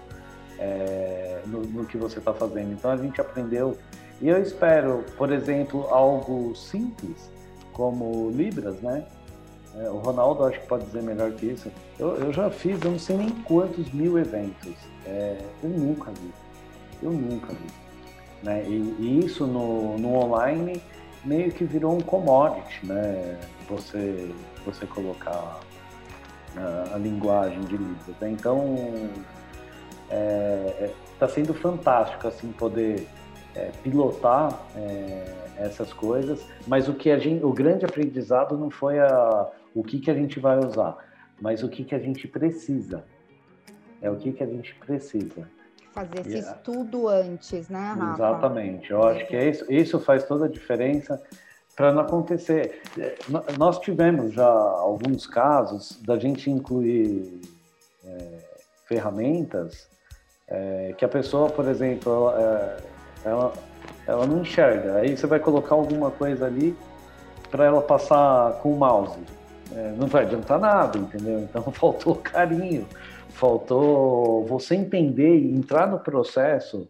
é, 0.60 1.42
no, 1.46 1.62
no 1.62 1.84
que 1.84 1.96
você 1.96 2.20
está 2.20 2.32
fazendo. 2.32 2.72
Então 2.72 2.92
a 2.92 2.96
gente 2.96 3.20
aprendeu 3.20 3.76
e 4.22 4.28
eu 4.28 4.40
espero, 4.40 5.04
por 5.18 5.32
exemplo, 5.32 5.88
algo 5.90 6.54
simples, 6.54 7.28
como 7.72 8.30
Libras, 8.30 8.80
né? 8.80 9.04
É, 9.74 9.90
o 9.90 9.96
Ronaldo 9.96 10.44
acho 10.44 10.60
que 10.60 10.66
pode 10.68 10.84
dizer 10.84 11.02
melhor 11.02 11.32
que 11.32 11.46
isso. 11.46 11.72
Eu, 11.98 12.14
eu 12.16 12.32
já 12.32 12.48
fiz, 12.48 12.80
eu 12.82 12.92
não 12.92 12.98
sei 13.00 13.16
nem 13.16 13.30
quantos 13.30 13.90
mil 13.92 14.16
eventos. 14.16 14.74
É, 15.04 15.38
eu 15.60 15.70
nunca 15.70 16.12
vi. 16.12 16.30
Eu 17.02 17.10
nunca 17.10 17.48
vi. 17.48 17.66
Né? 18.44 18.62
E, 18.64 18.96
e, 19.00 19.24
isso 19.24 19.44
no, 19.44 19.98
no 19.98 20.14
online 20.14 20.80
meio 21.24 21.50
que 21.50 21.64
virou 21.64 21.96
um 21.96 22.00
commodity, 22.00 22.86
né? 22.86 23.40
Você, 23.68 24.30
você 24.64 24.86
colocar 24.86 25.60
a, 26.56 26.94
a 26.94 26.98
linguagem 26.98 27.60
de 27.62 27.76
Libras. 27.76 28.16
Né? 28.20 28.30
Então, 28.30 28.76
está 30.04 30.14
é, 30.14 30.90
é, 31.20 31.28
sendo 31.28 31.54
fantástico 31.54 32.28
assim 32.28 32.52
poder 32.52 33.08
é, 33.54 33.70
pilotar 33.82 34.58
é, 34.76 35.24
essas 35.58 35.92
coisas, 35.92 36.44
mas 36.66 36.88
o 36.88 36.94
que 36.94 37.10
a 37.10 37.18
gente, 37.18 37.44
o 37.44 37.52
grande 37.52 37.84
aprendizado 37.84 38.56
não 38.56 38.70
foi 38.70 38.98
a, 38.98 39.48
o 39.74 39.82
que, 39.82 39.98
que 39.98 40.10
a 40.10 40.14
gente 40.14 40.40
vai 40.40 40.58
usar, 40.58 40.96
mas 41.40 41.62
o 41.62 41.68
que, 41.68 41.84
que 41.84 41.94
a 41.94 41.98
gente 41.98 42.26
precisa. 42.26 43.04
É 44.00 44.10
o 44.10 44.16
que, 44.16 44.32
que 44.32 44.42
a 44.42 44.46
gente 44.46 44.74
precisa. 44.74 45.48
Fazer 45.92 46.20
esse 46.20 46.30
yeah. 46.30 46.56
estudo 46.56 47.06
antes, 47.06 47.68
né, 47.68 47.92
Rafa? 47.92 48.14
Exatamente. 48.14 48.90
Eu 48.90 49.04
acho 49.04 49.26
que 49.26 49.36
é 49.36 49.48
isso, 49.48 49.72
isso 49.72 50.00
faz 50.00 50.24
toda 50.24 50.46
a 50.46 50.48
diferença 50.48 51.22
para 51.76 51.92
não 51.92 52.00
acontecer. 52.00 52.82
É, 52.98 53.16
nós 53.58 53.78
tivemos 53.78 54.32
já 54.32 54.48
alguns 54.48 55.26
casos 55.26 56.00
da 56.02 56.18
gente 56.18 56.50
incluir 56.50 57.40
é, 58.04 58.38
ferramentas 58.86 59.88
é, 60.48 60.94
que 60.96 61.04
a 61.04 61.08
pessoa, 61.08 61.48
por 61.48 61.68
exemplo, 61.68 62.30
é, 62.36 62.76
ela, 63.24 63.52
ela, 64.06 64.26
não 64.26 64.40
enxerga. 64.40 64.96
Aí 64.96 65.16
você 65.16 65.26
vai 65.26 65.38
colocar 65.38 65.74
alguma 65.74 66.10
coisa 66.10 66.46
ali 66.46 66.76
para 67.50 67.64
ela 67.64 67.82
passar 67.82 68.54
com 68.60 68.72
o 68.72 68.76
mouse. 68.76 69.18
É, 69.74 69.92
não 69.96 70.06
vai 70.06 70.24
adiantar 70.24 70.58
nada, 70.58 70.98
entendeu? 70.98 71.40
Então 71.40 71.62
faltou 71.72 72.16
carinho, 72.16 72.86
faltou 73.30 74.44
você 74.46 74.74
entender 74.74 75.38
e 75.38 75.54
entrar 75.54 75.86
no 75.86 75.98
processo, 75.98 76.88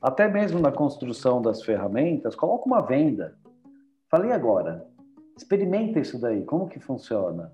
até 0.00 0.28
mesmo 0.28 0.60
na 0.60 0.72
construção 0.72 1.40
das 1.40 1.62
ferramentas, 1.62 2.34
coloca 2.34 2.66
uma 2.66 2.80
venda 2.80 3.34
Falei 4.14 4.30
agora, 4.30 4.86
experimenta 5.36 5.98
isso 5.98 6.20
daí, 6.20 6.44
como 6.44 6.68
que 6.68 6.78
funciona? 6.78 7.50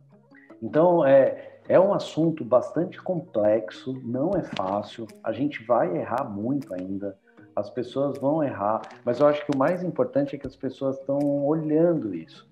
Então, 0.62 1.06
é, 1.06 1.58
é 1.66 1.80
um 1.80 1.94
assunto 1.94 2.44
bastante 2.44 3.02
complexo, 3.02 3.98
não 4.04 4.32
é 4.32 4.42
fácil, 4.42 5.06
a 5.24 5.32
gente 5.32 5.64
vai 5.64 5.96
errar 5.96 6.24
muito 6.24 6.74
ainda, 6.74 7.16
as 7.54 7.70
pessoas 7.70 8.18
vão 8.18 8.42
errar, 8.42 8.82
mas 9.04 9.20
eu 9.20 9.26
acho 9.26 9.44
que 9.44 9.52
o 9.54 9.58
mais 9.58 9.82
importante 9.82 10.34
é 10.34 10.38
que 10.38 10.46
as 10.46 10.56
pessoas 10.56 10.98
estão 10.98 11.18
olhando 11.44 12.14
isso, 12.14 12.48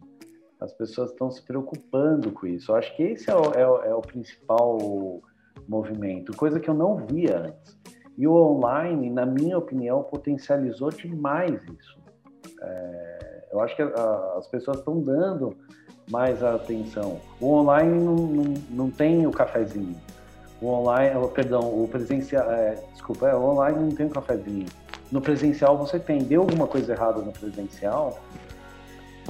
as 0.60 0.72
pessoas 0.72 1.10
estão 1.10 1.30
se 1.30 1.42
preocupando 1.42 2.32
com 2.32 2.46
isso. 2.46 2.72
Eu 2.72 2.76
acho 2.76 2.94
que 2.96 3.02
esse 3.02 3.30
é 3.30 3.34
o, 3.34 3.52
é 3.54 3.88
é 3.88 3.94
o 3.94 4.00
principal 4.00 4.78
movimento, 5.68 6.36
coisa 6.36 6.58
que 6.58 6.68
eu 6.68 6.74
não 6.74 6.96
via 6.96 7.38
antes. 7.38 7.78
E 8.16 8.26
o 8.26 8.34
online, 8.34 9.10
na 9.10 9.24
minha 9.24 9.56
opinião, 9.56 10.02
potencializou 10.02 10.90
demais 10.90 11.62
isso. 11.62 11.98
É, 12.60 13.44
eu 13.52 13.60
acho 13.60 13.76
que 13.76 13.82
a, 13.82 14.34
as 14.36 14.48
pessoas 14.48 14.78
estão 14.78 15.00
dando 15.00 15.56
mais 16.10 16.42
atenção. 16.42 17.20
O 17.40 17.52
online 17.52 18.00
não, 18.00 18.16
não, 18.16 18.54
não 18.70 18.90
tem 18.90 19.26
o 19.26 19.30
cafezinho. 19.30 19.96
O 20.60 20.66
online, 20.66 21.14
perdão, 21.28 21.60
o 21.60 21.86
presencial, 21.86 22.50
é, 22.50 22.74
desculpa, 22.92 23.28
é, 23.28 23.34
o 23.36 23.42
online 23.42 23.78
não 23.78 23.90
tem 23.90 24.06
o 24.06 24.10
cafezinho. 24.10 24.66
No 25.10 25.20
presencial 25.20 25.76
você 25.76 25.98
tem, 25.98 26.18
deu 26.18 26.42
alguma 26.42 26.66
coisa 26.66 26.92
errada 26.92 27.20
no 27.20 27.32
presencial, 27.32 28.18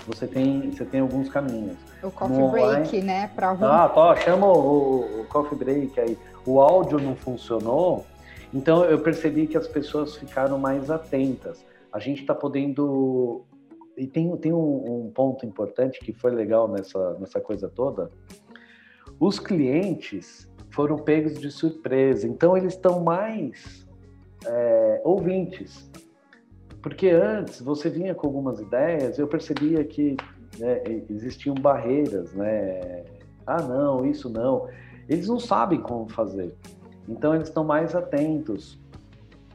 você 0.06 0.26
tem, 0.26 0.70
você 0.70 0.84
tem 0.84 1.00
alguns 1.00 1.28
caminhos. 1.28 1.76
O 2.02 2.10
coffee 2.10 2.36
no 2.36 2.50
break, 2.50 2.68
online, 2.68 3.02
né? 3.02 3.30
Pra 3.34 3.50
Ah, 3.50 3.88
tá, 3.88 4.16
chama 4.16 4.46
o, 4.46 5.20
o 5.20 5.26
coffee 5.28 5.58
break 5.58 5.98
aí. 6.00 6.18
O 6.46 6.60
áudio 6.60 6.98
não 6.98 7.14
funcionou, 7.14 8.04
então 8.52 8.84
eu 8.84 8.98
percebi 9.00 9.46
que 9.46 9.56
as 9.56 9.68
pessoas 9.68 10.16
ficaram 10.16 10.58
mais 10.58 10.90
atentas. 10.90 11.64
A 11.92 11.98
gente 11.98 12.20
está 12.20 12.34
podendo 12.34 13.44
e 13.96 14.06
tem, 14.06 14.34
tem 14.36 14.52
um, 14.52 15.06
um, 15.06 15.10
ponto 15.12 15.44
importante 15.44 15.98
que 15.98 16.12
foi 16.12 16.30
legal 16.30 16.68
nessa, 16.68 17.14
nessa 17.14 17.40
coisa 17.40 17.68
toda. 17.68 18.10
Os 19.18 19.40
clientes 19.40 20.48
foram 20.70 20.96
pegos 20.96 21.40
de 21.40 21.50
surpresa, 21.50 22.28
então 22.28 22.56
eles 22.56 22.74
estão 22.74 23.00
mais 23.02 23.87
é, 24.46 25.00
ouvintes. 25.04 25.90
Porque 26.82 27.08
antes 27.08 27.60
você 27.60 27.90
vinha 27.90 28.14
com 28.14 28.26
algumas 28.26 28.60
ideias, 28.60 29.18
eu 29.18 29.26
percebia 29.26 29.84
que 29.84 30.16
né, 30.58 30.82
existiam 31.10 31.54
barreiras, 31.54 32.32
né? 32.32 33.04
Ah, 33.46 33.62
não, 33.62 34.06
isso 34.06 34.28
não. 34.28 34.68
Eles 35.08 35.28
não 35.28 35.40
sabem 35.40 35.80
como 35.80 36.08
fazer. 36.08 36.54
Então 37.08 37.34
eles 37.34 37.48
estão 37.48 37.64
mais 37.64 37.94
atentos. 37.94 38.78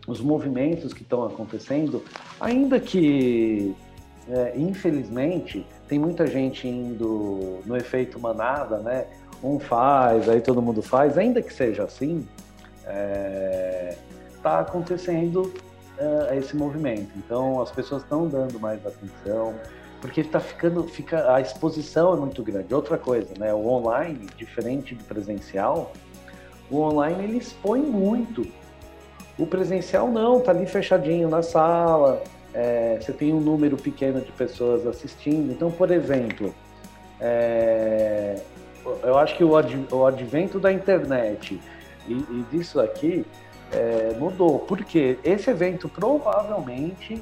Os 0.05 0.19
movimentos 0.19 0.93
que 0.93 1.01
estão 1.01 1.23
acontecendo, 1.23 2.03
ainda 2.41 2.77
que 2.77 3.73
é, 4.27 4.53
infelizmente, 4.57 5.65
tem 5.87 5.99
muita 5.99 6.25
gente 6.25 6.67
indo 6.67 7.59
no 7.65 7.75
efeito 7.75 8.19
manada, 8.19 8.79
né? 8.79 9.05
Um 9.43 9.59
faz, 9.59 10.29
aí 10.29 10.39
todo 10.39 10.61
mundo 10.61 10.81
faz, 10.81 11.17
ainda 11.17 11.41
que 11.41 11.53
seja 11.53 11.83
assim, 11.83 12.25
é, 12.85 13.97
tá 14.43 14.59
acontecendo 14.59 15.53
é, 15.97 16.37
esse 16.37 16.55
movimento. 16.55 17.11
Então, 17.15 17.61
as 17.61 17.71
pessoas 17.71 18.03
estão 18.03 18.27
dando 18.27 18.59
mais 18.59 18.85
atenção, 18.85 19.55
porque 20.01 20.21
está 20.21 20.39
ficando, 20.39 20.83
fica, 20.83 21.33
a 21.33 21.39
exposição 21.39 22.13
é 22.13 22.17
muito 22.17 22.43
grande. 22.43 22.73
Outra 22.73 22.97
coisa, 22.97 23.33
né? 23.39 23.53
O 23.53 23.65
online, 23.67 24.27
diferente 24.37 24.93
do 24.93 25.03
presencial, 25.05 25.93
o 26.69 26.79
online 26.79 27.23
ele 27.23 27.37
expõe 27.37 27.81
muito. 27.81 28.45
O 29.37 29.47
presencial 29.47 30.09
não, 30.09 30.39
tá 30.39 30.51
ali 30.51 30.65
fechadinho 30.65 31.29
na 31.29 31.41
sala, 31.41 32.21
é, 32.53 32.99
você 33.01 33.11
tem 33.11 33.33
um 33.33 33.39
número 33.39 33.77
pequeno 33.77 34.21
de 34.21 34.31
pessoas 34.33 34.85
assistindo. 34.85 35.51
Então, 35.51 35.71
por 35.71 35.89
exemplo, 35.89 36.53
é, 37.19 38.41
eu 39.03 39.17
acho 39.17 39.35
que 39.35 39.43
o, 39.43 39.55
ad, 39.55 39.87
o 39.91 40.05
advento 40.05 40.59
da 40.59 40.71
internet 40.71 41.59
e, 42.07 42.13
e 42.13 42.45
disso 42.51 42.79
aqui 42.79 43.25
é, 43.73 44.13
mudou, 44.17 44.59
porque 44.59 45.17
esse 45.23 45.49
evento 45.49 45.89
provavelmente, 45.89 47.21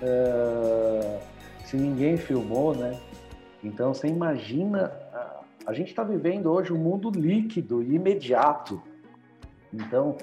é, 0.00 1.20
se 1.64 1.76
ninguém 1.76 2.16
filmou, 2.16 2.74
né? 2.74 2.98
Então 3.62 3.92
você 3.92 4.06
imagina, 4.08 4.92
a, 5.66 5.72
gente 5.72 5.88
está 5.88 6.02
vivendo 6.02 6.50
hoje 6.50 6.72
um 6.72 6.78
mundo 6.78 7.10
líquido 7.10 7.82
e 7.82 7.94
imediato. 7.94 8.80
Então, 9.72 10.16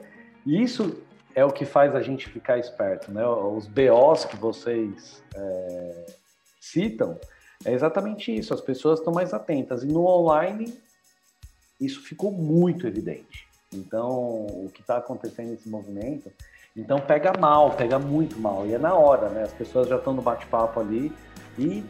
isso 0.46 1.04
é 1.36 1.44
o 1.46 1.52
que 1.52 1.66
faz 1.66 1.94
a 1.94 2.02
gente 2.02 2.28
ficar 2.30 2.58
esperto, 2.58 3.12
né? 3.12 3.28
Os 3.28 3.68
BOs 3.68 4.26
que 4.26 4.38
vocês 4.38 5.24
é, 5.36 6.06
citam 6.60 7.20
é 7.66 7.74
exatamente 7.74 8.36
isso. 8.36 8.54
As 8.54 8.62
pessoas 8.62 9.00
estão 9.00 9.14
mais 9.14 9.34
atentas 9.34 9.84
e 9.84 9.88
no 9.88 10.06
online 10.06 10.74
isso 11.80 12.02
ficou 12.02 12.32
muito 12.32 12.88
evidente. 12.88 13.45
Então, 13.76 14.46
o 14.46 14.70
que 14.74 14.82
está 14.82 14.98
acontecendo 14.98 15.50
nesse 15.50 15.70
movimento, 15.70 16.32
então 16.76 17.00
pega 17.00 17.34
mal, 17.40 17.72
pega 17.72 17.98
muito 17.98 18.40
mal 18.40 18.66
e 18.66 18.74
é 18.74 18.78
na 18.78 18.94
hora, 18.94 19.30
né? 19.30 19.44
As 19.44 19.54
pessoas 19.54 19.88
já 19.88 19.98
estão 19.98 20.14
no 20.14 20.22
bate-papo 20.22 20.80
ali 20.80 21.12
e 21.58 21.84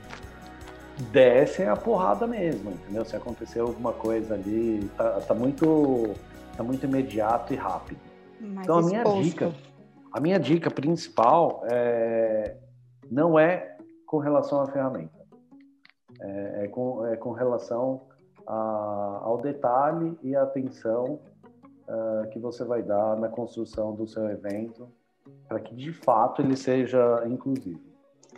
descem 1.12 1.68
a 1.68 1.76
porrada 1.76 2.26
mesmo, 2.28 2.72
entendeu? 2.72 3.04
Se 3.04 3.16
acontecer 3.16 3.60
alguma 3.60 3.94
coisa 3.94 4.36
ali, 4.36 4.90
tá, 4.98 5.22
tá 5.22 5.34
muito, 5.34 6.14
tá 6.56 6.64
muito 6.64 6.86
imediato 6.86 7.54
e 7.54 7.56
rápido. 7.56 8.00
Mais 8.40 8.66
então 8.66 8.78
a 8.78 8.82
minha 8.82 9.04
dica, 9.04 9.52
a 10.12 10.20
minha 10.20 10.40
dica 10.40 10.70
principal 10.70 11.64
é, 11.70 12.56
não 13.10 13.40
é 13.40 13.78
com 14.06 14.18
relação 14.20 14.62
à 14.62 14.68
ferramenta, 14.68 15.20
é, 16.22 16.66
é 16.66 16.68
com, 16.68 17.06
é 17.08 17.16
com 17.18 17.32
relação 17.32 18.08
a, 18.48 19.22
ao 19.24 19.42
detalhe 19.42 20.18
e 20.22 20.36
à 20.36 20.44
atenção 20.44 21.20
uh, 21.88 22.30
que 22.30 22.40
você 22.40 22.64
vai 22.64 22.84
dar 22.84 23.16
na 23.18 23.30
construção 23.30 23.94
do 23.96 24.08
seu 24.08 24.30
evento 24.30 24.88
para 25.48 25.60
que 25.60 25.76
de 25.76 25.92
fato 25.92 26.42
ele 26.42 26.56
seja 26.56 27.24
inclusivo. 27.28 27.80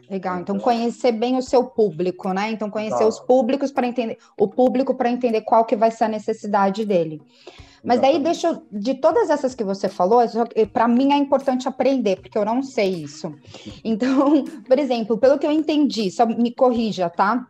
Legal, 0.09 0.39
então 0.39 0.57
conhecer 0.57 1.11
bem 1.11 1.37
o 1.37 1.41
seu 1.41 1.65
público, 1.65 2.31
né? 2.31 2.51
Então 2.51 2.69
conhecer 2.69 2.99
tá. 2.99 3.07
os 3.07 3.19
públicos 3.19 3.71
para 3.71 3.87
entender 3.87 4.17
o 4.37 4.47
público 4.47 4.95
para 4.95 5.09
entender 5.09 5.41
qual 5.41 5.65
que 5.65 5.75
vai 5.75 5.91
ser 5.91 6.05
a 6.05 6.09
necessidade 6.09 6.85
dele. 6.85 7.21
Mas 7.83 8.01
daí 8.01 8.19
deixa 8.19 8.47
eu, 8.47 8.61
de 8.71 8.95
todas 8.95 9.29
essas 9.29 9.55
que 9.55 9.63
você 9.63 9.87
falou, 9.87 10.19
para 10.73 10.87
mim 10.87 11.13
é 11.13 11.17
importante 11.17 11.67
aprender, 11.67 12.19
porque 12.19 12.37
eu 12.37 12.45
não 12.45 12.61
sei 12.61 12.89
isso. 12.89 13.33
Então, 13.83 14.43
por 14.67 14.77
exemplo, 14.77 15.17
pelo 15.17 15.37
que 15.37 15.45
eu 15.45 15.51
entendi, 15.51 16.11
só 16.11 16.25
me 16.25 16.51
corrija, 16.51 17.09
tá? 17.09 17.47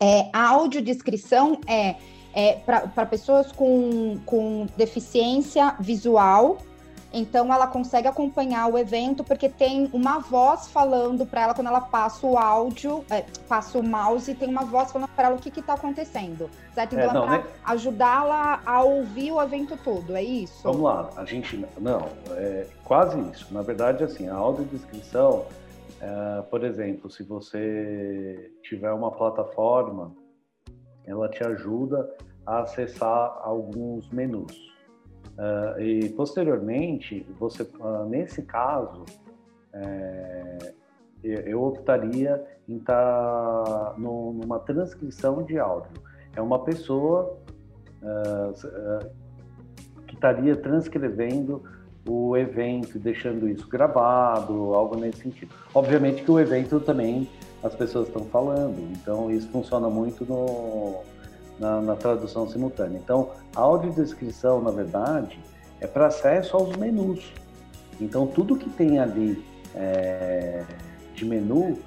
É, 0.00 0.30
a 0.32 0.48
audiodescrição 0.50 1.60
é, 1.66 1.96
é 2.34 2.54
para 2.54 3.06
pessoas 3.06 3.50
com, 3.52 4.18
com 4.26 4.66
deficiência 4.76 5.74
visual 5.80 6.58
então 7.12 7.52
ela 7.52 7.66
consegue 7.66 8.06
acompanhar 8.06 8.66
o 8.68 8.76
evento 8.76 9.24
porque 9.24 9.48
tem 9.48 9.88
uma 9.92 10.18
voz 10.18 10.68
falando 10.68 11.24
para 11.24 11.42
ela 11.42 11.54
quando 11.54 11.68
ela 11.68 11.80
passa 11.80 12.26
o 12.26 12.36
áudio, 12.36 13.04
é, 13.10 13.24
passa 13.48 13.78
o 13.78 13.82
mouse, 13.82 14.34
tem 14.34 14.48
uma 14.48 14.64
voz 14.64 14.92
falando 14.92 15.08
para 15.10 15.28
ela 15.28 15.36
o 15.36 15.38
que 15.38 15.48
está 15.48 15.74
acontecendo, 15.74 16.50
certo? 16.74 16.94
Então 16.94 17.10
é, 17.10 17.14
não, 17.14 17.24
é 17.24 17.38
né? 17.38 17.44
ajudá-la 17.64 18.60
a 18.64 18.82
ouvir 18.82 19.32
o 19.32 19.40
evento 19.40 19.76
todo, 19.82 20.14
é 20.14 20.22
isso? 20.22 20.62
Vamos 20.62 20.82
lá, 20.82 21.08
a 21.16 21.24
gente 21.24 21.64
não, 21.78 22.08
é 22.32 22.66
quase 22.84 23.18
isso. 23.32 23.52
Na 23.52 23.62
verdade, 23.62 24.04
assim, 24.04 24.28
a 24.28 24.34
audiodescrição, 24.34 25.46
é, 26.00 26.42
por 26.42 26.62
exemplo, 26.62 27.10
se 27.10 27.22
você 27.22 28.52
tiver 28.62 28.92
uma 28.92 29.10
plataforma, 29.10 30.14
ela 31.08 31.28
te 31.28 31.42
ajuda 31.44 32.08
a 32.46 32.60
acessar 32.60 33.40
alguns 33.42 34.08
menus. 34.10 34.52
Uh, 35.38 35.80
e 35.80 36.08
posteriormente, 36.10 37.26
você, 37.38 37.62
uh, 37.62 38.04
nesse 38.08 38.42
caso, 38.42 39.04
é, 39.72 40.74
eu 41.22 41.62
optaria 41.62 42.44
em 42.68 42.76
estar 42.76 43.64
tá 43.64 43.94
numa 43.96 44.58
transcrição 44.60 45.42
de 45.42 45.58
áudio. 45.58 46.02
É 46.34 46.40
uma 46.40 46.58
pessoa 46.64 47.38
uh, 48.02 49.10
que 50.06 50.14
estaria 50.14 50.56
transcrevendo 50.56 51.62
o 52.08 52.36
evento, 52.36 52.98
deixando 52.98 53.48
isso 53.48 53.68
gravado, 53.68 54.74
algo 54.74 54.96
nesse 54.96 55.22
sentido. 55.22 55.54
Obviamente 55.74 56.22
que 56.22 56.30
o 56.30 56.40
evento 56.40 56.80
também 56.80 57.28
as 57.62 57.74
pessoas 57.74 58.08
estão 58.08 58.24
falando, 58.26 58.78
então 58.92 59.30
isso 59.30 59.48
funciona 59.48 59.88
muito 59.88 60.24
no, 60.24 61.02
na, 61.58 61.80
na 61.80 61.96
tradução 61.96 62.48
simultânea. 62.48 62.98
Então, 63.02 63.30
a 63.54 63.60
audiodescrição, 63.60 64.60
na 64.62 64.70
verdade, 64.70 65.38
é 65.80 65.86
para 65.86 66.06
acesso 66.06 66.56
aos 66.56 66.76
menus. 66.76 67.32
Então, 68.00 68.26
tudo 68.26 68.56
que 68.56 68.70
tem 68.70 68.98
ali 68.98 69.44
é, 69.74 70.64
de 71.14 71.24
menu, 71.24 71.78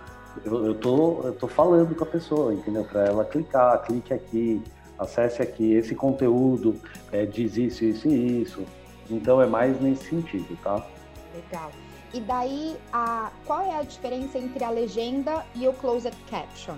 eu, 0.46 0.66
eu, 0.66 0.76
tô, 0.76 1.22
eu 1.24 1.34
tô 1.34 1.48
falando 1.48 1.96
com 1.96 2.04
a 2.04 2.08
pessoa, 2.08 2.54
entendeu? 2.54 2.84
Para 2.84 3.06
ela 3.06 3.26
clicar, 3.26 3.82
clique 3.84 4.14
aqui, 4.14 4.62
acesse 5.00 5.42
aqui, 5.42 5.74
esse 5.74 5.96
conteúdo 5.96 6.76
é, 7.12 7.26
diz 7.26 7.56
isso, 7.58 7.86
isso 7.86 8.08
e 8.08 8.42
isso. 8.42 8.64
Então, 9.10 9.42
é 9.42 9.46
mais 9.46 9.80
nesse 9.82 10.10
sentido, 10.10 10.58
tá? 10.62 10.86
Legal. 11.34 11.72
E 12.14 12.20
daí, 12.20 12.76
a, 12.92 13.32
qual 13.46 13.62
é 13.62 13.80
a 13.80 13.84
diferença 13.84 14.38
entre 14.38 14.64
a 14.64 14.70
legenda 14.70 15.46
e 15.56 15.68
o 15.68 15.74
closed 15.74 16.14
caption? 16.30 16.76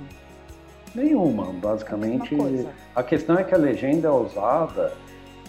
Nenhuma, 0.93 1.51
basicamente. 1.53 2.35
A, 2.95 2.99
a 2.99 3.03
questão 3.03 3.37
é 3.37 3.43
que 3.43 3.53
a 3.53 3.57
legenda 3.57 4.07
é 4.07 4.11
usada, 4.11 4.93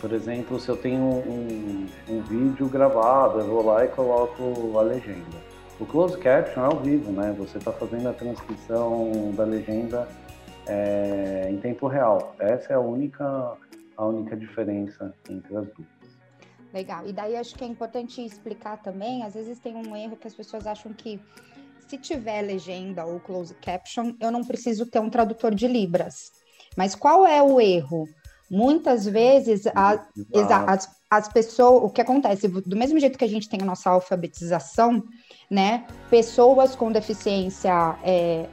por 0.01 0.13
exemplo, 0.13 0.59
se 0.59 0.69
eu 0.69 0.77
tenho 0.77 1.03
um, 1.03 1.87
um, 2.09 2.21
vídeo 2.23 2.69
gravado, 2.69 3.41
eu 3.41 3.47
vou 3.47 3.65
lá 3.65 3.85
e 3.85 3.89
coloco 3.89 4.79
a 4.79 4.83
legenda. 4.83 5.37
O 5.81 5.87
closed 5.87 6.19
caption 6.21 6.63
é 6.63 6.67
ao 6.67 6.79
vivo, 6.79 7.11
né? 7.11 7.35
Você 7.39 7.59
está 7.59 7.73
fazendo 7.73 8.09
a 8.09 8.13
transcrição 8.13 9.33
da 9.35 9.45
legenda 9.45 10.09
é, 10.67 11.49
em 11.51 11.57
tempo 11.59 11.87
real. 11.87 12.35
Essa 12.39 12.75
é 12.75 12.77
a 12.77 12.81
única, 12.81 13.55
a 13.97 14.05
única 14.05 14.37
diferença 14.37 15.15
entre 15.29 15.57
as 15.57 15.67
duas. 15.69 16.04
Legal. 16.75 17.07
E 17.07 17.13
daí 17.13 17.37
acho 17.37 17.55
que 17.55 17.63
é 17.63 17.69
importante 17.69 18.21
explicar 18.21 18.83
também, 18.83 19.23
às 19.23 19.35
vezes 19.35 19.61
tem 19.61 19.77
um 19.77 19.95
erro 19.95 20.17
que 20.17 20.27
as 20.27 20.35
pessoas 20.35 20.67
acham 20.67 20.93
que 20.93 21.21
se 21.87 21.97
tiver 21.97 22.43
legenda 22.43 23.05
ou 23.05 23.21
closed 23.21 23.57
caption, 23.61 24.15
eu 24.21 24.33
não 24.33 24.43
preciso 24.43 24.85
ter 24.85 24.99
um 24.99 25.09
tradutor 25.09 25.55
de 25.55 25.69
libras. 25.69 26.33
Mas 26.77 26.97
qual 26.97 27.25
é 27.25 27.41
o 27.41 27.61
erro? 27.61 28.09
Muitas 28.51 29.05
vezes 29.05 29.69
a, 29.69 30.05
as, 30.67 30.89
as 31.09 31.29
pessoas, 31.29 31.85
o 31.85 31.91
que 31.91 32.01
acontece, 32.01 32.49
do 32.49 32.77
mesmo 32.77 32.99
jeito 32.99 33.17
que 33.17 33.25
a 33.25 33.29
gente 33.29 33.49
tem 33.49 33.63
a 33.63 33.65
nossa 33.65 33.91
alfabetização, 33.91 35.05
né? 35.49 35.87
Pessoas 36.11 36.75
com 36.75 36.91
deficiência 36.91 37.97
é, 38.03 38.49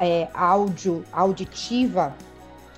é, 0.00 0.28
áudio, 0.34 1.04
auditiva, 1.12 2.16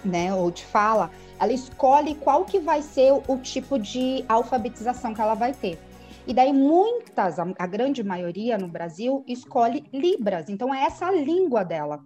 né, 0.05 0.35
ou 0.35 0.51
de 0.51 0.65
fala, 0.65 1.11
ela 1.43 1.53
escolhe 1.53 2.15
qual 2.15 2.45
que 2.45 2.61
vai 2.61 2.81
ser 2.83 3.13
o, 3.13 3.21
o 3.27 3.37
tipo 3.37 3.77
de 3.77 4.25
alfabetização 4.29 5.13
que 5.13 5.21
ela 5.21 5.35
vai 5.35 5.53
ter. 5.53 5.77
E 6.25 6.33
daí 6.33 6.53
muitas, 6.53 7.37
a, 7.37 7.53
a, 7.59 7.67
grande 7.67 8.05
maioria 8.05 8.57
no 8.57 8.69
Brasil, 8.69 9.25
escolhe 9.27 9.85
Libras. 9.93 10.49
Então 10.49 10.73
é 10.73 10.85
essa 10.85 11.07
a 11.07 11.11
língua 11.11 11.65
dela. 11.65 12.01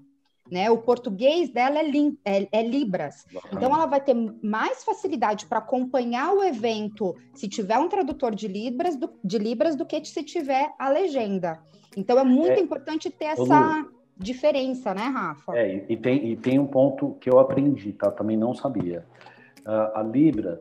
Né? 0.51 0.70
O 0.70 0.78
português 0.78 1.51
dela 1.51 1.80
é, 1.80 1.82
lim, 1.82 2.16
é, 2.24 2.49
é 2.51 2.62
Libras. 2.62 3.26
Então 3.53 3.74
ela 3.74 3.84
vai 3.84 4.01
ter 4.01 4.14
mais 4.43 4.82
facilidade 4.82 5.45
para 5.45 5.59
acompanhar 5.59 6.32
o 6.32 6.43
evento 6.43 7.14
se 7.34 7.47
tiver 7.47 7.76
um 7.76 7.91
tradutor 7.91 8.34
de 8.34 8.49
Libras 8.49 8.97
do, 8.97 9.11
de 9.22 9.37
Libras 9.37 9.76
do 9.76 9.84
que 9.84 10.03
se 10.03 10.22
tiver 10.22 10.72
a 10.78 10.89
legenda. 10.89 11.61
Então 11.95 12.18
é 12.18 12.24
muito 12.24 12.59
é, 12.59 12.61
importante 12.61 13.11
ter 13.11 13.26
essa 13.26 13.84
diferença, 14.17 14.95
né, 14.95 15.03
Rafa? 15.03 15.57
É, 15.57 15.85
e 15.89 15.97
tem, 15.97 16.33
e 16.33 16.37
tem 16.37 16.59
um 16.59 16.67
ponto 16.67 17.17
que 17.21 17.29
eu 17.29 17.39
aprendi, 17.39 17.93
tá? 17.93 18.11
Também 18.11 18.37
não 18.37 18.55
sabia. 18.55 19.05
Uh, 19.67 19.99
a 19.99 20.03
Libra 20.03 20.61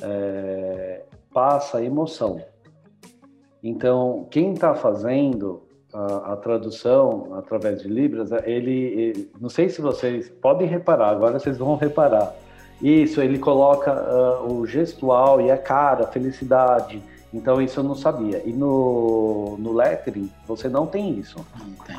é, 0.00 1.02
passa 1.32 1.82
emoção. 1.82 2.40
Então, 3.62 4.26
quem 4.30 4.52
está 4.52 4.74
fazendo 4.74 5.62
a, 5.92 6.32
a, 6.32 6.36
tradução 6.36 7.34
através 7.34 7.82
de 7.82 7.88
Libras, 7.88 8.30
ele, 8.44 8.72
ele, 8.72 9.30
não 9.40 9.48
sei 9.48 9.68
se 9.68 9.80
vocês 9.80 10.28
podem 10.28 10.68
reparar, 10.68 11.10
agora 11.10 11.38
vocês 11.38 11.58
vão 11.58 11.76
reparar. 11.76 12.34
Isso, 12.82 13.20
ele 13.20 13.38
coloca 13.38 13.92
uh, 13.92 14.52
o 14.52 14.66
gestual 14.66 15.40
e 15.40 15.50
a 15.50 15.56
cara, 15.56 16.04
a 16.04 16.06
felicidade. 16.08 17.02
Então, 17.32 17.60
isso 17.60 17.80
eu 17.80 17.84
não 17.84 17.94
sabia. 17.94 18.42
E 18.44 18.52
no, 18.52 19.56
no 19.58 19.72
lettering, 19.72 20.30
você 20.46 20.68
não 20.68 20.86
tem 20.86 21.18
isso. 21.18 21.44
Não 21.58 21.72
tem. 21.84 21.96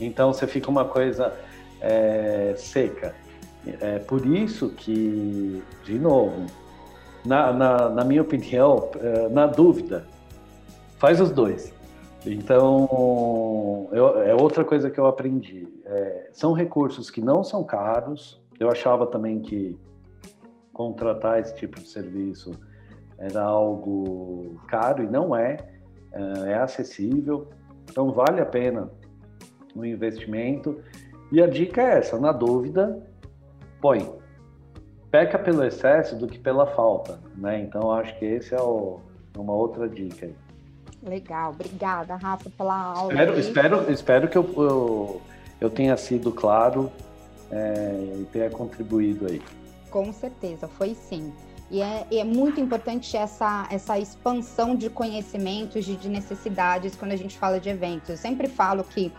Então 0.00 0.32
você 0.32 0.46
fica 0.46 0.70
uma 0.70 0.84
coisa 0.84 1.32
é, 1.80 2.54
seca. 2.56 3.14
É 3.80 3.98
por 3.98 4.24
isso 4.24 4.70
que, 4.70 5.62
de 5.84 5.98
novo, 5.98 6.46
na, 7.24 7.52
na, 7.52 7.88
na 7.90 8.04
minha 8.04 8.22
opinião, 8.22 8.90
é, 8.96 9.28
na 9.28 9.46
dúvida, 9.46 10.06
faz 10.96 11.20
os 11.20 11.30
dois. 11.30 11.72
Então, 12.24 13.88
eu, 13.92 14.22
é 14.22 14.34
outra 14.34 14.64
coisa 14.64 14.90
que 14.90 14.98
eu 14.98 15.06
aprendi. 15.06 15.68
É, 15.84 16.28
são 16.32 16.52
recursos 16.52 17.10
que 17.10 17.20
não 17.20 17.42
são 17.44 17.64
caros. 17.64 18.40
Eu 18.58 18.70
achava 18.70 19.06
também 19.06 19.40
que 19.40 19.78
contratar 20.72 21.40
esse 21.40 21.54
tipo 21.54 21.80
de 21.80 21.88
serviço 21.88 22.52
era 23.18 23.42
algo 23.42 24.58
caro 24.68 25.02
e 25.02 25.06
não 25.06 25.36
é. 25.36 25.56
É, 26.12 26.52
é 26.52 26.54
acessível. 26.54 27.48
Então, 27.84 28.12
vale 28.12 28.40
a 28.40 28.46
pena 28.46 28.90
no 29.80 29.86
investimento. 29.86 30.78
E 31.32 31.42
a 31.42 31.46
dica 31.46 31.80
é 31.80 31.98
essa: 31.98 32.18
na 32.18 32.32
dúvida, 32.32 33.02
põe. 33.80 34.08
Peca 35.10 35.38
pelo 35.38 35.64
excesso 35.64 36.14
do 36.14 36.28
que 36.28 36.38
pela 36.38 36.66
falta, 36.68 37.18
né? 37.36 37.60
Então 37.60 37.90
acho 37.90 38.16
que 38.18 38.24
esse 38.24 38.54
é 38.54 38.60
o, 38.60 39.00
uma 39.36 39.52
outra 39.52 39.88
dica 39.88 40.26
aí. 40.26 40.34
Legal, 41.02 41.50
obrigada, 41.50 42.14
Rafa, 42.14 42.50
pela 42.50 42.74
aula. 42.74 43.12
Espero, 43.12 43.38
espero, 43.38 43.92
espero 43.92 44.28
que 44.28 44.38
eu, 44.38 44.48
eu, 44.56 45.22
eu 45.60 45.70
tenha 45.70 45.96
sido 45.96 46.30
claro 46.30 46.92
é, 47.50 48.20
e 48.20 48.24
tenha 48.30 48.50
contribuído 48.50 49.26
aí. 49.26 49.42
Com 49.90 50.12
certeza, 50.12 50.68
foi 50.68 50.94
sim. 50.94 51.32
E 51.70 51.80
é, 51.80 52.06
e 52.10 52.18
é, 52.18 52.24
muito 52.24 52.60
importante 52.60 53.16
essa, 53.16 53.66
essa 53.70 53.98
expansão 53.98 54.74
de 54.74 54.90
conhecimentos, 54.90 55.84
de, 55.84 55.96
de 55.96 56.08
necessidades, 56.08 56.96
quando 56.96 57.12
a 57.12 57.16
gente 57.16 57.38
fala 57.38 57.60
de 57.60 57.68
eventos. 57.68 58.10
Eu 58.10 58.16
sempre 58.16 58.48
falo 58.48 58.82
que 58.82 59.12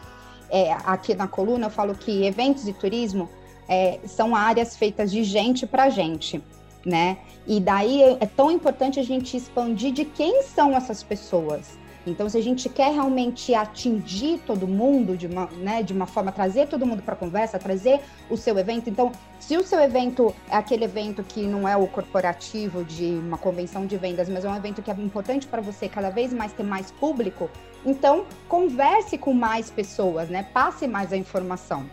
é, 0.52 0.74
aqui 0.86 1.16
na 1.16 1.28
coluna, 1.28 1.68
eu 1.68 1.72
falo 1.72 1.96
que 1.96 2.26
eventos 2.26 2.68
e 2.68 2.74
turismo 2.74 3.30
é, 3.68 4.00
são 4.06 4.36
áreas 4.36 4.76
feitas 4.76 5.10
de 5.10 5.24
gente 5.24 5.66
para 5.66 5.90
gente, 5.90 6.44
né? 6.86 7.18
E 7.48 7.60
daí 7.60 8.04
é 8.20 8.26
tão 8.26 8.52
importante 8.52 9.00
a 9.00 9.04
gente 9.04 9.36
expandir 9.38 9.94
de 9.94 10.06
quem 10.06 10.44
são 10.44 10.76
essas 10.76 11.02
pessoas. 11.02 11.80
Então, 12.06 12.28
se 12.28 12.38
a 12.38 12.42
gente 12.42 12.68
quer 12.68 12.92
realmente 12.92 13.54
atingir 13.54 14.40
todo 14.46 14.68
mundo 14.68 15.16
de 15.16 15.28
uma, 15.28 15.46
né, 15.58 15.84
de 15.84 15.94
uma 15.94 16.08
forma, 16.08 16.32
trazer 16.32 16.68
todo 16.68 16.86
mundo 16.86 17.04
para 17.04 17.14
a 17.14 17.18
conversa, 17.18 17.60
trazer 17.60 18.00
o 18.30 18.36
seu 18.36 18.58
evento. 18.58 18.90
Então, 18.90 19.12
se 19.40 19.56
o 19.56 19.64
seu 19.64 19.80
evento 19.80 20.34
é 20.50 20.56
aquele 20.56 20.86
evento 20.86 21.24
que 21.24 21.44
não 21.44 21.68
é 21.68 21.78
o 21.78 21.88
corporativo 21.88 22.84
de 22.84 23.06
uma 23.06 23.38
convenção 23.38 23.86
de 23.86 23.98
vendas, 23.98 24.28
mas 24.30 24.46
é 24.46 24.50
um 24.50 24.56
evento 24.56 24.82
que 24.82 24.90
é 24.90 24.94
importante 24.96 25.46
para 25.48 25.62
você 25.62 25.88
cada 25.88 26.10
vez 26.10 26.34
mais 26.34 26.54
ter 26.54 26.64
mais 26.64 26.92
público, 26.92 27.50
então 27.86 28.26
converse 28.48 29.18
com 29.18 29.34
mais 29.34 29.70
pessoas, 29.70 30.30
né? 30.30 30.44
Passe 30.54 30.88
mais 30.88 31.14
a 31.14 31.18
informação. 31.18 31.86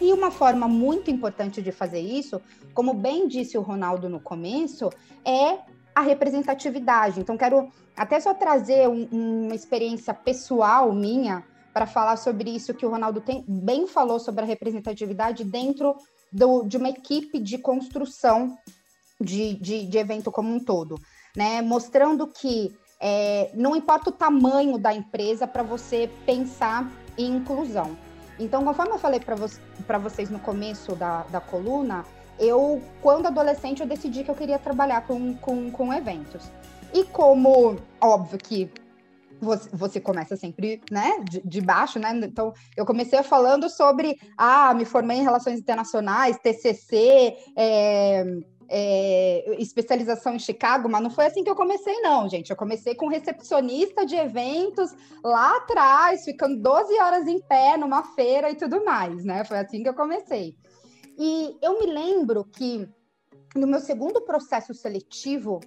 E 0.00 0.12
uma 0.12 0.30
forma 0.30 0.66
muito 0.66 1.10
importante 1.10 1.62
de 1.62 1.70
fazer 1.70 2.00
isso, 2.00 2.40
como 2.74 2.92
bem 2.92 3.28
disse 3.28 3.56
o 3.56 3.62
Ronaldo 3.62 4.08
no 4.08 4.18
começo, 4.18 4.90
é 5.24 5.58
a 5.94 6.00
representatividade. 6.00 7.20
Então, 7.20 7.36
quero 7.36 7.70
até 7.96 8.18
só 8.18 8.34
trazer 8.34 8.88
um, 8.88 9.08
uma 9.46 9.54
experiência 9.54 10.12
pessoal 10.12 10.92
minha 10.92 11.44
para 11.72 11.86
falar 11.86 12.16
sobre 12.16 12.50
isso 12.50 12.74
que 12.74 12.86
o 12.86 12.90
Ronaldo 12.90 13.20
tem, 13.20 13.44
bem 13.46 13.86
falou 13.86 14.18
sobre 14.18 14.44
a 14.44 14.46
representatividade 14.46 15.44
dentro 15.44 15.96
do, 16.32 16.62
de 16.64 16.76
uma 16.76 16.88
equipe 16.88 17.38
de 17.38 17.58
construção 17.58 18.56
de, 19.20 19.54
de, 19.54 19.86
de 19.86 19.98
evento 19.98 20.30
como 20.30 20.52
um 20.52 20.58
todo, 20.58 20.96
né? 21.36 21.62
Mostrando 21.62 22.26
que 22.26 22.76
é, 23.00 23.50
não 23.54 23.76
importa 23.76 24.10
o 24.10 24.12
tamanho 24.12 24.78
da 24.78 24.94
empresa 24.94 25.46
para 25.46 25.62
você 25.62 26.10
pensar 26.24 26.90
em 27.18 27.36
inclusão. 27.36 27.96
Então, 28.38 28.64
conforme 28.64 28.92
eu 28.92 28.98
falei 28.98 29.20
para 29.20 29.36
vo 29.36 29.46
vocês 30.02 30.28
no 30.28 30.40
começo 30.40 30.96
da, 30.96 31.22
da 31.24 31.40
coluna, 31.40 32.04
eu, 32.38 32.82
quando 33.00 33.26
adolescente, 33.26 33.80
eu 33.80 33.86
decidi 33.86 34.24
que 34.24 34.30
eu 34.30 34.34
queria 34.34 34.58
trabalhar 34.58 35.06
com, 35.06 35.34
com, 35.34 35.70
com 35.70 35.92
eventos. 35.92 36.50
E 36.92 37.04
como, 37.04 37.76
óbvio 38.00 38.38
que 38.38 38.70
você, 39.40 39.68
você 39.72 40.00
começa 40.00 40.36
sempre, 40.36 40.80
né, 40.90 41.18
de, 41.28 41.40
de, 41.44 41.60
baixo, 41.60 41.98
né? 41.98 42.12
Então, 42.22 42.52
eu 42.76 42.86
comecei 42.86 43.22
falando 43.22 43.68
sobre, 43.68 44.18
ah, 44.36 44.72
me 44.74 44.84
formei 44.84 45.18
em 45.18 45.22
Relações 45.22 45.58
Internacionais, 45.58 46.38
TCC, 46.38 47.36
é, 47.56 48.24
é, 48.68 49.56
especialização 49.58 50.34
em 50.34 50.38
Chicago, 50.38 50.88
mas 50.88 51.02
não 51.02 51.10
foi 51.10 51.26
assim 51.26 51.44
que 51.44 51.50
eu 51.50 51.54
comecei, 51.54 52.00
não, 52.00 52.28
gente. 52.28 52.50
Eu 52.50 52.56
comecei 52.56 52.94
com 52.94 53.08
recepcionista 53.08 54.06
de 54.06 54.16
eventos 54.16 54.90
lá 55.22 55.56
atrás, 55.56 56.24
ficando 56.24 56.60
12 56.60 56.94
horas 57.00 57.26
em 57.26 57.40
pé 57.40 57.76
numa 57.76 58.02
feira 58.14 58.50
e 58.50 58.54
tudo 58.54 58.84
mais, 58.84 59.24
né? 59.24 59.44
Foi 59.44 59.58
assim 59.58 59.82
que 59.82 59.88
eu 59.88 59.94
comecei. 59.94 60.56
E 61.18 61.56
eu 61.62 61.78
me 61.78 61.86
lembro 61.86 62.44
que 62.44 62.88
no 63.54 63.66
meu 63.66 63.80
segundo 63.80 64.20
processo 64.22 64.74
seletivo 64.74 65.60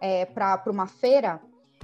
é, 0.00 0.24
para 0.24 0.62
uma 0.66 0.86
feira, 0.86 1.40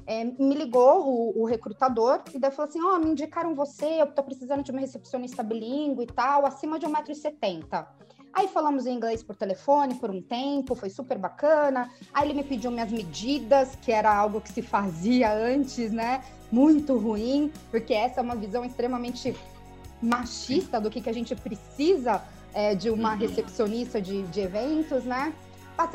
é, 0.07 0.25
me 0.25 0.55
ligou 0.55 1.07
o, 1.07 1.43
o, 1.43 1.45
recrutador 1.45 2.23
e 2.35 2.39
daí 2.39 2.51
falou 2.51 2.69
assim: 2.69 2.83
Ó, 2.83 2.97
oh, 2.97 2.99
me 2.99 3.11
indicaram 3.11 3.55
você, 3.55 4.01
eu 4.01 4.07
tô 4.07 4.23
precisando 4.23 4.63
de 4.63 4.71
uma 4.71 4.81
recepcionista 4.81 5.43
bilíngue 5.43 6.05
e 6.05 6.07
tal, 6.07 6.47
acima 6.47 6.79
de 6.79 6.87
1,70m. 6.87 7.87
Aí 8.33 8.47
falamos 8.49 8.87
em 8.87 8.95
inglês 8.95 9.23
por 9.23 9.35
telefone 9.35 9.97
por 9.97 10.11
um 10.11 10.23
tempo, 10.23 10.75
foi 10.75 10.89
super 10.89 11.19
bacana. 11.19 11.91
Aí 12.13 12.29
ele 12.29 12.35
me 12.35 12.45
pediu 12.45 12.71
minhas 12.71 12.91
medidas, 12.91 13.77
que 13.77 13.91
era 13.91 14.15
algo 14.15 14.41
que 14.41 14.53
se 14.53 14.63
fazia 14.63 15.33
antes, 15.33 15.91
né? 15.91 16.23
Muito 16.51 16.97
ruim, 16.97 17.53
porque 17.71 17.93
essa 17.93 18.21
é 18.21 18.23
uma 18.23 18.37
visão 18.37 18.65
extremamente 18.65 19.37
machista 20.01 20.81
do 20.81 20.91
que, 20.91 21.01
que 21.01 21.11
a 21.11 21.13
gente 21.13 21.35
precisa 21.35 22.23
é, 22.55 22.75
de 22.75 22.91
uma 22.91 23.15
recepcionista 23.15 24.01
de, 24.01 24.23
de 24.25 24.41
eventos, 24.41 25.05
né? 25.05 25.33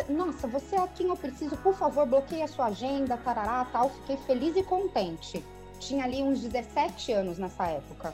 Nossa, 0.10 0.47
você 0.47 0.76
é 0.76 0.88
quem 0.88 1.08
eu 1.08 1.16
preciso, 1.16 1.56
por 1.58 1.76
favor, 1.76 2.08
bloqueie 2.08 2.41
a 2.41 2.47
sua 2.47 2.66
agenda, 2.66 3.18
tarará, 3.18 3.66
tal. 3.66 3.89
Fiquei 3.89 4.18
feliz 4.18 4.56
e 4.56 4.64
contente. 4.64 5.43
Tinha 5.80 6.06
ali 6.06 6.24
uns 6.24 6.41
17 6.41 7.12
anos 7.12 7.38
nessa 7.38 7.68
época. 7.68 8.14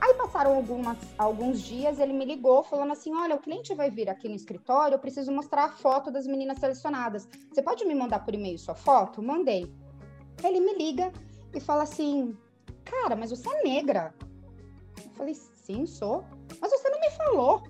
Aí 0.00 0.14
passaram 0.14 0.56
algumas, 0.56 0.96
alguns 1.18 1.60
dias, 1.60 2.00
ele 2.00 2.12
me 2.12 2.24
ligou 2.24 2.62
falando 2.62 2.92
assim: 2.92 3.14
Olha, 3.14 3.36
o 3.36 3.38
cliente 3.38 3.74
vai 3.74 3.90
vir 3.90 4.08
aqui 4.08 4.28
no 4.28 4.34
escritório, 4.34 4.94
eu 4.94 4.98
preciso 4.98 5.30
mostrar 5.30 5.64
a 5.64 5.68
foto 5.68 6.10
das 6.10 6.26
meninas 6.26 6.58
selecionadas. 6.58 7.28
Você 7.52 7.62
pode 7.62 7.84
me 7.84 7.94
mandar 7.94 8.24
por 8.24 8.34
e-mail 8.34 8.58
sua 8.58 8.74
foto? 8.74 9.22
Mandei. 9.22 9.70
Ele 10.42 10.60
me 10.60 10.74
liga 10.74 11.12
e 11.54 11.60
fala 11.60 11.82
assim: 11.82 12.36
Cara, 12.84 13.14
mas 13.14 13.30
você 13.30 13.48
é 13.48 13.62
negra. 13.62 14.14
Eu 15.04 15.10
falei: 15.10 15.34
Sim, 15.34 15.86
sou. 15.86 16.24
Mas 16.60 16.72
você 16.72 16.88
não 16.88 16.98
me 16.98 17.10
falou 17.10 17.62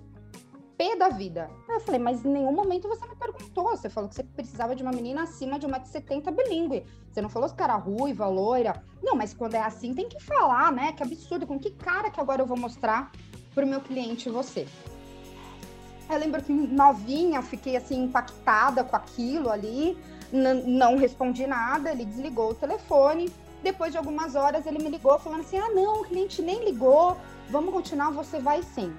pé 0.83 0.95
da 0.97 1.09
vida. 1.09 1.49
Aí 1.69 1.75
eu 1.75 1.79
falei, 1.79 1.99
mas 1.99 2.25
em 2.25 2.29
nenhum 2.29 2.51
momento 2.51 2.89
você 2.89 3.07
me 3.07 3.15
perguntou. 3.15 3.69
Você 3.69 3.89
falou 3.89 4.09
que 4.09 4.15
você 4.15 4.23
precisava 4.23 4.75
de 4.75 4.83
uma 4.83 4.91
menina 4.91 5.23
acima 5.23 5.57
de 5.57 5.65
1,70m 5.65 6.31
bilíngue. 6.35 6.85
Você 7.09 7.21
não 7.21 7.29
falou 7.29 7.49
cara 7.51 7.75
ruiva, 7.75 8.27
loira. 8.27 8.83
Não, 9.01 9.15
mas 9.15 9.33
quando 9.33 9.55
é 9.55 9.61
assim 9.61 9.93
tem 9.93 10.09
que 10.09 10.21
falar, 10.21 10.71
né? 10.73 10.91
Que 10.91 11.03
absurdo. 11.03 11.47
Com 11.47 11.57
que 11.57 11.71
cara 11.71 12.09
que 12.09 12.19
agora 12.19 12.41
eu 12.41 12.45
vou 12.45 12.57
mostrar 12.57 13.11
pro 13.53 13.65
meu 13.65 13.79
cliente 13.79 14.29
você? 14.29 14.67
Eu 16.09 16.19
lembro 16.19 16.43
que 16.43 16.51
novinha, 16.51 17.41
fiquei 17.41 17.77
assim 17.77 18.03
impactada 18.03 18.83
com 18.83 18.95
aquilo 18.95 19.49
ali, 19.49 19.97
não 20.31 20.97
respondi 20.97 21.47
nada, 21.47 21.91
ele 21.91 22.03
desligou 22.03 22.51
o 22.51 22.53
telefone. 22.53 23.31
Depois 23.63 23.93
de 23.93 23.97
algumas 23.97 24.35
horas 24.35 24.65
ele 24.65 24.83
me 24.83 24.89
ligou 24.89 25.17
falando 25.17 25.39
assim: 25.39 25.57
"Ah, 25.57 25.69
não, 25.69 26.01
o 26.01 26.03
cliente 26.03 26.41
nem 26.41 26.65
ligou. 26.65 27.15
Vamos 27.49 27.73
continuar, 27.73 28.11
você 28.11 28.37
vai 28.37 28.61
sim". 28.61 28.93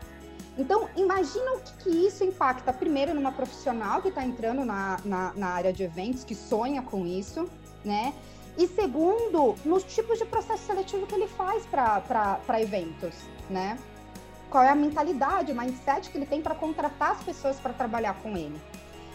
Então, 0.56 0.88
imagina 0.96 1.54
o 1.54 1.60
que, 1.60 1.72
que 1.84 1.90
isso 1.90 2.22
impacta, 2.22 2.72
primeiro, 2.72 3.12
numa 3.12 3.32
profissional 3.32 4.00
que 4.00 4.08
está 4.08 4.24
entrando 4.24 4.64
na, 4.64 5.00
na, 5.04 5.32
na, 5.34 5.48
área 5.48 5.72
de 5.72 5.82
eventos, 5.82 6.22
que 6.22 6.34
sonha 6.34 6.80
com 6.80 7.04
isso, 7.04 7.48
né? 7.84 8.14
E 8.56 8.68
segundo, 8.68 9.56
nos 9.64 9.82
tipos 9.82 10.18
de 10.18 10.24
processo 10.24 10.64
seletivo 10.64 11.06
que 11.08 11.14
ele 11.14 11.26
faz 11.26 11.66
para 11.66 12.60
eventos, 12.60 13.14
né? 13.50 13.76
Qual 14.48 14.62
é 14.62 14.68
a 14.68 14.76
mentalidade, 14.76 15.50
o 15.50 15.56
mindset 15.56 16.08
que 16.08 16.16
ele 16.16 16.26
tem 16.26 16.40
para 16.40 16.54
contratar 16.54 17.12
as 17.12 17.22
pessoas 17.24 17.58
para 17.58 17.72
trabalhar 17.72 18.14
com 18.22 18.36
ele. 18.36 18.60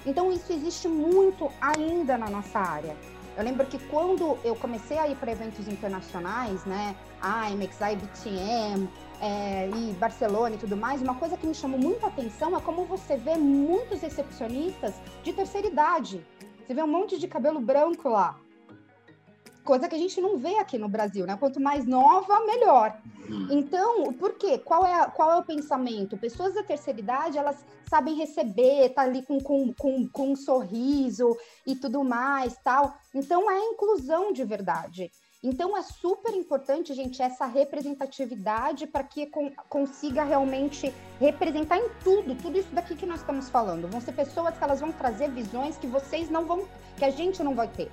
Então, 0.05 0.33
isso 0.33 0.51
existe 0.51 0.89
muito 0.89 1.49
ainda 1.61 2.17
na 2.17 2.29
nossa 2.29 2.59
área. 2.59 2.97
Eu 3.37 3.45
lembro 3.45 3.65
que 3.65 3.79
quando 3.87 4.37
eu 4.43 4.53
comecei 4.57 4.97
a 4.97 5.07
ir 5.07 5.15
para 5.15 5.31
eventos 5.31 5.65
internacionais, 5.69 6.65
né, 6.65 6.93
IMEX, 7.49 7.77
IBTM, 7.79 8.89
é, 9.21 9.69
e 9.69 9.93
Barcelona 9.93 10.55
e 10.55 10.57
tudo 10.57 10.77
mais, 10.77 11.01
uma 11.01 11.15
coisa 11.15 11.35
que 11.35 11.45
me 11.45 11.53
chamou 11.53 11.79
muita 11.79 12.07
atenção 12.07 12.55
é 12.55 12.61
como 12.61 12.85
você 12.85 13.17
vê 13.17 13.35
muitos 13.35 14.01
recepcionistas 14.01 14.95
de 15.23 15.33
terceira 15.33 15.67
idade. 15.67 16.25
Você 16.65 16.73
vê 16.73 16.81
um 16.81 16.87
monte 16.87 17.17
de 17.17 17.27
cabelo 17.27 17.59
branco 17.59 18.07
lá. 18.07 18.39
Coisa 19.63 19.89
que 19.89 19.95
a 19.95 19.99
gente 19.99 20.19
não 20.21 20.37
vê 20.37 20.57
aqui 20.57 20.77
no 20.77 20.87
Brasil, 20.87 21.25
né? 21.25 21.35
Quanto 21.37 21.59
mais 21.59 21.85
nova, 21.85 22.45
melhor. 22.45 22.97
Uhum. 23.29 23.47
Então, 23.51 24.13
por 24.13 24.33
quê? 24.33 24.57
Qual 24.57 24.85
é, 24.85 25.05
qual 25.09 25.31
é 25.31 25.35
o 25.37 25.43
pensamento? 25.43 26.17
Pessoas 26.17 26.55
da 26.55 26.63
terceira 26.63 26.99
idade, 26.99 27.37
elas 27.37 27.63
sabem 27.89 28.15
receber, 28.15 28.89
tá 28.89 29.01
ali 29.01 29.21
com, 29.23 29.39
com, 29.39 29.73
com, 29.73 30.07
com 30.07 30.31
um 30.31 30.35
sorriso 30.35 31.35
e 31.67 31.75
tudo 31.75 32.03
mais, 32.03 32.55
tal. 32.63 32.95
Então, 33.13 33.49
é 33.51 33.59
inclusão 33.65 34.31
de 34.31 34.43
verdade. 34.43 35.11
Então, 35.41 35.77
é 35.77 35.81
super 35.81 36.33
importante, 36.33 36.93
gente, 36.93 37.21
essa 37.21 37.45
representatividade 37.45 38.85
para 38.85 39.03
que 39.03 39.25
con 39.25 39.49
consiga 39.69 40.23
realmente 40.23 40.93
representar 41.17 41.77
em 41.77 41.89
tudo, 42.03 42.35
tudo 42.35 42.57
isso 42.57 42.73
daqui 42.73 42.93
que 42.93 43.05
nós 43.05 43.21
estamos 43.21 43.49
falando. 43.49 43.87
Vão 43.87 44.01
ser 44.01 44.11
pessoas 44.11 44.57
que 44.57 44.63
elas 44.63 44.81
vão 44.81 44.91
trazer 44.91 45.29
visões 45.29 45.77
que 45.77 45.87
vocês 45.87 46.29
não 46.29 46.45
vão, 46.45 46.67
que 46.97 47.05
a 47.05 47.09
gente 47.09 47.41
não 47.41 47.55
vai 47.55 47.69
ter, 47.69 47.89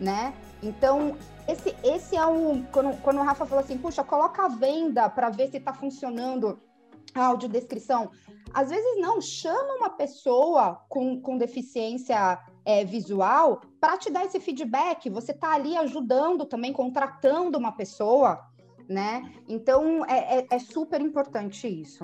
né? 0.00 0.32
Então, 0.62 1.16
esse, 1.48 1.74
esse 1.82 2.16
é 2.16 2.24
um. 2.24 2.62
Quando, 2.66 2.96
quando 3.02 3.18
o 3.18 3.24
Rafa 3.24 3.44
falou 3.44 3.64
assim, 3.64 3.76
puxa, 3.76 4.04
coloca 4.04 4.44
a 4.44 4.48
venda 4.48 5.10
para 5.10 5.30
ver 5.30 5.50
se 5.50 5.56
está 5.56 5.74
funcionando 5.74 6.60
a 7.12 7.26
audiodescrição. 7.26 8.12
Às 8.52 8.70
vezes 8.70 9.00
não, 9.00 9.20
chama 9.20 9.78
uma 9.78 9.90
pessoa 9.90 10.80
com, 10.88 11.20
com 11.20 11.36
deficiência 11.36 12.38
é, 12.64 12.84
visual 12.84 13.60
para 13.80 13.98
te 13.98 14.10
dar 14.10 14.24
esse 14.24 14.40
feedback. 14.40 15.10
Você 15.10 15.32
está 15.32 15.52
ali 15.52 15.76
ajudando 15.76 16.44
também, 16.44 16.72
contratando 16.72 17.58
uma 17.58 17.72
pessoa, 17.72 18.40
né? 18.88 19.32
Então 19.48 20.04
é, 20.06 20.38
é, 20.38 20.46
é 20.50 20.58
super 20.58 21.00
importante 21.00 21.68
isso. 21.68 22.02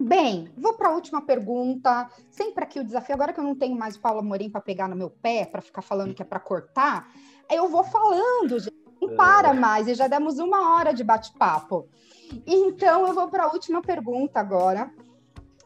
Bem, 0.00 0.50
vou 0.56 0.74
para 0.74 0.88
a 0.88 0.94
última 0.94 1.22
pergunta. 1.22 2.10
Sempre 2.30 2.64
aqui 2.64 2.80
o 2.80 2.84
desafio, 2.84 3.14
agora 3.14 3.32
que 3.32 3.38
eu 3.38 3.44
não 3.44 3.54
tenho 3.54 3.76
mais 3.76 3.96
o 3.96 4.00
Paulo 4.00 4.20
Amorim 4.20 4.50
para 4.50 4.60
pegar 4.60 4.88
no 4.88 4.96
meu 4.96 5.10
pé, 5.10 5.44
para 5.44 5.60
ficar 5.60 5.82
falando 5.82 6.14
que 6.14 6.22
é 6.22 6.24
para 6.24 6.40
cortar, 6.40 7.08
eu 7.50 7.68
vou 7.68 7.84
falando, 7.84 8.58
gente. 8.58 8.82
Não 9.00 9.16
para 9.16 9.48
é. 9.48 9.52
mais, 9.52 9.88
e 9.88 9.94
já 9.94 10.06
demos 10.06 10.38
uma 10.38 10.76
hora 10.76 10.94
de 10.94 11.02
bate-papo. 11.02 11.88
Então, 12.46 13.04
eu 13.06 13.14
vou 13.14 13.28
para 13.28 13.44
a 13.44 13.52
última 13.52 13.82
pergunta 13.82 14.38
agora, 14.38 14.92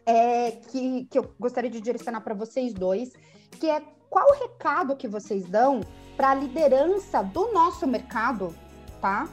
é, 0.07 0.53
que, 0.53 1.05
que 1.05 1.19
eu 1.19 1.35
gostaria 1.39 1.71
de 1.71 1.81
direcionar 1.81 2.23
para 2.23 2.35
vocês 2.35 2.73
dois, 2.73 3.13
que 3.61 3.69
é 3.69 3.83
qual 4.11 4.29
o 4.31 4.35
recado 4.35 4.97
que 4.97 5.09
vocês 5.09 5.45
dão 5.45 5.81
para 6.17 6.31
a 6.31 6.35
liderança 6.35 7.23
do 7.23 7.53
nosso 7.53 7.87
mercado, 7.87 8.55
tá? 9.01 9.29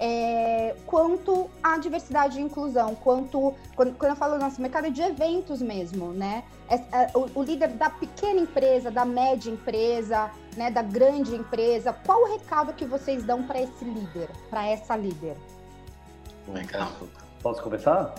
É, 0.00 0.74
quanto 0.86 1.48
à 1.62 1.78
diversidade 1.78 2.38
e 2.38 2.42
inclusão, 2.42 2.96
quanto 2.96 3.54
quando, 3.76 3.94
quando 3.94 4.10
eu 4.10 4.16
falo 4.16 4.38
nosso 4.38 4.60
mercado 4.60 4.88
é 4.88 4.90
de 4.90 5.00
eventos 5.00 5.62
mesmo, 5.62 6.12
né? 6.12 6.42
É, 6.68 6.74
é, 6.74 7.10
o, 7.14 7.30
o, 7.40 7.42
líder 7.44 7.68
da 7.68 7.88
pequena 7.88 8.40
empresa, 8.40 8.90
da 8.90 9.04
média 9.04 9.50
empresa, 9.50 10.30
né, 10.56 10.70
da 10.70 10.82
grande 10.82 11.34
empresa, 11.34 11.92
qual 12.04 12.22
o 12.22 12.32
recado 12.32 12.72
que 12.72 12.84
vocês 12.84 13.22
dão 13.22 13.44
para 13.44 13.62
esse 13.62 13.84
líder, 13.84 14.28
para 14.50 14.66
essa 14.66 14.96
líder? 14.96 15.36
Legal. 16.48 16.90
Posso 17.40 17.62
começar? 17.62 18.14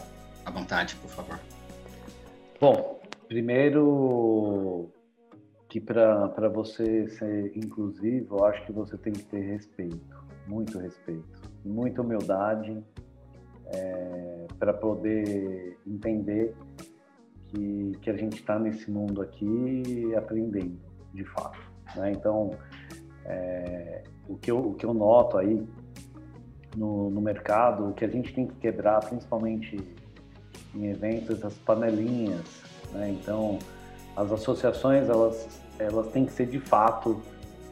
À 0.46 0.52
vontade, 0.52 0.96
por 0.96 1.10
favor. 1.10 1.40
Bom, 2.62 3.00
primeiro 3.28 4.90
que 5.76 5.82
para 5.82 6.48
você 6.48 7.06
ser 7.10 7.52
inclusivo, 7.54 8.38
eu 8.38 8.46
acho 8.46 8.66
que 8.66 8.72
você 8.72 8.96
tem 8.96 9.12
que 9.12 9.26
ter 9.26 9.42
respeito, 9.42 10.24
muito 10.48 10.80
respeito, 10.80 11.42
muita 11.66 12.02
humildade 12.02 12.82
é, 13.74 14.48
para 14.58 14.74
poder 14.74 15.78
entender 15.86 16.56
que, 17.50 17.92
que 18.02 18.10
a 18.10 18.16
gente 18.16 18.36
está 18.36 18.58
nesse 18.58 18.90
mundo 18.90 19.22
aqui 19.22 20.16
aprendendo, 20.16 20.80
de 21.14 21.26
fato. 21.26 21.60
Né? 21.98 22.14
Então, 22.14 22.52
é, 23.26 24.04
o, 24.30 24.38
que 24.38 24.50
eu, 24.50 24.60
o 24.60 24.76
que 24.76 24.86
eu 24.86 24.94
noto 24.94 25.38
aí 25.38 25.62
no, 26.78 27.10
no 27.10 27.20
mercado, 27.20 27.90
o 27.90 27.94
que 27.94 28.06
a 28.06 28.10
gente 28.10 28.34
tem 28.34 28.48
que 28.48 28.56
quebrar, 28.56 29.02
principalmente 29.02 29.78
em 30.74 30.86
eventos, 30.86 31.44
as 31.44 31.58
panelinhas. 31.58 32.64
Né? 32.94 33.10
Então, 33.10 33.60
as 34.16 34.32
associações 34.32 35.10
elas 35.10 35.65
elas 35.80 36.08
têm 36.08 36.26
que 36.26 36.34
ser 36.34 36.48
de 36.48 36.60
fato 36.60 37.22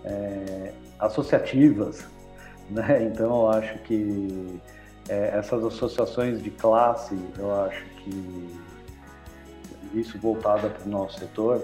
é, 0.03 0.73
associativas, 0.99 2.05
né? 2.69 3.03
Então 3.11 3.43
eu 3.43 3.49
acho 3.49 3.77
que 3.79 4.59
é, 5.09 5.37
essas 5.37 5.63
associações 5.63 6.41
de 6.41 6.49
classe, 6.49 7.17
eu 7.37 7.53
acho 7.61 7.83
que 7.97 8.49
isso 9.93 10.17
voltada 10.17 10.69
para 10.69 10.85
o 10.85 10.89
nosso 10.89 11.19
setor, 11.19 11.63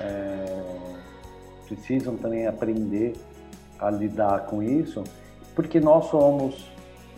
é, 0.00 0.62
precisam 1.66 2.16
também 2.16 2.46
aprender 2.46 3.14
a 3.78 3.90
lidar 3.90 4.46
com 4.46 4.62
isso, 4.62 5.04
porque 5.54 5.78
nós 5.80 6.06
somos 6.06 6.70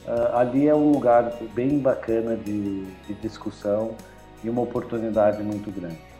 uh, 0.06 0.36
ali 0.36 0.68
é 0.68 0.74
um 0.74 0.92
lugar 0.92 1.32
bem 1.54 1.78
bacana 1.78 2.36
de, 2.36 2.84
de 3.06 3.14
discussão 3.14 3.94
e 4.44 4.50
uma 4.50 4.62
oportunidade 4.62 5.42
muito 5.42 5.70
grande. 5.70 6.11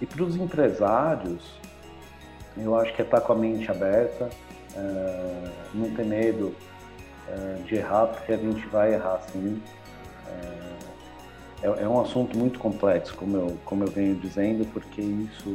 E 0.00 0.06
para 0.06 0.22
os 0.22 0.36
empresários, 0.36 1.58
eu 2.56 2.76
acho 2.76 2.94
que 2.94 3.02
é 3.02 3.04
estar 3.04 3.20
com 3.20 3.32
a 3.32 3.36
mente 3.36 3.70
aberta, 3.70 4.28
é, 4.76 5.50
não 5.74 5.90
ter 5.94 6.04
medo 6.04 6.54
é, 7.28 7.62
de 7.62 7.76
errar, 7.76 8.06
porque 8.06 8.32
a 8.32 8.36
gente 8.36 8.66
vai 8.68 8.94
errar 8.94 9.20
sim. 9.32 9.60
É, 10.26 11.66
é, 11.66 11.82
é, 11.82 11.88
um 11.88 12.00
assunto 12.00 12.36
muito 12.38 12.58
complexo, 12.58 13.16
como 13.16 13.36
eu, 13.36 13.58
como 13.64 13.84
eu 13.84 13.88
venho 13.90 14.14
dizendo, 14.16 14.64
porque 14.72 15.00
isso, 15.00 15.48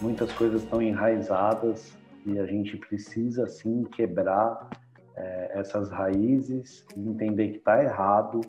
muitas 0.00 0.32
coisas 0.32 0.62
estão 0.62 0.80
enraizadas 0.80 1.92
e 2.26 2.38
a 2.38 2.46
gente 2.46 2.76
precisa 2.78 3.46
sim 3.46 3.84
quebrar 3.84 4.70
é, 5.16 5.52
essas 5.54 5.90
raízes 5.90 6.84
entender 6.96 7.48
que 7.48 7.58
está 7.58 7.82
errado, 7.82 8.40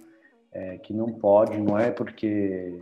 é, 0.51 0.77
que 0.77 0.93
não 0.93 1.07
pode, 1.07 1.57
não 1.57 1.77
é 1.77 1.91
porque 1.91 2.81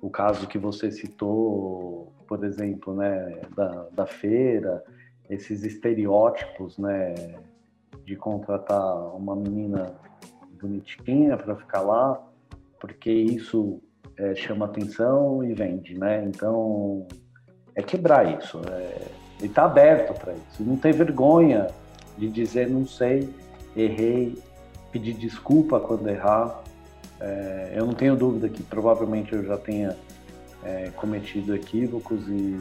o 0.00 0.10
caso 0.10 0.46
que 0.46 0.58
você 0.58 0.90
citou, 0.90 2.12
por 2.26 2.44
exemplo, 2.44 2.94
né, 2.94 3.40
da, 3.56 3.88
da 3.92 4.06
feira, 4.06 4.84
esses 5.28 5.64
estereótipos, 5.64 6.78
né, 6.78 7.14
de 8.04 8.16
contratar 8.16 9.14
uma 9.14 9.36
menina 9.36 9.94
bonitinha 10.60 11.36
para 11.36 11.54
ficar 11.56 11.80
lá, 11.80 12.20
porque 12.80 13.10
isso 13.10 13.80
é, 14.16 14.34
chama 14.34 14.66
atenção 14.66 15.44
e 15.44 15.54
vende, 15.54 15.98
né? 15.98 16.24
Então 16.24 17.06
é 17.74 17.82
quebrar 17.82 18.38
isso. 18.38 18.60
É, 18.70 19.06
ele 19.38 19.48
está 19.48 19.64
aberto 19.64 20.18
para 20.18 20.32
isso. 20.32 20.62
Não 20.62 20.76
tem 20.76 20.92
vergonha 20.92 21.68
de 22.16 22.28
dizer 22.28 22.68
não 22.68 22.86
sei, 22.86 23.28
errei, 23.76 24.36
pedir 24.90 25.14
desculpa 25.14 25.78
quando 25.78 26.08
errar. 26.08 26.62
É, 27.20 27.72
eu 27.76 27.86
não 27.86 27.92
tenho 27.92 28.16
dúvida 28.16 28.48
que 28.48 28.62
provavelmente 28.62 29.32
eu 29.32 29.44
já 29.44 29.56
tenha 29.56 29.96
é, 30.62 30.90
cometido 30.90 31.54
equívocos 31.54 32.28
e 32.28 32.56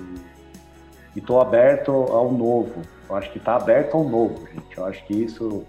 estou 1.15 1.41
aberto 1.41 1.91
ao 1.91 2.31
novo. 2.31 2.81
Eu 3.09 3.15
acho 3.15 3.31
que 3.31 3.37
está 3.37 3.55
aberto 3.55 3.95
ao 3.95 4.03
novo, 4.03 4.47
gente. 4.47 4.77
Eu 4.77 4.85
acho 4.85 5.05
que 5.05 5.13
isso 5.13 5.65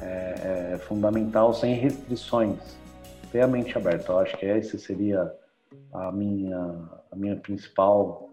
é, 0.00 0.72
é 0.74 0.78
fundamental, 0.78 1.52
sem 1.52 1.74
restrições, 1.74 2.58
ter 3.32 3.40
a 3.40 3.46
mente 3.46 3.76
aberta. 3.76 4.12
Eu 4.12 4.18
acho 4.18 4.36
que 4.36 4.46
essa 4.46 4.78
seria 4.78 5.32
a 5.92 6.12
minha, 6.12 6.74
a 7.10 7.16
minha 7.16 7.36
principal 7.36 8.30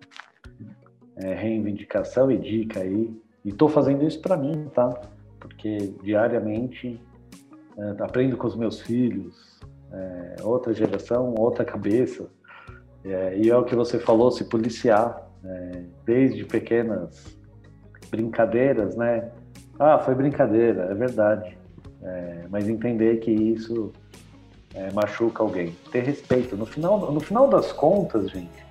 é, 1.17 1.33
reivindicação 1.33 2.31
e 2.31 2.37
dica 2.37 2.81
aí. 2.81 3.13
E 3.43 3.49
estou 3.49 3.69
fazendo 3.69 4.05
isso 4.05 4.19
para 4.21 4.35
mim, 4.35 4.69
tá? 4.73 4.89
Porque 5.39 5.93
diariamente 6.03 6.99
é, 7.77 8.03
aprendo 8.03 8.37
com 8.37 8.47
os 8.47 8.55
meus 8.55 8.81
filhos, 8.81 9.59
é, 9.91 10.35
outra 10.43 10.73
geração, 10.73 11.33
outra 11.37 11.63
cabeça. 11.63 12.27
É, 13.03 13.37
e 13.37 13.49
é 13.49 13.57
o 13.57 13.63
que 13.63 13.75
você 13.75 13.99
falou, 13.99 14.31
se 14.31 14.45
policiar, 14.45 15.29
é, 15.43 15.83
desde 16.05 16.43
pequenas 16.43 17.37
brincadeiras, 18.09 18.95
né? 18.95 19.29
Ah, 19.79 19.99
foi 19.99 20.15
brincadeira, 20.15 20.83
é 20.91 20.93
verdade. 20.93 21.57
É, 22.01 22.45
mas 22.49 22.67
entender 22.67 23.17
que 23.17 23.31
isso 23.31 23.91
é, 24.73 24.91
machuca 24.91 25.43
alguém. 25.43 25.75
Ter 25.91 26.03
respeito. 26.03 26.55
No 26.55 26.65
final, 26.65 27.11
no 27.11 27.19
final 27.19 27.47
das 27.47 27.71
contas, 27.71 28.29
gente, 28.29 28.65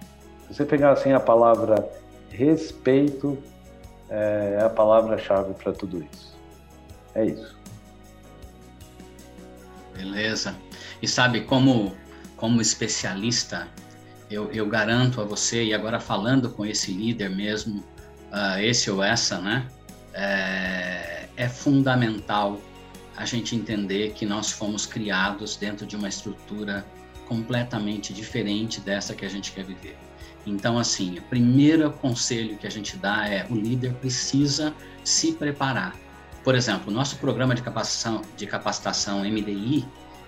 se 0.47 0.55
você 0.55 0.65
pegar 0.65 0.93
assim 0.93 1.13
a 1.13 1.21
palavra 1.21 1.89
respeito, 2.31 3.39
é, 4.09 4.59
é 4.61 4.65
a 4.65 4.71
palavra-chave 4.71 5.55
para 5.55 5.73
tudo 5.73 6.05
isso. 6.13 6.37
É 7.15 7.25
isso. 7.25 7.59
Beleza. 9.97 10.55
E 11.05 11.07
sabe, 11.07 11.43
como, 11.43 11.95
como 12.35 12.63
especialista, 12.63 13.69
eu, 14.31 14.51
eu 14.53 14.67
garanto 14.67 15.21
a 15.21 15.25
você, 15.25 15.63
e 15.63 15.75
agora 15.75 16.01
falando 16.01 16.49
com 16.49 16.65
esse 16.65 16.93
líder 16.93 17.29
mesmo, 17.29 17.81
uh, 18.33 18.59
esse 18.59 18.91
ou 18.91 19.03
essa, 19.03 19.39
né? 19.39 19.69
É, 20.15 21.29
é 21.37 21.47
fundamental 21.47 22.59
a 23.19 23.27
gente 23.27 23.55
entender 23.55 24.15
que 24.15 24.25
nós 24.25 24.51
fomos 24.51 24.87
criados 24.87 25.57
dentro 25.57 25.85
de 25.85 25.95
uma 25.95 26.09
estrutura 26.09 26.87
completamente 27.29 28.15
diferente 28.15 28.81
dessa 28.81 29.15
que 29.15 29.27
a 29.27 29.29
gente 29.29 29.53
quer 29.53 29.65
viver. 29.67 29.99
Então, 30.47 30.79
assim, 30.79 31.19
o 31.19 31.23
primeiro 31.25 31.93
conselho 31.93 32.57
que 32.57 32.67
a 32.67 32.71
gente 32.71 32.97
dá 32.97 33.29
é 33.29 33.47
o 33.51 33.55
líder 33.55 33.93
precisa 33.97 34.75
se 35.05 35.33
preparar. 35.33 35.95
Por 36.43 36.55
exemplo, 36.55 36.91
nosso 36.91 37.17
programa 37.17 37.55
de 37.55 37.61
capacitação, 37.61 38.23
de 38.39 38.47
capacitação 38.47 39.21
MDI, 39.21 39.85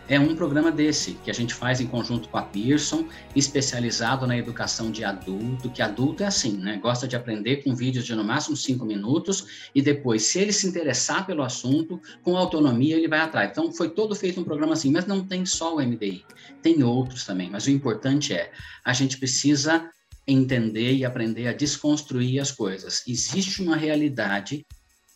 é 0.09 0.21
um 0.21 0.37
programa 0.37 0.71
desse 0.71 1.15
que 1.25 1.31
a 1.31 1.35
gente 1.35 1.53
faz 1.53 1.81
em 1.81 1.87
conjunto 1.87 2.29
com 2.29 2.39
a 2.39 2.43
Pearson, 2.43 3.07
especializado 3.35 4.27
na 4.27 4.37
educação 4.37 4.91
de 4.91 5.03
adulto, 5.03 5.71
que 5.71 5.83
adulto 5.83 6.23
é 6.23 6.27
assim, 6.27 6.57
né? 6.57 6.79
Gosta 6.81 7.09
de 7.09 7.17
aprender 7.17 7.65
com 7.65 7.75
vídeos 7.75 8.05
de 8.05 8.15
no 8.15 8.23
máximo 8.23 8.57
cinco 8.57 8.85
minutos 8.85 9.69
e 9.75 9.83
depois, 9.83 10.23
se 10.23 10.39
ele 10.39 10.53
se 10.53 10.67
interessar 10.67 11.27
pelo 11.27 11.43
assunto, 11.43 12.01
com 12.23 12.37
autonomia 12.37 12.97
ele 12.97 13.09
vai 13.09 13.21
atrás. 13.21 13.51
Então, 13.51 13.73
foi 13.73 13.91
todo 13.91 14.15
feito 14.15 14.41
um 14.41 14.45
programa 14.45 14.75
assim, 14.75 14.93
mas 14.93 15.07
não 15.07 15.25
tem 15.25 15.45
só 15.45 15.75
o 15.75 15.81
MDI, 15.81 16.25
tem 16.63 16.83
outros 16.83 17.25
também. 17.25 17.51
Mas 17.51 17.67
o 17.67 17.71
importante 17.71 18.33
é, 18.33 18.53
a 18.85 18.93
gente 18.93 19.19
precisa 19.19 19.91
entender 20.27 20.93
e 20.95 21.05
aprender 21.05 21.47
a 21.47 21.53
desconstruir 21.53 22.41
as 22.41 22.51
coisas. 22.51 23.03
Existe 23.07 23.63
uma 23.63 23.77
realidade 23.77 24.67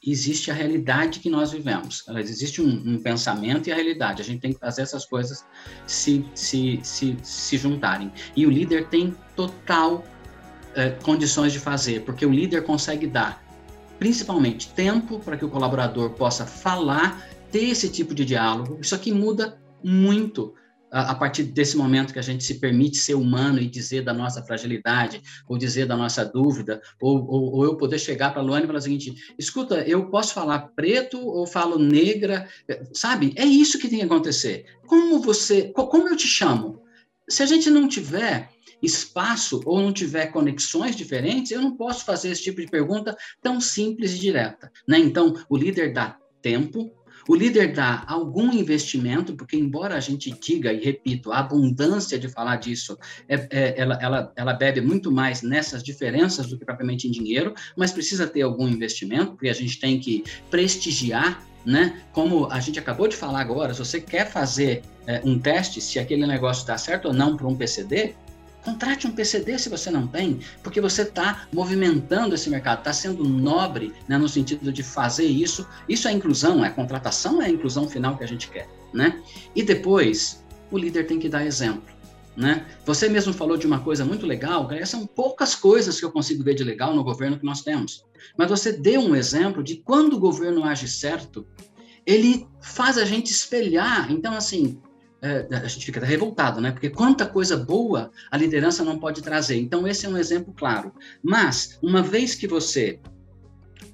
existe 0.06 0.50
a 0.50 0.54
realidade 0.54 1.20
que 1.20 1.28
nós 1.28 1.52
vivemos. 1.52 2.04
Existe 2.16 2.62
um, 2.62 2.94
um, 2.94 2.98
pensamento 2.98 3.68
e 3.68 3.72
a 3.72 3.74
realidade. 3.74 4.22
A 4.22 4.24
gente 4.24 4.40
tem 4.40 4.52
que 4.52 4.58
fazer 4.58 4.82
essas 4.82 5.04
coisas 5.04 5.44
se, 5.86 6.24
se, 6.34 6.80
se, 6.82 7.16
se 7.22 7.58
juntarem. 7.58 8.10
E 8.34 8.46
o 8.46 8.50
líder 8.50 8.88
tem 8.88 9.14
total 9.36 10.04
eh, 10.74 10.90
condições 11.02 11.52
de 11.52 11.58
fazer, 11.58 12.04
porque 12.04 12.24
o 12.24 12.30
líder 12.30 12.64
consegue 12.64 13.06
dar, 13.06 13.44
principalmente, 13.98 14.70
tempo 14.72 15.18
para 15.20 15.36
que 15.36 15.44
o 15.44 15.50
colaborador 15.50 16.10
possa 16.10 16.46
falar, 16.46 17.26
ter 17.50 17.64
esse 17.64 17.88
tipo 17.90 18.14
de 18.14 18.24
diálogo. 18.24 18.78
Isso 18.80 18.94
aqui 18.94 19.12
muda 19.12 19.60
muito 19.82 20.54
a, 20.90 21.14
partir 21.14 21.44
desse 21.44 21.76
momento 21.76 22.12
que 22.12 22.18
a 22.18 22.22
gente 22.22 22.44
se 22.44 22.54
permite 22.54 22.96
ser 22.96 23.14
humano 23.14 23.60
e 23.60 23.66
dizer 23.66 24.02
da 24.02 24.12
nossa 24.12 24.42
fragilidade, 24.42 25.22
ou 25.48 25.56
dizer 25.56 25.86
da 25.86 25.96
nossa 25.96 26.24
dúvida, 26.24 26.80
ou, 27.00 27.24
ou, 27.26 27.54
ou 27.54 27.64
eu 27.64 27.76
poder 27.76 27.98
chegar 27.98 28.30
para 28.32 28.40
a 28.40 28.44
Luane 28.44 28.64
e 28.64 28.66
falar 28.66 28.78
o 28.78 28.82
seguinte: 28.82 29.14
escuta, 29.38 29.82
eu 29.86 30.10
posso 30.10 30.34
falar 30.34 30.70
preto 30.74 31.18
ou 31.18 31.46
falo 31.46 31.78
negra? 31.78 32.48
Sabe? 32.92 33.32
É 33.36 33.44
isso 33.44 33.78
que 33.78 33.88
tem 33.88 34.00
que 34.00 34.04
acontecer. 34.04 34.66
Como 34.86 35.20
você, 35.20 35.72
como 35.72 36.08
eu 36.08 36.16
te 36.16 36.26
chamo? 36.26 36.82
Se 37.28 37.42
a 37.42 37.46
gente 37.46 37.70
não 37.70 37.86
tiver 37.86 38.50
espaço 38.82 39.60
ou 39.64 39.80
não 39.80 39.92
tiver 39.92 40.26
conexões 40.26 40.96
diferentes, 40.96 41.52
eu 41.52 41.60
não 41.60 41.76
posso 41.76 42.04
fazer 42.04 42.30
esse 42.30 42.42
tipo 42.42 42.60
de 42.60 42.66
pergunta 42.66 43.16
tão 43.42 43.60
simples 43.60 44.12
e 44.12 44.18
direta. 44.18 44.72
Né? 44.88 44.98
Então, 44.98 45.34
o 45.48 45.56
líder 45.56 45.92
dá 45.92 46.16
tempo, 46.40 46.90
o 47.30 47.36
líder 47.36 47.72
dá 47.72 48.02
algum 48.08 48.52
investimento, 48.52 49.36
porque 49.36 49.56
embora 49.56 49.94
a 49.94 50.00
gente 50.00 50.32
diga, 50.32 50.72
e 50.72 50.84
repito, 50.84 51.30
a 51.30 51.38
abundância 51.38 52.18
de 52.18 52.28
falar 52.28 52.56
disso, 52.56 52.98
é, 53.28 53.46
é, 53.50 53.80
ela, 53.80 53.96
ela, 54.02 54.32
ela 54.34 54.52
bebe 54.52 54.80
muito 54.80 55.12
mais 55.12 55.40
nessas 55.40 55.80
diferenças 55.80 56.48
do 56.48 56.58
que 56.58 56.64
propriamente 56.64 57.06
em 57.06 57.10
dinheiro, 57.12 57.54
mas 57.76 57.92
precisa 57.92 58.26
ter 58.26 58.42
algum 58.42 58.66
investimento, 58.66 59.34
porque 59.34 59.48
a 59.48 59.54
gente 59.54 59.78
tem 59.78 60.00
que 60.00 60.24
prestigiar 60.50 61.48
né? 61.64 62.00
Como 62.10 62.50
a 62.50 62.58
gente 62.58 62.78
acabou 62.78 63.06
de 63.06 63.14
falar 63.14 63.42
agora, 63.42 63.74
se 63.74 63.80
você 63.80 64.00
quer 64.00 64.32
fazer 64.32 64.82
é, 65.06 65.20
um 65.22 65.38
teste 65.38 65.78
se 65.78 65.98
aquele 65.98 66.26
negócio 66.26 66.62
está 66.62 66.78
certo 66.78 67.08
ou 67.08 67.14
não 67.14 67.36
para 67.36 67.46
um 67.46 67.54
PCD, 67.54 68.14
Contrate 68.64 69.06
um 69.06 69.12
PCD 69.12 69.58
se 69.58 69.68
você 69.68 69.90
não 69.90 70.06
tem, 70.06 70.40
porque 70.62 70.80
você 70.80 71.02
está 71.02 71.46
movimentando 71.52 72.34
esse 72.34 72.50
mercado, 72.50 72.78
está 72.78 72.92
sendo 72.92 73.24
nobre 73.24 73.92
né, 74.06 74.18
no 74.18 74.28
sentido 74.28 74.72
de 74.72 74.82
fazer 74.82 75.24
isso. 75.24 75.66
Isso 75.88 76.06
é 76.06 76.12
inclusão, 76.12 76.64
é 76.64 76.70
contratação, 76.70 77.40
é 77.40 77.46
a 77.46 77.50
inclusão 77.50 77.88
final 77.88 78.16
que 78.16 78.24
a 78.24 78.28
gente 78.28 78.48
quer. 78.48 78.68
Né? 78.92 79.22
E 79.54 79.62
depois, 79.62 80.44
o 80.70 80.76
líder 80.76 81.06
tem 81.06 81.18
que 81.18 81.28
dar 81.28 81.44
exemplo. 81.44 81.82
Né? 82.36 82.66
Você 82.84 83.08
mesmo 83.08 83.32
falou 83.32 83.56
de 83.56 83.66
uma 83.66 83.80
coisa 83.80 84.04
muito 84.04 84.26
legal, 84.26 84.68
que 84.68 84.86
são 84.86 85.06
poucas 85.06 85.54
coisas 85.54 85.98
que 85.98 86.04
eu 86.04 86.12
consigo 86.12 86.44
ver 86.44 86.54
de 86.54 86.64
legal 86.64 86.94
no 86.94 87.04
governo 87.04 87.38
que 87.38 87.44
nós 87.44 87.62
temos. 87.62 88.04
Mas 88.36 88.48
você 88.48 88.72
deu 88.72 89.00
um 89.00 89.16
exemplo 89.16 89.62
de 89.62 89.76
quando 89.76 90.14
o 90.14 90.20
governo 90.20 90.64
age 90.64 90.88
certo, 90.88 91.46
ele 92.06 92.46
faz 92.60 92.98
a 92.98 93.04
gente 93.04 93.30
espelhar. 93.30 94.10
Então, 94.10 94.34
assim, 94.34 94.80
é, 95.22 95.46
a 95.50 95.68
gente 95.68 95.86
fica 95.86 96.04
revoltado, 96.04 96.60
né? 96.60 96.70
Porque 96.70 96.88
quanta 96.88 97.26
coisa 97.26 97.56
boa 97.56 98.10
a 98.30 98.36
liderança 98.36 98.84
não 98.84 98.98
pode 98.98 99.22
trazer. 99.22 99.56
Então, 99.60 99.86
esse 99.86 100.06
é 100.06 100.08
um 100.08 100.16
exemplo 100.16 100.52
claro. 100.54 100.92
Mas, 101.22 101.78
uma 101.82 102.02
vez 102.02 102.34
que 102.34 102.46
você 102.46 102.98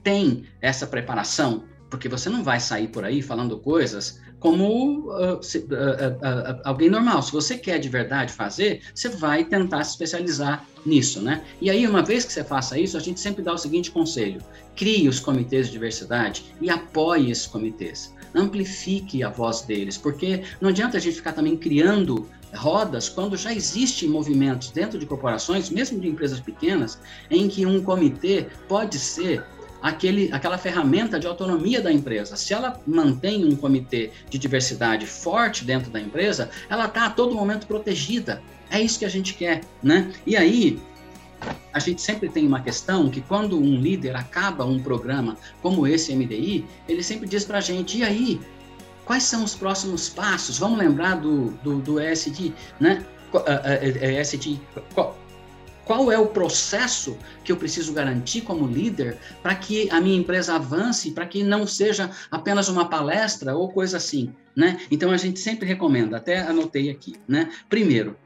tem 0.03 0.45
essa 0.61 0.87
preparação, 0.87 1.65
porque 1.91 2.09
você 2.09 2.29
não 2.29 2.45
vai 2.45 2.61
sair 2.61 2.89
por 2.89 3.05
aí 3.05 3.23
falando 3.23 3.59
coisas 3.59 4.21
como 4.47 5.11
uh, 5.11 5.43
se, 5.43 5.59
uh, 5.59 5.63
uh, 5.65 6.61
alguém 6.63 6.89
normal. 6.89 7.21
Se 7.21 7.33
você 7.33 7.59
quer 7.59 7.81
de 7.81 7.89
verdade 7.89 8.33
fazer, 8.33 8.81
você 8.95 9.09
vai 9.09 9.45
tentar 9.45 9.83
se 9.83 9.91
especializar 9.91 10.65
nisso, 10.85 11.21
né? 11.21 11.43
E 11.61 11.69
aí, 11.69 11.85
uma 11.85 12.01
vez 12.01 12.25
que 12.25 12.33
você 12.33 12.45
faça 12.45 12.79
isso, 12.79 12.97
a 12.97 13.01
gente 13.01 13.19
sempre 13.19 13.43
dá 13.43 13.53
o 13.53 13.59
seguinte 13.59 13.91
conselho: 13.91 14.41
crie 14.77 15.09
os 15.09 15.19
comitês 15.19 15.67
de 15.67 15.73
diversidade 15.73 16.55
e 16.61 16.71
apoie 16.71 17.29
esses 17.29 17.49
comitês 17.49 18.15
amplifique 18.35 19.23
a 19.23 19.31
voz 19.31 19.63
deles, 19.63 19.97
porque 19.97 20.43
não 20.61 20.69
adianta 20.69 20.99
a 20.99 21.01
gente 21.01 21.17
ficar 21.17 21.33
também 21.33 21.57
criando 21.57 22.29
rodas 22.55 23.09
quando 23.09 23.35
já 23.35 23.53
existem 23.53 24.11
movimentos 24.11 24.71
dentro 24.71 24.99
de 24.99 25.07
corporações, 25.07 25.71
mesmo 25.71 25.99
de 25.99 26.07
empresas 26.07 26.39
pequenas, 26.39 26.99
em 27.31 27.49
que 27.49 27.65
um 27.65 27.83
comitê 27.83 28.47
pode 28.69 28.99
ser 28.99 29.43
aquele, 29.87 30.29
aquela 30.33 30.59
ferramenta 30.59 31.19
de 31.19 31.29
autonomia 31.29 31.81
da 31.81 31.93
empresa. 31.93 32.35
Se 32.35 32.53
ela 32.53 32.81
mantém 32.85 33.45
um 33.45 33.55
comitê 33.55 34.11
de 34.29 34.37
diversidade 34.37 35.07
forte 35.07 35.65
dentro 35.65 35.93
da 35.93 36.01
empresa, 36.01 36.51
ela 36.69 36.87
está 36.87 37.07
a 37.07 37.11
todo 37.11 37.35
momento 37.35 37.69
protegida. 37.69 38.43
É 38.69 38.81
isso 38.81 38.99
que 38.99 39.05
a 39.05 39.09
gente 39.09 39.35
quer, 39.35 39.61
né? 39.81 40.13
E 40.27 40.37
aí, 40.37 40.81
a 41.73 41.79
gente 41.79 42.03
sempre 42.03 42.29
tem 42.29 42.45
uma 42.45 42.61
questão 42.61 43.09
que 43.09 43.21
quando 43.21 43.57
um 43.57 43.77
líder 43.77 44.17
acaba 44.17 44.65
um 44.65 44.83
programa 44.83 45.37
como 45.63 45.87
esse 45.87 46.13
MDI, 46.17 46.65
ele 46.89 47.03
sempre 47.03 47.29
diz 47.29 47.45
para 47.45 47.59
a 47.59 47.61
gente, 47.61 47.99
e 47.99 48.03
aí, 48.03 48.41
quais 49.05 49.23
são 49.23 49.45
os 49.45 49.55
próximos 49.55 50.09
passos? 50.09 50.59
Vamos 50.59 50.79
lembrar 50.79 51.15
do, 51.15 51.51
do, 51.63 51.79
do 51.79 52.01
ESG, 52.01 52.53
né? 52.81 53.07
ESG, 54.21 54.61
qual, 54.95 55.17
qual 55.87 56.11
é 56.11 56.19
o 56.19 56.27
processo 56.27 57.17
que 57.45 57.53
eu 57.53 57.57
preciso 57.57 57.93
garantir 57.93 58.41
como 58.41 58.67
líder 58.67 59.17
para 59.41 59.55
que 59.55 59.89
a 59.91 60.01
minha 60.01 60.19
empresa 60.19 60.57
avance, 60.57 61.13
para 61.13 61.25
que 61.25 61.45
não 61.45 61.65
seja 61.65 62.11
apenas 62.29 62.69
uma 62.69 62.91
palestra 62.91 63.55
ou 63.55 63.71
coisa 63.71 63.97
assim, 63.97 64.35
né? 64.55 64.81
Então 64.91 65.13
a 65.13 65.17
gente 65.17 65.39
sempre 65.39 65.65
recomenda, 65.65 66.17
até 66.17 66.41
anotei 66.41 66.91
aqui, 66.91 67.15
né? 67.29 67.49
Primeiro, 67.71 68.17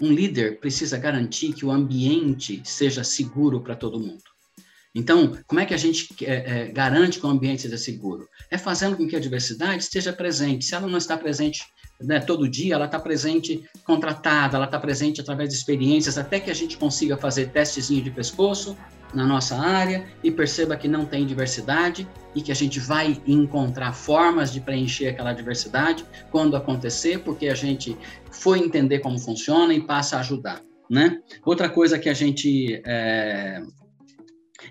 um 0.00 0.12
líder 0.12 0.60
precisa 0.60 0.96
garantir 0.96 1.52
que 1.52 1.66
o 1.66 1.72
ambiente 1.72 2.62
seja 2.64 3.02
seguro 3.02 3.60
para 3.60 3.74
todo 3.74 3.98
mundo. 3.98 4.22
Então, 4.94 5.36
como 5.46 5.60
é 5.60 5.66
que 5.66 5.74
a 5.74 5.78
gente 5.78 6.08
é, 6.24 6.34
é, 6.34 6.68
garante 6.68 7.18
que 7.18 7.26
o 7.26 7.28
ambiente 7.28 7.62
seja 7.62 7.76
seguro? 7.76 8.28
É 8.48 8.56
fazendo 8.56 8.96
com 8.96 9.06
que 9.06 9.16
a 9.16 9.20
diversidade 9.20 9.82
esteja 9.82 10.12
presente. 10.12 10.64
Se 10.64 10.74
ela 10.74 10.86
não 10.86 10.98
está 10.98 11.16
presente 11.16 11.62
né, 12.00 12.20
todo 12.20 12.48
dia, 12.48 12.74
ela 12.74 12.86
está 12.86 12.98
presente 12.98 13.64
contratada, 13.84 14.56
ela 14.56 14.66
está 14.66 14.78
presente 14.78 15.20
através 15.20 15.48
de 15.48 15.56
experiências, 15.56 16.16
até 16.16 16.38
que 16.38 16.50
a 16.50 16.54
gente 16.54 16.76
consiga 16.76 17.16
fazer 17.16 17.50
testezinho 17.50 18.02
de 18.02 18.10
pescoço 18.10 18.76
na 19.12 19.26
nossa 19.26 19.56
área 19.56 20.06
e 20.22 20.30
perceba 20.30 20.76
que 20.76 20.86
não 20.86 21.04
tem 21.04 21.26
diversidade 21.26 22.06
e 22.34 22.42
que 22.42 22.52
a 22.52 22.54
gente 22.54 22.78
vai 22.78 23.20
encontrar 23.26 23.92
formas 23.92 24.52
de 24.52 24.60
preencher 24.60 25.08
aquela 25.08 25.32
diversidade 25.32 26.04
quando 26.30 26.56
acontecer, 26.56 27.20
porque 27.20 27.48
a 27.48 27.54
gente 27.54 27.96
foi 28.30 28.58
entender 28.60 29.00
como 29.00 29.18
funciona 29.18 29.74
e 29.74 29.80
passa 29.80 30.16
a 30.16 30.20
ajudar. 30.20 30.62
Né? 30.90 31.18
Outra 31.44 31.68
coisa 31.68 31.98
que 31.98 32.08
a 32.08 32.14
gente 32.14 32.80
é, 32.84 33.60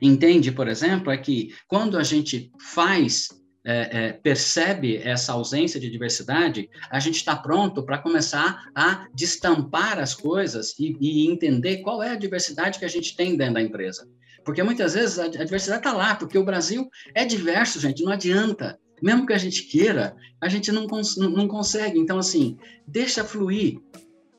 entende, 0.02 0.52
por 0.52 0.68
exemplo, 0.68 1.12
é 1.12 1.18
que 1.18 1.54
quando 1.68 1.98
a 1.98 2.04
gente 2.04 2.52
faz 2.60 3.30
é, 3.70 3.90
é, 3.92 4.14
percebe 4.14 4.96
essa 4.96 5.34
ausência 5.34 5.78
de 5.78 5.90
diversidade, 5.90 6.70
a 6.90 7.02
gente 7.02 7.18
está 7.18 7.36
pronto 7.36 7.84
para 7.84 7.98
começar 7.98 8.72
a 8.74 9.10
destampar 9.14 10.00
as 10.00 10.14
coisas 10.14 10.74
e, 10.80 10.96
e, 11.02 11.30
entender 11.30 11.80
qual 11.80 12.02
é 12.02 12.12
a 12.12 12.16
diversidade 12.16 12.80
que 12.80 12.86
a 12.86 12.90
gente 12.90 13.14
tem 13.18 13.36
dentro 13.36 13.56
da 13.56 13.62
empresa. 13.62 14.08
Porque 14.46 14.64
muitas 14.64 14.94
vezes 14.94 15.20
a, 15.20 15.26
a 15.26 15.44
diversidade 15.44 15.86
está 15.86 15.92
lá, 15.92 16.16
porque 16.16 16.38
o 16.38 16.46
Brasil 16.46 16.90
é 17.14 17.26
diverso, 17.26 17.78
gente, 17.78 18.04
não 18.04 18.14
adianta. 18.14 18.80
Mesmo 19.04 19.26
que 19.26 19.34
a 19.34 19.38
gente 19.38 19.64
queira, 19.64 20.16
a 20.40 20.48
gente 20.48 20.72
não, 20.72 20.88
cons 20.88 21.18
não 21.18 21.46
consegue. 21.46 22.00
Então, 22.00 22.18
assim, 22.18 22.58
deixa 22.88 23.22
fluir, 23.22 23.80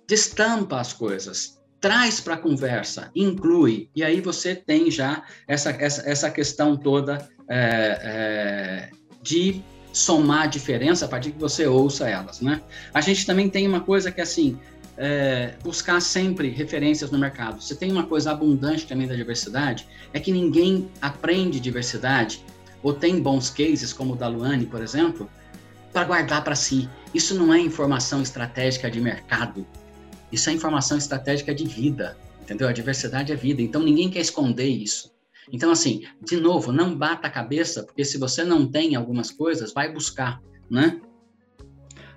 destampa 0.08 0.80
as 0.80 0.94
coisas, 0.94 1.60
traz 1.78 2.18
para 2.18 2.34
a 2.34 2.38
conversa, 2.38 3.10
inclui, 3.14 3.90
e 3.94 4.02
aí 4.02 4.22
você 4.22 4.54
tem 4.54 4.90
já 4.90 5.22
essa, 5.46 5.70
essa, 5.70 6.08
essa 6.08 6.30
questão 6.30 6.78
toda 6.78 7.28
é, 7.48 8.00
é, 8.02 8.90
de 9.28 9.62
somar 9.92 10.48
diferença 10.48 11.04
a 11.04 11.08
partir 11.08 11.32
que 11.32 11.38
você 11.38 11.66
ouça 11.66 12.08
elas, 12.08 12.40
né? 12.40 12.62
A 12.94 13.00
gente 13.02 13.26
também 13.26 13.50
tem 13.50 13.68
uma 13.68 13.80
coisa 13.80 14.10
que, 14.10 14.22
assim, 14.22 14.58
é, 14.96 15.54
buscar 15.62 16.00
sempre 16.00 16.48
referências 16.48 17.10
no 17.10 17.18
mercado. 17.18 17.60
Você 17.60 17.74
tem 17.74 17.92
uma 17.92 18.06
coisa 18.06 18.30
abundante 18.30 18.86
também 18.86 19.06
da 19.06 19.14
diversidade, 19.14 19.86
é 20.14 20.20
que 20.20 20.32
ninguém 20.32 20.88
aprende 21.02 21.60
diversidade 21.60 22.42
ou 22.82 22.94
tem 22.94 23.20
bons 23.20 23.50
cases, 23.50 23.92
como 23.92 24.14
o 24.14 24.16
da 24.16 24.28
Luane, 24.28 24.64
por 24.64 24.82
exemplo, 24.82 25.28
para 25.92 26.04
guardar 26.04 26.42
para 26.42 26.54
si. 26.54 26.88
Isso 27.12 27.34
não 27.34 27.52
é 27.52 27.60
informação 27.60 28.22
estratégica 28.22 28.90
de 28.90 29.00
mercado, 29.00 29.66
isso 30.32 30.48
é 30.48 30.54
informação 30.54 30.96
estratégica 30.96 31.54
de 31.54 31.66
vida, 31.66 32.16
entendeu? 32.40 32.66
A 32.66 32.72
diversidade 32.72 33.30
é 33.30 33.36
vida, 33.36 33.60
então 33.60 33.82
ninguém 33.82 34.08
quer 34.08 34.20
esconder 34.20 34.68
isso. 34.68 35.17
Então, 35.52 35.70
assim, 35.70 36.04
de 36.22 36.36
novo, 36.36 36.72
não 36.72 36.96
bata 36.96 37.26
a 37.26 37.30
cabeça, 37.30 37.82
porque 37.82 38.04
se 38.04 38.18
você 38.18 38.44
não 38.44 38.66
tem 38.66 38.94
algumas 38.94 39.30
coisas, 39.30 39.72
vai 39.72 39.92
buscar, 39.92 40.40
né? 40.70 41.00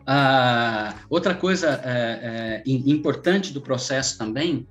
Ah, 0.06 0.96
outra 1.10 1.36
coisa 1.36 1.80
é, 1.84 2.62
é, 2.64 2.64
importante 2.66 3.54
do 3.54 3.62
processo 3.62 4.18
também 4.18 4.68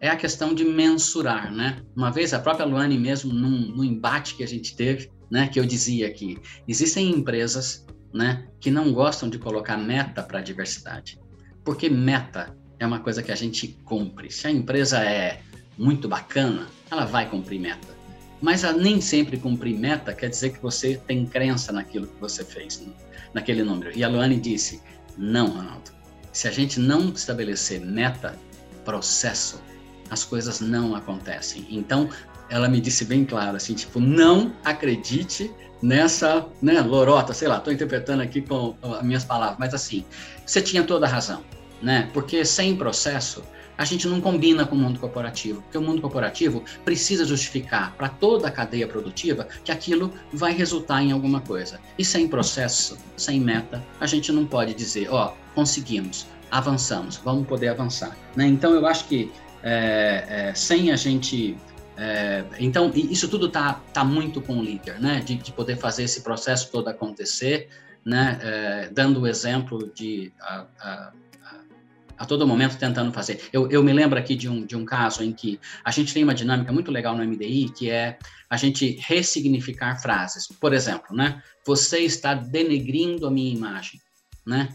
é 0.00 0.08
a 0.08 0.16
questão 0.16 0.54
de 0.54 0.64
mensurar, 0.64 1.52
né? 1.52 1.82
Uma 1.94 2.10
vez 2.10 2.34
a 2.34 2.40
própria 2.40 2.66
Luane 2.66 2.98
mesmo, 2.98 3.32
num, 3.32 3.76
num 3.76 3.84
embate 3.84 4.34
que 4.34 4.42
a 4.42 4.48
gente 4.48 4.74
teve, 4.74 5.10
né, 5.30 5.48
que 5.48 5.60
eu 5.60 5.64
dizia 5.64 6.12
que 6.12 6.38
existem 6.66 7.10
empresas, 7.10 7.86
né, 8.12 8.46
que 8.60 8.70
não 8.70 8.92
gostam 8.92 9.30
de 9.30 9.38
colocar 9.38 9.78
meta 9.78 10.22
para 10.22 10.40
a 10.40 10.42
diversidade, 10.42 11.18
porque 11.64 11.88
meta 11.88 12.54
é 12.78 12.86
uma 12.86 13.00
coisa 13.00 13.22
que 13.22 13.32
a 13.32 13.36
gente 13.36 13.68
cumpre. 13.84 14.30
Se 14.30 14.46
a 14.46 14.50
empresa 14.50 14.98
é 14.98 15.40
muito 15.78 16.08
bacana, 16.08 16.66
ela 16.90 17.04
vai 17.04 17.30
cumprir 17.30 17.60
meta. 17.60 17.91
Mas 18.42 18.64
a 18.64 18.72
nem 18.72 19.00
sempre 19.00 19.38
cumprir 19.38 19.78
meta 19.78 20.12
quer 20.12 20.28
dizer 20.28 20.50
que 20.50 20.60
você 20.60 21.00
tem 21.06 21.24
crença 21.24 21.72
naquilo 21.72 22.08
que 22.08 22.20
você 22.20 22.44
fez, 22.44 22.80
né? 22.80 22.92
naquele 23.32 23.62
número. 23.62 23.96
E 23.96 24.04
a 24.04 24.08
Luane 24.08 24.38
disse: 24.38 24.82
não, 25.16 25.48
Ronaldo. 25.48 25.92
Se 26.32 26.48
a 26.48 26.50
gente 26.50 26.80
não 26.80 27.10
estabelecer 27.10 27.80
meta, 27.80 28.36
processo, 28.84 29.62
as 30.10 30.24
coisas 30.24 30.60
não 30.60 30.94
acontecem. 30.94 31.66
Então, 31.70 32.08
ela 32.48 32.68
me 32.68 32.80
disse 32.80 33.04
bem 33.04 33.24
claro, 33.24 33.56
assim, 33.56 33.74
tipo, 33.74 34.00
não 34.00 34.52
acredite 34.64 35.50
nessa, 35.80 36.46
né, 36.60 36.80
lorota, 36.80 37.32
sei 37.32 37.48
lá, 37.48 37.58
estou 37.58 37.72
interpretando 37.72 38.22
aqui 38.22 38.40
com 38.42 38.76
as 38.82 39.02
minhas 39.02 39.24
palavras, 39.24 39.58
mas 39.58 39.74
assim, 39.74 40.04
você 40.46 40.60
tinha 40.60 40.84
toda 40.84 41.06
a 41.06 41.08
razão, 41.08 41.42
né? 41.80 42.08
Porque 42.12 42.44
sem 42.44 42.76
processo, 42.76 43.42
a 43.76 43.84
gente 43.84 44.06
não 44.06 44.20
combina 44.20 44.66
com 44.66 44.76
o 44.76 44.78
mundo 44.78 45.00
corporativo, 45.00 45.62
porque 45.62 45.78
o 45.78 45.82
mundo 45.82 46.00
corporativo 46.00 46.62
precisa 46.84 47.24
justificar 47.24 47.94
para 47.96 48.08
toda 48.08 48.48
a 48.48 48.50
cadeia 48.50 48.86
produtiva 48.86 49.48
que 49.64 49.72
aquilo 49.72 50.12
vai 50.32 50.52
resultar 50.52 51.02
em 51.02 51.12
alguma 51.12 51.40
coisa. 51.40 51.80
E 51.98 52.04
sem 52.04 52.28
processo, 52.28 52.98
sem 53.16 53.40
meta, 53.40 53.82
a 54.00 54.06
gente 54.06 54.30
não 54.30 54.46
pode 54.46 54.74
dizer, 54.74 55.08
ó, 55.10 55.28
oh, 55.32 55.54
conseguimos, 55.54 56.26
avançamos, 56.50 57.16
vamos 57.16 57.46
poder 57.46 57.68
avançar. 57.68 58.16
Né? 58.36 58.46
Então, 58.46 58.74
eu 58.74 58.86
acho 58.86 59.06
que 59.06 59.30
é, 59.62 60.24
é, 60.28 60.54
sem 60.54 60.92
a 60.92 60.96
gente 60.96 61.56
é, 61.96 62.44
então, 62.58 62.90
isso 62.94 63.28
tudo 63.28 63.46
está 63.46 63.74
tá 63.92 64.02
muito 64.02 64.40
com 64.40 64.58
o 64.58 64.62
líder, 64.62 64.98
né? 64.98 65.20
De, 65.20 65.36
de, 65.36 65.52
poder 65.52 65.76
fazer 65.76 66.04
esse 66.04 66.22
processo 66.22 66.70
todo 66.72 66.88
acontecer, 66.88 67.68
né? 68.04 68.38
É, 68.42 68.88
dando 68.90 69.20
o 69.20 69.26
exemplo 69.26 69.90
de 69.94 70.32
a, 70.40 70.64
a, 70.80 71.12
a 72.22 72.24
todo 72.24 72.46
momento 72.46 72.78
tentando 72.78 73.12
fazer. 73.12 73.40
Eu, 73.52 73.68
eu 73.68 73.82
me 73.82 73.92
lembro 73.92 74.16
aqui 74.16 74.36
de 74.36 74.48
um, 74.48 74.64
de 74.64 74.76
um 74.76 74.84
caso 74.84 75.24
em 75.24 75.32
que 75.32 75.58
a 75.84 75.90
gente 75.90 76.14
tem 76.14 76.22
uma 76.22 76.32
dinâmica 76.32 76.72
muito 76.72 76.88
legal 76.88 77.16
no 77.16 77.24
MDI, 77.24 77.70
que 77.76 77.90
é 77.90 78.16
a 78.48 78.56
gente 78.56 78.96
ressignificar 79.00 80.00
frases. 80.00 80.46
Por 80.46 80.72
exemplo, 80.72 81.16
né? 81.16 81.42
Você 81.66 81.98
está 81.98 82.32
denegrindo 82.32 83.26
a 83.26 83.30
minha 83.30 83.52
imagem, 83.52 84.00
né? 84.46 84.68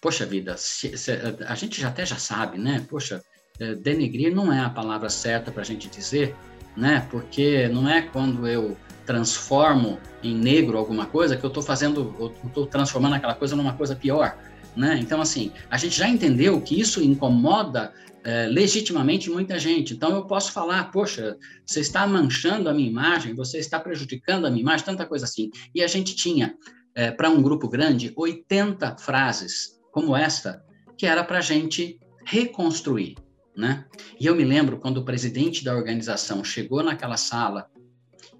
Poxa 0.00 0.24
vida, 0.24 0.56
se, 0.56 0.96
se, 0.96 1.10
a 1.44 1.56
gente 1.56 1.80
já 1.80 1.88
até 1.88 2.06
já 2.06 2.18
sabe, 2.18 2.56
né? 2.56 2.86
Poxa, 2.88 3.20
é, 3.58 3.74
denegrir 3.74 4.32
não 4.32 4.52
é 4.52 4.60
a 4.60 4.70
palavra 4.70 5.10
certa 5.10 5.50
para 5.50 5.62
a 5.62 5.66
gente 5.66 5.88
dizer, 5.88 6.36
né? 6.76 7.04
Porque 7.10 7.66
não 7.66 7.88
é 7.88 8.00
quando 8.00 8.46
eu 8.46 8.76
transformo 9.04 9.98
em 10.22 10.36
negro 10.36 10.78
alguma 10.78 11.06
coisa 11.06 11.36
que 11.36 11.42
eu 11.42 11.48
estou 11.48 11.64
fazendo, 11.64 12.14
eu 12.20 12.32
estou 12.46 12.64
transformando 12.64 13.16
aquela 13.16 13.34
coisa 13.34 13.56
numa 13.56 13.72
coisa 13.72 13.96
pior. 13.96 14.38
Né? 14.76 14.98
Então, 15.00 15.20
assim, 15.20 15.52
a 15.70 15.78
gente 15.78 15.96
já 15.96 16.08
entendeu 16.08 16.60
que 16.60 16.78
isso 16.78 17.02
incomoda 17.02 17.94
é, 18.22 18.46
legitimamente 18.46 19.30
muita 19.30 19.58
gente. 19.58 19.94
Então, 19.94 20.14
eu 20.14 20.26
posso 20.26 20.52
falar, 20.52 20.90
poxa, 20.90 21.36
você 21.64 21.80
está 21.80 22.06
manchando 22.06 22.68
a 22.68 22.74
minha 22.74 22.88
imagem, 22.88 23.34
você 23.34 23.58
está 23.58 23.80
prejudicando 23.80 24.46
a 24.46 24.50
minha 24.50 24.62
imagem, 24.62 24.84
tanta 24.84 25.06
coisa 25.06 25.24
assim. 25.24 25.50
E 25.74 25.82
a 25.82 25.86
gente 25.86 26.14
tinha, 26.14 26.54
é, 26.94 27.10
para 27.10 27.30
um 27.30 27.40
grupo 27.40 27.68
grande, 27.68 28.12
80 28.14 28.98
frases 28.98 29.80
como 29.90 30.14
esta, 30.14 30.62
que 30.98 31.06
era 31.06 31.24
para 31.24 31.38
a 31.38 31.42
gente 31.42 31.98
reconstruir. 32.26 33.16
Né? 33.56 33.86
E 34.20 34.26
eu 34.26 34.34
me 34.34 34.44
lembro 34.44 34.78
quando 34.78 34.98
o 34.98 35.04
presidente 35.04 35.64
da 35.64 35.74
organização 35.74 36.44
chegou 36.44 36.82
naquela 36.82 37.16
sala 37.16 37.70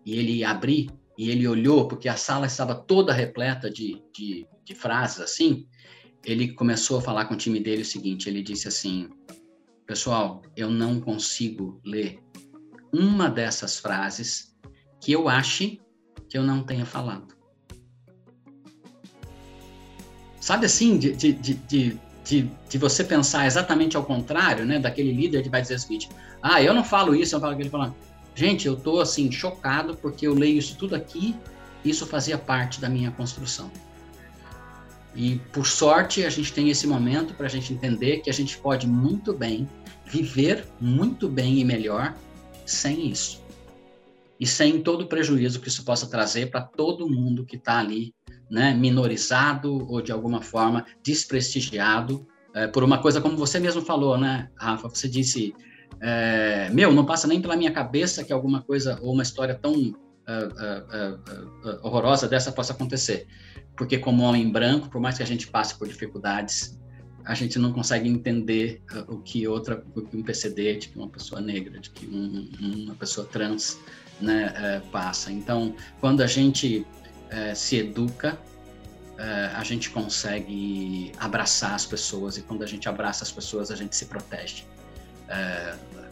e 0.04 0.18
ele 0.18 0.44
abriu 0.44 0.88
e 1.16 1.30
ele 1.30 1.48
olhou, 1.48 1.88
porque 1.88 2.08
a 2.08 2.16
sala 2.16 2.46
estava 2.46 2.74
toda 2.74 3.12
repleta 3.12 3.70
de, 3.70 4.02
de, 4.12 4.46
de 4.62 4.74
frases 4.74 5.20
assim, 5.20 5.66
ele 6.26 6.52
começou 6.52 6.98
a 6.98 7.00
falar 7.00 7.26
com 7.26 7.34
o 7.34 7.36
time 7.36 7.60
dele 7.60 7.82
o 7.82 7.84
seguinte: 7.84 8.28
ele 8.28 8.42
disse 8.42 8.66
assim, 8.66 9.08
pessoal, 9.86 10.42
eu 10.56 10.68
não 10.68 11.00
consigo 11.00 11.80
ler 11.84 12.18
uma 12.92 13.30
dessas 13.30 13.78
frases 13.78 14.54
que 15.00 15.12
eu 15.12 15.28
ache 15.28 15.80
que 16.28 16.36
eu 16.36 16.42
não 16.42 16.64
tenha 16.64 16.84
falado. 16.84 17.36
Sabe 20.40 20.66
assim, 20.66 20.98
de, 20.98 21.12
de, 21.12 21.32
de, 21.32 21.98
de, 22.24 22.78
você 22.78 23.04
pensar 23.04 23.46
exatamente 23.46 23.96
ao 23.96 24.04
contrário, 24.04 24.64
né, 24.64 24.78
daquele 24.78 25.12
líder 25.12 25.44
que 25.44 25.48
vai 25.48 25.62
dizer 25.62 25.76
o 25.76 25.78
seguinte: 25.78 26.08
ah, 26.42 26.60
eu 26.60 26.74
não 26.74 26.82
falo 26.82 27.14
isso, 27.14 27.36
eu 27.36 27.40
falo 27.40 27.52
aquele 27.52 27.70
falando. 27.70 27.94
Gente, 28.34 28.66
eu 28.66 28.76
tô 28.76 29.00
assim 29.00 29.30
chocado 29.30 29.96
porque 29.96 30.26
eu 30.26 30.34
leio 30.34 30.58
isso 30.58 30.76
tudo 30.76 30.96
aqui, 30.96 31.36
isso 31.84 32.04
fazia 32.04 32.36
parte 32.36 32.80
da 32.80 32.88
minha 32.88 33.12
construção. 33.12 33.70
E 35.16 35.36
por 35.52 35.66
sorte 35.66 36.24
a 36.24 36.30
gente 36.30 36.52
tem 36.52 36.68
esse 36.68 36.86
momento 36.86 37.34
para 37.34 37.46
a 37.46 37.48
gente 37.48 37.72
entender 37.72 38.18
que 38.18 38.28
a 38.28 38.32
gente 38.32 38.58
pode 38.58 38.86
muito 38.86 39.32
bem 39.32 39.66
viver 40.04 40.66
muito 40.80 41.28
bem 41.28 41.58
e 41.58 41.64
melhor 41.64 42.14
sem 42.64 43.08
isso. 43.10 43.42
E 44.38 44.46
sem 44.46 44.82
todo 44.82 45.02
o 45.02 45.06
prejuízo 45.06 45.60
que 45.60 45.68
isso 45.68 45.84
possa 45.84 46.06
trazer 46.06 46.50
para 46.50 46.60
todo 46.60 47.08
mundo 47.08 47.44
que 47.44 47.56
está 47.56 47.78
ali, 47.78 48.14
né, 48.50 48.74
minorizado 48.74 49.90
ou 49.90 50.00
de 50.02 50.12
alguma 50.12 50.42
forma 50.42 50.84
desprestigiado 51.02 52.26
é, 52.54 52.66
por 52.66 52.84
uma 52.84 52.98
coisa 52.98 53.20
como 53.20 53.36
você 53.36 53.58
mesmo 53.58 53.82
falou, 53.82 54.16
né, 54.16 54.48
Rafa? 54.56 54.88
Você 54.88 55.08
disse, 55.08 55.54
é, 56.00 56.70
meu, 56.70 56.92
não 56.92 57.04
passa 57.04 57.26
nem 57.26 57.40
pela 57.40 57.56
minha 57.56 57.70
cabeça 57.70 58.24
que 58.24 58.32
alguma 58.32 58.62
coisa 58.62 58.98
ou 59.02 59.12
uma 59.12 59.22
história 59.22 59.54
tão 59.54 59.72
uh, 59.74 59.94
uh, 60.26 61.68
uh, 61.68 61.86
horrorosa 61.86 62.28
dessa 62.28 62.52
possa 62.52 62.72
acontecer. 62.72 63.26
Porque 63.76 63.98
como 63.98 64.22
homem 64.22 64.50
branco, 64.50 64.88
por 64.88 65.00
mais 65.00 65.16
que 65.16 65.22
a 65.22 65.26
gente 65.26 65.46
passe 65.48 65.74
por 65.74 65.86
dificuldades, 65.86 66.78
a 67.26 67.34
gente 67.34 67.58
não 67.58 67.72
consegue 67.72 68.08
entender 68.08 68.82
uh, 68.92 69.14
o 69.14 69.20
que 69.20 69.46
outra, 69.48 69.84
o 69.94 70.02
que 70.02 70.16
um 70.16 70.22
PCD, 70.22 70.76
de 70.76 70.88
que 70.88 70.98
uma 70.98 71.08
pessoa 71.08 71.40
negra, 71.40 71.78
de 71.78 71.90
que 71.90 72.06
um, 72.06 72.48
uma 72.84 72.94
pessoa 72.94 73.26
trans 73.26 73.78
né, 74.20 74.54
uh, 74.56 74.88
passa. 74.90 75.32
Então, 75.32 75.74
quando 76.00 76.22
a 76.22 76.26
gente 76.26 76.86
uh, 77.32 77.54
se 77.54 77.78
educa, 77.78 78.38
a 79.54 79.64
gente 79.64 79.88
consegue 79.88 81.10
abraçar 81.16 81.72
as 81.72 81.86
pessoas 81.86 82.36
e 82.36 82.42
quando 82.42 82.62
a 82.62 82.66
gente 82.66 82.86
abraça 82.86 83.24
as 83.24 83.32
pessoas, 83.32 83.70
a 83.70 83.74
gente 83.74 83.96
se 83.96 84.04
protege 84.04 84.66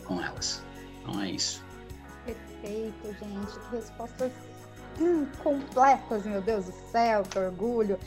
com 0.05 0.23
elas. 0.23 0.65
Então 1.03 1.21
é 1.21 1.31
isso. 1.31 1.63
Perfeito, 2.25 3.05
gente. 3.05 3.69
Que 3.69 3.77
respostas 3.77 4.33
hum, 5.01 5.27
completas, 5.43 6.25
meu 6.25 6.41
Deus 6.41 6.67
do 6.67 6.73
céu, 6.91 7.23
que 7.23 7.39
orgulho. 7.39 7.99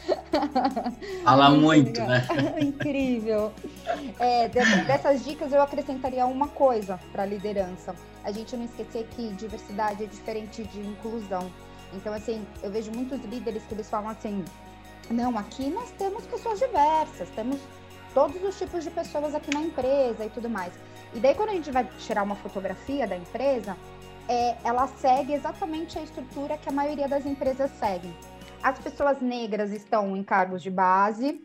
Fala 1.23 1.49
muito, 1.51 1.99
né? 2.01 2.25
Incrível. 2.59 3.51
É, 4.19 4.47
dessas 4.49 5.23
dicas 5.23 5.51
eu 5.51 5.61
acrescentaria 5.61 6.25
uma 6.25 6.47
coisa 6.47 6.99
para 7.11 7.23
a 7.23 7.25
liderança. 7.25 7.95
A 8.23 8.31
gente 8.31 8.55
não 8.55 8.65
esquecer 8.65 9.07
que 9.11 9.29
diversidade 9.33 10.03
é 10.03 10.07
diferente 10.07 10.63
de 10.63 10.79
inclusão. 10.79 11.51
Então, 11.93 12.13
assim, 12.13 12.45
eu 12.61 12.69
vejo 12.69 12.91
muitos 12.91 13.23
líderes 13.25 13.63
que 13.63 13.73
eles 13.73 13.89
falam 13.89 14.09
assim, 14.09 14.43
não, 15.09 15.37
aqui 15.37 15.69
nós 15.69 15.89
temos 15.91 16.25
pessoas 16.25 16.59
diversas, 16.59 17.29
temos 17.29 17.59
todos 18.13 18.41
os 18.43 18.57
tipos 18.57 18.83
de 18.83 18.89
pessoas 18.89 19.33
aqui 19.35 19.53
na 19.53 19.61
empresa 19.61 20.25
e 20.25 20.29
tudo 20.29 20.49
mais. 20.49 20.73
E 21.13 21.19
daí, 21.19 21.33
quando 21.33 21.49
a 21.49 21.53
gente 21.53 21.71
vai 21.71 21.87
tirar 21.99 22.23
uma 22.23 22.35
fotografia 22.35 23.07
da 23.07 23.15
empresa, 23.15 23.77
é, 24.27 24.57
ela 24.63 24.87
segue 24.87 25.33
exatamente 25.33 25.97
a 25.97 26.03
estrutura 26.03 26.57
que 26.57 26.69
a 26.69 26.71
maioria 26.71 27.07
das 27.07 27.25
empresas 27.25 27.71
seguem. 27.71 28.15
As 28.61 28.77
pessoas 28.79 29.21
negras 29.21 29.71
estão 29.71 30.15
em 30.15 30.23
cargos 30.23 30.61
de 30.61 30.69
base, 30.69 31.41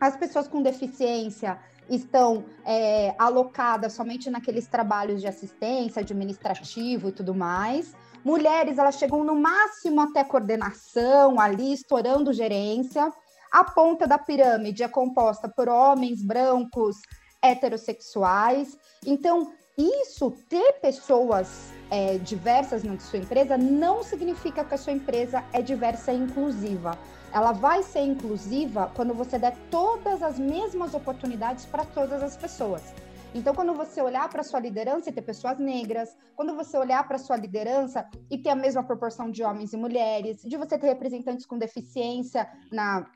as 0.00 0.16
pessoas 0.16 0.46
com 0.46 0.62
deficiência 0.62 1.58
estão 1.88 2.44
é, 2.64 3.14
alocadas 3.18 3.92
somente 3.92 4.30
naqueles 4.30 4.66
trabalhos 4.66 5.20
de 5.20 5.26
assistência, 5.26 6.00
administrativo 6.00 7.08
e 7.08 7.12
tudo 7.12 7.34
mais. 7.34 7.94
Mulheres, 8.24 8.78
elas 8.78 8.96
chegam 8.96 9.22
no 9.22 9.36
máximo 9.36 10.00
até 10.00 10.24
coordenação, 10.24 11.38
ali 11.38 11.72
estourando 11.74 12.32
gerência. 12.32 13.12
A 13.52 13.64
ponta 13.64 14.06
da 14.06 14.18
pirâmide 14.18 14.82
é 14.82 14.88
composta 14.88 15.48
por 15.48 15.68
homens 15.68 16.22
brancos 16.22 16.96
heterossexuais. 17.42 18.78
Então, 19.04 19.52
isso, 19.76 20.30
ter 20.48 20.74
pessoas 20.74 21.72
é, 21.90 22.18
diversas 22.18 22.84
na 22.84 22.98
sua 22.98 23.18
empresa, 23.18 23.58
não 23.58 24.02
significa 24.02 24.64
que 24.64 24.74
a 24.74 24.78
sua 24.78 24.92
empresa 24.92 25.44
é 25.52 25.60
diversa 25.60 26.12
e 26.12 26.16
inclusiva. 26.16 26.96
Ela 27.32 27.52
vai 27.52 27.82
ser 27.82 28.00
inclusiva 28.00 28.92
quando 28.94 29.12
você 29.12 29.38
der 29.38 29.56
todas 29.70 30.22
as 30.22 30.38
mesmas 30.38 30.94
oportunidades 30.94 31.66
para 31.66 31.84
todas 31.84 32.22
as 32.22 32.36
pessoas. 32.36 32.94
Então, 33.34 33.52
quando 33.52 33.74
você 33.74 34.00
olhar 34.00 34.28
para 34.28 34.44
sua 34.44 34.60
liderança 34.60 35.10
e 35.10 35.12
ter 35.12 35.22
pessoas 35.22 35.58
negras, 35.58 36.16
quando 36.36 36.54
você 36.54 36.78
olhar 36.78 37.06
para 37.08 37.18
sua 37.18 37.36
liderança 37.36 38.08
e 38.30 38.38
ter 38.38 38.50
a 38.50 38.54
mesma 38.54 38.84
proporção 38.84 39.28
de 39.28 39.42
homens 39.42 39.72
e 39.72 39.76
mulheres, 39.76 40.40
de 40.42 40.56
você 40.56 40.78
ter 40.78 40.86
representantes 40.86 41.44
com 41.44 41.58
deficiência 41.58 42.48
na, 42.70 43.10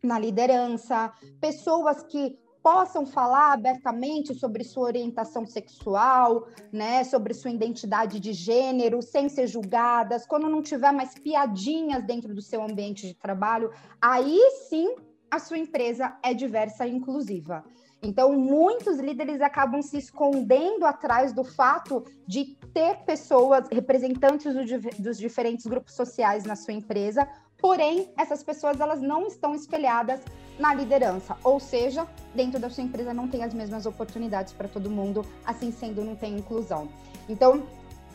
na 0.00 0.16
liderança, 0.16 1.12
pessoas 1.40 2.04
que 2.04 2.38
possam 2.64 3.04
falar 3.04 3.52
abertamente 3.52 4.34
sobre 4.34 4.64
sua 4.64 4.84
orientação 4.84 5.44
sexual, 5.44 6.48
né, 6.72 7.04
sobre 7.04 7.34
sua 7.34 7.50
identidade 7.50 8.18
de 8.18 8.32
gênero, 8.32 9.02
sem 9.02 9.28
ser 9.28 9.46
julgadas, 9.46 10.26
quando 10.26 10.48
não 10.48 10.62
tiver 10.62 10.90
mais 10.90 11.12
piadinhas 11.12 12.02
dentro 12.02 12.34
do 12.34 12.40
seu 12.40 12.62
ambiente 12.62 13.06
de 13.06 13.12
trabalho, 13.12 13.70
aí 14.00 14.40
sim 14.70 14.96
a 15.30 15.38
sua 15.38 15.58
empresa 15.58 16.16
é 16.22 16.32
diversa 16.32 16.86
e 16.86 16.94
inclusiva. 16.94 17.62
Então, 18.02 18.32
muitos 18.32 18.98
líderes 18.98 19.40
acabam 19.40 19.82
se 19.82 19.96
escondendo 19.98 20.84
atrás 20.84 21.32
do 21.32 21.42
fato 21.42 22.04
de 22.26 22.56
ter 22.72 22.96
pessoas, 23.04 23.66
representantes 23.70 24.52
do, 24.54 25.02
dos 25.02 25.18
diferentes 25.18 25.66
grupos 25.66 25.94
sociais 25.94 26.44
na 26.44 26.54
sua 26.54 26.74
empresa, 26.74 27.26
porém, 27.58 28.10
essas 28.16 28.42
pessoas 28.42 28.80
elas 28.80 29.00
não 29.00 29.26
estão 29.26 29.54
espelhadas 29.54 30.20
na 30.58 30.72
liderança, 30.72 31.36
ou 31.42 31.58
seja, 31.58 32.06
dentro 32.34 32.60
da 32.60 32.70
sua 32.70 32.84
empresa 32.84 33.12
não 33.12 33.28
tem 33.28 33.42
as 33.42 33.52
mesmas 33.52 33.86
oportunidades 33.86 34.52
para 34.52 34.68
todo 34.68 34.88
mundo, 34.90 35.26
assim 35.44 35.72
sendo, 35.72 36.04
não 36.04 36.14
tem 36.14 36.36
inclusão. 36.36 36.88
Então, 37.28 37.66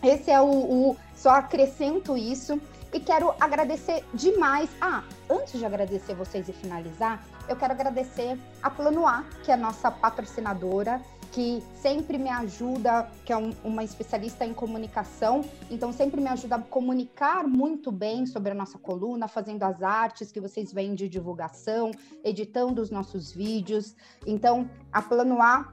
esse 0.02 0.32
é 0.32 0.40
o, 0.40 0.46
o, 0.46 0.98
só 1.14 1.32
acrescento 1.32 2.18
isso 2.18 2.60
e 2.94 3.00
quero 3.00 3.34
agradecer 3.40 4.06
demais. 4.14 4.70
Ah, 4.80 5.04
antes 5.30 5.60
de 5.60 5.66
agradecer 5.66 6.14
vocês 6.16 6.48
e 6.48 6.54
finalizar, 6.54 7.26
eu 7.48 7.56
quero 7.56 7.74
agradecer 7.74 8.40
a 8.64 8.70
Plano 8.70 9.06
A, 9.06 9.26
que 9.44 9.52
é 9.52 9.56
a 9.56 9.58
nossa 9.58 9.92
patrocinadora 9.92 11.02
que 11.32 11.62
sempre 11.76 12.18
me 12.18 12.30
ajuda, 12.30 13.08
que 13.26 13.32
é 13.32 13.38
um, 13.38 13.52
uma 13.64 13.84
especialista 13.84 14.46
em 14.46 14.54
comunicação, 14.54 15.44
então 15.70 15.92
sempre 15.92 16.20
me 16.20 16.28
ajuda 16.28 16.56
a 16.56 16.62
comunicar 16.62 17.48
muito 17.48 17.92
bem 17.92 18.26
sobre 18.26 18.52
a 18.52 18.56
nossa 18.56 18.78
coluna, 18.78 19.28
fazendo 19.28 19.64
as 19.64 19.82
artes 19.82 20.32
que 20.32 20.42
vocês 20.42 20.74
veem 20.74 20.96
de 20.96 21.08
divulgação, 21.08 21.92
editando 22.24 22.82
os 22.82 22.90
nossos 22.90 23.32
vídeos. 23.32 23.96
Então, 24.26 24.70
a 24.92 25.02
Plano 25.02 25.42
A 25.42 25.72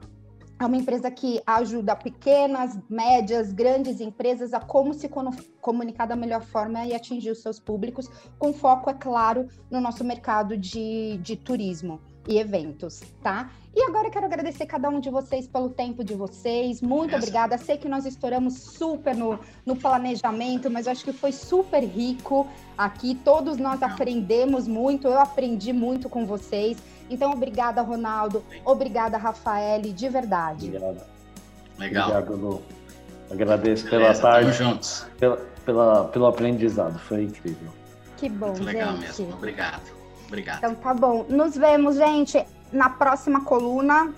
é 0.59 0.65
uma 0.65 0.77
empresa 0.77 1.11
que 1.11 1.39
ajuda 1.45 1.95
pequenas, 1.95 2.77
médias, 2.89 3.53
grandes 3.53 3.99
empresas 3.99 4.53
a 4.53 4.59
como 4.59 4.93
se 4.93 5.09
comunicar 5.61 6.07
da 6.07 6.15
melhor 6.15 6.41
forma 6.41 6.85
e 6.85 6.95
atingir 6.95 7.29
os 7.29 7.41
seus 7.41 7.59
públicos, 7.59 8.09
com 8.39 8.51
foco, 8.51 8.89
é 8.89 8.93
claro, 8.93 9.47
no 9.69 9.79
nosso 9.79 10.03
mercado 10.03 10.57
de, 10.57 11.17
de 11.17 11.35
turismo 11.35 12.01
e 12.27 12.37
eventos, 12.37 13.01
tá? 13.23 13.49
E 13.75 13.81
agora 13.83 14.07
eu 14.07 14.11
quero 14.11 14.25
agradecer 14.25 14.65
cada 14.65 14.89
um 14.89 14.99
de 14.99 15.09
vocês 15.09 15.47
pelo 15.47 15.69
tempo 15.69 16.03
de 16.03 16.15
vocês. 16.15 16.81
Muito 16.81 17.11
Essa. 17.11 17.17
obrigada. 17.17 17.57
Sei 17.57 17.77
que 17.77 17.87
nós 17.87 18.05
estouramos 18.05 18.55
super 18.55 19.15
no, 19.15 19.39
no 19.65 19.75
planejamento, 19.75 20.69
mas 20.69 20.87
eu 20.87 20.91
acho 20.91 21.03
que 21.03 21.13
foi 21.13 21.31
super 21.31 21.83
rico 21.83 22.47
aqui. 22.75 23.13
Todos 23.23 23.57
nós 23.57 23.83
aprendemos 23.83 24.67
muito. 24.67 25.07
Eu 25.07 25.19
aprendi 25.19 25.71
muito 25.71 26.09
com 26.09 26.25
vocês. 26.25 26.77
Então, 27.07 27.31
obrigada, 27.31 27.81
Ronaldo. 27.81 28.43
Obrigada, 28.65 29.15
Rafael, 29.15 29.81
de 29.81 30.09
verdade. 30.09 30.67
Obrigado. 30.67 31.05
Legal. 31.77 32.09
Obrigado, 32.09 32.35
Lu. 32.35 32.63
Agradeço 33.29 33.89
pela 33.89 34.13
tarde. 34.13 34.51
juntos. 34.53 35.05
Pela, 35.19 35.37
pela, 35.65 36.05
pelo 36.05 36.25
aprendizado. 36.25 36.97
Foi 36.97 37.23
incrível. 37.23 37.71
Que 38.17 38.27
bom, 38.27 38.47
Muito 38.47 38.63
legal 38.63 38.97
mesmo. 38.97 39.31
Obrigado. 39.33 39.96
Obrigado. 40.27 40.57
Então 40.57 40.75
tá 40.75 40.93
bom. 40.93 41.25
Nos 41.29 41.57
vemos, 41.57 41.95
gente, 41.95 42.45
na 42.71 42.89
próxima 42.89 43.43
coluna. 43.43 44.13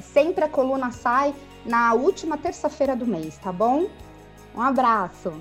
Sempre 0.00 0.44
a 0.44 0.48
coluna 0.48 0.90
sai 0.90 1.34
na 1.64 1.94
última 1.94 2.36
terça-feira 2.36 2.96
do 2.96 3.06
mês, 3.06 3.38
tá 3.38 3.52
bom? 3.52 3.86
Um 4.54 4.60
abraço. 4.60 5.32